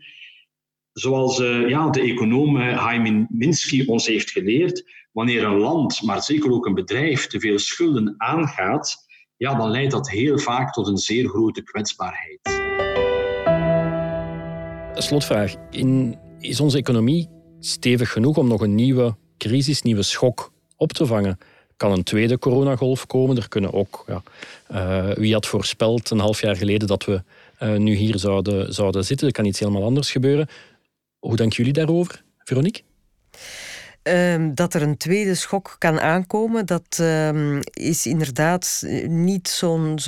Zoals 0.93 1.37
ja, 1.67 1.89
de 1.89 2.01
econoom 2.01 2.57
Haim 2.57 3.27
Minsky 3.29 3.85
ons 3.85 4.07
heeft 4.07 4.31
geleerd, 4.31 5.00
wanneer 5.11 5.43
een 5.43 5.57
land, 5.57 6.01
maar 6.01 6.23
zeker 6.23 6.51
ook 6.51 6.65
een 6.65 6.73
bedrijf, 6.73 7.27
te 7.27 7.39
veel 7.39 7.59
schulden 7.59 8.15
aangaat, 8.17 8.97
ja, 9.37 9.55
dan 9.55 9.69
leidt 9.69 9.91
dat 9.91 10.09
heel 10.09 10.39
vaak 10.39 10.73
tot 10.73 10.87
een 10.87 10.97
zeer 10.97 11.27
grote 11.27 11.63
kwetsbaarheid. 11.63 12.39
Slotvraag. 14.93 15.55
Is 16.39 16.59
onze 16.59 16.77
economie 16.77 17.29
stevig 17.59 18.11
genoeg 18.11 18.37
om 18.37 18.47
nog 18.47 18.61
een 18.61 18.75
nieuwe 18.75 19.15
crisis, 19.37 19.81
nieuwe 19.81 20.03
schok 20.03 20.51
op 20.75 20.91
te 20.91 21.05
vangen? 21.05 21.37
Kan 21.77 21.91
een 21.91 22.03
tweede 22.03 22.39
coronagolf 22.39 23.05
komen? 23.05 23.37
Er 23.37 23.47
kunnen 23.47 23.73
ook, 23.73 24.03
ja, 24.07 24.23
uh, 24.71 25.15
wie 25.15 25.33
had 25.33 25.47
voorspeld 25.47 26.09
een 26.09 26.19
half 26.19 26.41
jaar 26.41 26.55
geleden 26.55 26.87
dat 26.87 27.05
we 27.05 27.23
uh, 27.63 27.75
nu 27.75 27.93
hier 27.93 28.19
zouden, 28.19 28.73
zouden 28.73 29.05
zitten? 29.05 29.27
Er 29.27 29.33
kan 29.33 29.45
iets 29.45 29.59
helemaal 29.59 29.83
anders 29.83 30.11
gebeuren. 30.11 30.47
Hoe 31.19 31.35
denken 31.35 31.57
jullie 31.57 31.73
daarover, 31.73 32.23
Veronique? 32.37 32.81
Um, 34.03 34.55
dat 34.55 34.73
er 34.73 34.81
een 34.81 34.97
tweede 34.97 35.35
schok 35.35 35.75
kan 35.77 35.99
aankomen, 35.99 36.65
dat 36.65 36.97
um, 37.01 37.59
is 37.73 38.05
inderdaad 38.05 38.83
niet 39.07 39.47
zo'n 39.47 39.99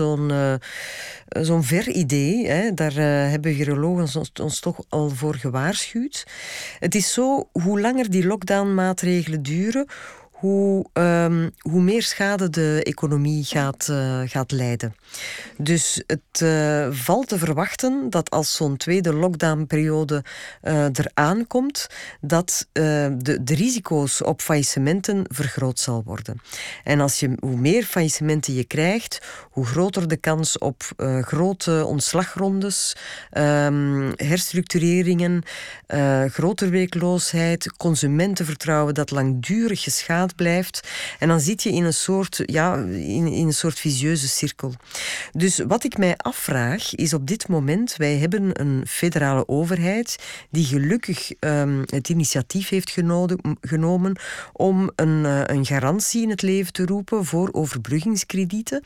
zo'n 1.41 1.63
ver 1.63 1.89
idee. 1.89 2.47
Hè. 2.47 2.73
Daar 2.73 2.91
uh, 2.91 3.03
hebben 3.05 3.55
virologen 3.55 4.01
ons, 4.01 4.31
ons, 4.41 4.59
toch 4.59 4.79
al 4.89 5.09
voor 5.09 5.35
gewaarschuwd. 5.35 6.27
Het 6.79 6.95
is 6.95 7.13
zo, 7.13 7.49
hoe 7.51 7.81
langer 7.81 8.09
die 8.09 8.25
lockdown-maatregelen 8.25 9.43
duren, 9.43 9.85
hoe, 10.43 10.85
um, 10.93 11.51
hoe 11.59 11.81
meer 11.81 12.01
schade 12.01 12.49
de 12.49 12.81
economie 12.83 13.43
gaat, 13.43 13.87
uh, 13.91 14.21
gaat 14.25 14.51
leiden. 14.51 14.95
Dus 15.57 16.03
het 16.07 16.41
uh, 16.43 16.87
valt 16.91 17.27
te 17.27 17.37
verwachten 17.37 18.09
dat 18.09 18.29
als 18.29 18.55
zo'n 18.55 18.77
tweede 18.77 19.13
lockdownperiode 19.13 20.23
uh, 20.63 20.85
eraan 20.93 21.47
komt, 21.47 21.87
dat 22.21 22.67
de, 22.71 23.39
de 23.41 23.55
risico's 23.55 24.23
op 24.23 24.41
faillissementen 24.41 25.25
vergroot 25.27 25.79
zal 25.79 26.03
worden. 26.05 26.41
En 26.83 26.99
als 26.99 27.19
je, 27.19 27.37
hoe 27.39 27.57
meer 27.57 27.83
faillissementen 27.83 28.53
je 28.53 28.63
krijgt, 28.63 29.21
hoe 29.49 29.65
groter 29.65 30.07
de 30.07 30.17
kans 30.17 30.57
op 30.57 30.83
grote 31.21 31.85
ontslagrondes, 31.87 32.95
um, 33.31 34.13
herstructureringen, 34.15 35.43
groter 36.27 36.69
werkloosheid, 36.69 37.73
consumentenvertrouwen 37.77 38.93
dat 38.93 39.11
langdurig 39.11 39.83
geschaad 39.83 40.32
blijft. 40.35 40.87
En 41.19 41.27
dan 41.27 41.39
zit 41.39 41.63
je 41.63 41.71
in 41.71 41.83
een 41.83 41.93
soort, 41.93 42.41
ja, 42.45 42.75
in, 42.75 43.27
in 43.27 43.47
een 43.47 43.53
soort 43.53 43.79
visieuze 43.79 44.27
cirkel. 44.27 44.73
Dus 45.31 45.59
wat 45.67 45.83
ik 45.83 45.97
mij 45.97 46.17
afvraag 46.17 46.95
is 46.95 47.13
op 47.13 47.27
dit 47.27 47.47
moment, 47.47 47.95
wij 47.95 48.17
hebben 48.17 48.61
een 48.61 48.83
federale 48.87 49.47
overheid 49.47 50.17
die 50.51 50.65
gelukkig 50.65 51.31
um, 51.39 51.83
het 51.85 52.09
initiatief 52.09 52.69
heeft 52.69 52.89
genomen, 52.89 53.57
genomen 53.61 54.15
om 54.53 54.91
een, 54.95 55.23
uh, 55.23 55.41
een 55.43 55.65
garantie 55.65 56.21
in 56.21 56.29
het 56.29 56.41
leven 56.41 56.73
te 56.73 56.85
roepen 56.85 57.25
voor 57.25 57.49
overbruggingskredieten. 57.51 58.83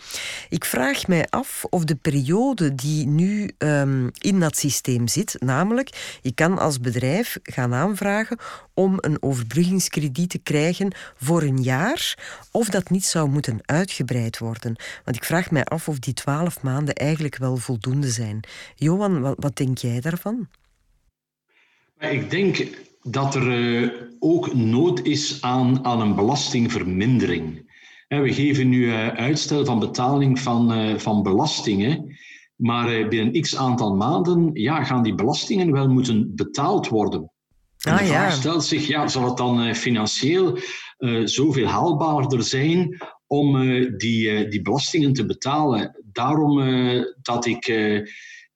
Ik 0.50 0.66
vraag 0.66 1.08
mij 1.08 1.26
af 1.30 1.66
of 1.70 1.84
de 1.84 1.96
periode 1.96 2.76
die 2.76 3.08
nu 3.08 3.52
um, 3.58 4.12
in 4.18 4.40
dat 4.40 4.58
systeem 4.58 5.08
zit, 5.08 5.36
namelijk 5.40 6.20
je 6.22 6.34
kan 6.34 6.58
als 6.58 6.80
bedrijf 6.80 7.38
gaan 7.44 7.74
aanvragen 7.74 8.38
om 8.74 8.98
een 8.98 9.22
overbruggingskrediet 9.22 10.30
te 10.30 10.38
krijgen 10.38 10.96
voor 11.18 11.37
een 11.44 11.62
jaar, 11.64 12.18
of 12.52 12.70
dat 12.70 12.90
niet 12.90 13.06
zou 13.06 13.30
moeten 13.30 13.60
uitgebreid 13.66 14.38
worden. 14.38 14.76
Want 15.04 15.18
ik 15.18 15.24
vraag 15.24 15.52
mij 15.52 15.64
af 15.64 15.88
of 15.88 16.00
die 16.00 16.14
twaalf 16.14 16.62
maanden 16.62 16.94
eigenlijk 16.94 17.38
wel 17.38 17.58
voldoende 17.58 18.10
zijn. 18.10 18.40
Johan, 18.76 19.22
wat, 19.22 19.36
wat 19.40 19.56
denk 19.56 19.78
jij 19.78 20.02
daarvan? 20.02 20.48
Ik 22.00 22.30
denk 22.30 22.68
dat 23.02 23.36
er 23.36 23.60
uh, 23.60 23.92
ook 24.20 24.54
nood 24.54 25.00
is 25.06 25.42
aan, 25.42 25.86
aan 25.86 26.02
een 26.02 26.16
belastingvermindering. 26.16 27.66
We 28.08 28.34
geven 28.34 28.70
nu 28.70 28.86
uh, 28.86 29.08
uitstel 29.08 29.66
van 29.66 29.80
betaling 29.80 30.40
van, 30.40 30.78
uh, 30.78 30.98
van 30.98 31.24
belastingen. 31.24 32.18
Maar 32.56 33.08
binnen 33.08 33.42
x 33.42 33.56
aantal 33.56 33.96
maanden 33.96 34.50
ja, 34.54 34.84
gaan 34.84 35.04
die 35.04 35.16
belastingen 35.16 35.72
wel 35.72 35.88
moeten 35.88 36.36
betaald 36.36 36.88
worden. 36.88 37.32
En 37.78 37.94
ah, 37.94 38.00
de 38.00 38.06
vraag 38.06 38.30
ja. 38.30 38.36
stelt 38.36 38.64
zich, 38.64 38.88
ja, 38.88 39.08
zal 39.08 39.26
het 39.26 39.38
dan 39.38 39.76
financieel 39.76 40.58
zoveel 41.24 41.66
haalbaarder 41.66 42.44
zijn 42.44 42.98
om 43.28 43.56
uh, 43.56 43.92
die, 43.98 44.30
uh, 44.30 44.50
die 44.50 44.62
belastingen 44.62 45.14
te 45.14 45.26
betalen. 45.26 46.04
Daarom 46.12 46.60
dat 47.22 47.46
ik 47.46 47.66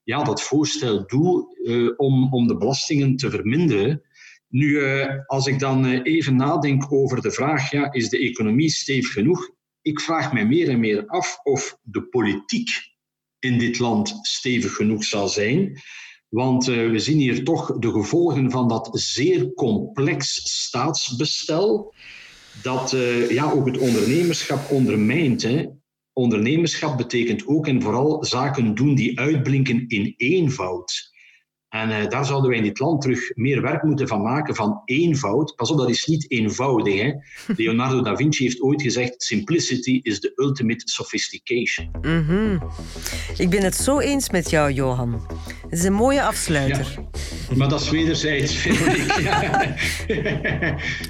ja, 0.04 0.24
dat 0.24 0.42
voorstel 0.42 1.08
doe 1.08 1.96
om, 1.98 2.34
om 2.34 2.48
de 2.48 2.58
belastingen 2.58 3.16
te 3.16 3.30
verminderen. 3.30 4.02
Nu, 4.48 4.82
als 5.26 5.48
ik 5.48 5.60
dan 5.60 5.86
even 5.86 6.36
nadenk 6.36 6.92
over 6.92 7.22
de 7.22 7.32
vraag, 7.32 7.72
ja, 7.72 7.92
is 7.92 8.10
de 8.10 8.20
economie 8.20 8.70
stevig 8.70 9.12
genoeg? 9.12 9.50
Ik 9.82 10.00
vraag 10.00 10.34
mij 10.34 10.46
meer 10.46 10.70
en 10.70 10.80
meer 10.80 11.06
af 11.08 11.40
of 11.44 11.78
de 11.82 12.04
politiek 12.04 12.70
in 13.40 13.58
dit 13.58 13.80
land 13.80 14.20
stevig 14.22 14.76
genoeg 14.76 15.04
zal 15.04 15.28
zijn. 15.28 15.82
Want 16.30 16.66
we 16.66 17.00
zien 17.00 17.20
hier 17.20 17.44
toch 17.44 17.80
de 17.80 17.92
gevolgen 17.92 18.52
van 18.52 18.68
dat 18.68 18.90
zeer 18.92 19.54
complex 19.54 20.42
staatsbestel 20.64 21.94
dat 22.62 22.94
uh, 22.94 23.30
ja, 23.30 23.52
ook 23.52 23.66
het 23.66 23.78
ondernemerschap 23.78 24.72
ondermijnt. 24.72 25.42
Hè. 25.42 25.66
Ondernemerschap 26.14 26.98
betekent 26.98 27.48
ook 27.48 27.68
en 27.68 27.82
vooral 27.82 28.26
zaken 28.26 28.76
doen 28.76 28.96
die 28.96 29.20
uitblinken 29.20 29.88
in 29.88 30.14
eenvoud. 30.18 31.11
En 31.72 31.90
uh, 31.90 32.08
daar 32.10 32.26
zouden 32.26 32.50
wij 32.50 32.60
in 32.60 32.64
dit 32.64 32.80
land 32.80 33.02
terug 33.02 33.36
meer 33.36 33.62
werk 33.62 33.84
moeten 33.84 34.08
van 34.08 34.22
maken 34.22 34.56
van 34.56 34.82
eenvoud. 34.86 35.56
Pas 35.56 35.72
op, 35.72 35.78
dat 35.78 35.90
is 35.90 36.06
niet 36.06 36.32
eenvoudig. 36.32 37.02
Hè. 37.02 37.12
Leonardo 37.64 38.02
da 38.02 38.16
Vinci 38.16 38.44
heeft 38.44 38.62
ooit 38.62 38.82
gezegd: 38.82 39.24
simplicity 39.24 40.00
is 40.04 40.20
the 40.20 40.32
ultimate 40.36 40.82
sophistication. 40.86 41.92
Mm 42.02 42.26
-hmm. 42.26 42.62
Ik 43.38 43.50
ben 43.50 43.64
het 43.64 43.76
zo 43.76 44.00
eens 44.00 44.30
met 44.30 44.50
jou, 44.50 44.72
Johan. 44.72 45.28
Het 45.62 45.80
is 45.80 45.84
een 45.84 45.94
mooie 45.94 46.24
afsluiter. 46.24 46.88
Ja, 47.50 47.56
maar 47.56 47.70
dat 47.70 47.82
is 47.82 47.90
wederzijds, 47.90 48.56
vind 48.56 48.80
ik. 48.80 49.14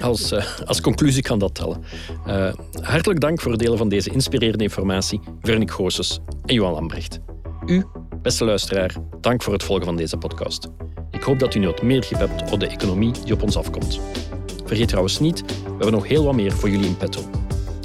als, 0.08 0.32
uh, 0.32 0.60
als 0.64 0.80
conclusie 0.80 1.22
kan 1.22 1.38
dat 1.38 1.54
tellen. 1.54 1.84
Uh, 2.26 2.52
hartelijk 2.82 3.20
dank 3.20 3.40
voor 3.40 3.50
het 3.50 3.60
delen 3.60 3.78
van 3.78 3.88
deze 3.88 4.10
inspirerende 4.10 4.64
informatie, 4.64 5.20
Veronique 5.40 5.74
Goossens 5.74 6.20
en 6.44 6.54
Johan 6.54 6.72
Lambrecht. 6.72 7.20
U, 7.66 7.84
beste 8.22 8.44
luisteraar, 8.44 8.94
dank 9.20 9.42
voor 9.42 9.52
het 9.52 9.62
volgen 9.62 9.84
van 9.84 9.96
deze 9.96 10.16
podcast. 10.16 10.68
Ik 11.10 11.22
hoop 11.22 11.38
dat 11.38 11.54
u 11.54 11.58
nu 11.58 11.66
wat 11.66 11.82
meer 11.82 12.02
grip 12.02 12.18
hebt 12.18 12.52
op 12.52 12.60
de 12.60 12.66
economie 12.66 13.12
die 13.24 13.32
op 13.32 13.42
ons 13.42 13.56
afkomt. 13.56 14.00
Vergeet 14.64 14.88
trouwens 14.88 15.18
niet, 15.18 15.44
we 15.46 15.68
hebben 15.68 15.92
nog 15.92 16.06
heel 16.06 16.24
wat 16.24 16.34
meer 16.34 16.52
voor 16.52 16.70
jullie 16.70 16.86
in 16.86 16.96
petto. 16.96 17.20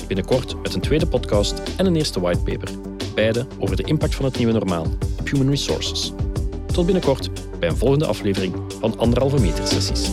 Binnenkort 0.07 0.61
met 0.61 0.73
een 0.73 0.81
tweede 0.81 1.07
podcast 1.07 1.61
en 1.77 1.85
een 1.85 1.95
eerste 1.95 2.19
whitepaper. 2.19 2.69
Beide 3.15 3.47
over 3.59 3.75
de 3.75 3.83
impact 3.83 4.15
van 4.15 4.25
het 4.25 4.38
nieuwe 4.38 4.53
normaal 4.53 4.85
op 5.19 5.29
human 5.29 5.49
resources. 5.49 6.13
Tot 6.73 6.85
binnenkort 6.85 7.29
bij 7.59 7.69
een 7.69 7.77
volgende 7.77 8.05
aflevering 8.05 8.55
van 8.79 8.97
Anderhalve 8.97 9.39
Meter 9.39 9.67
Sessies. 9.67 10.11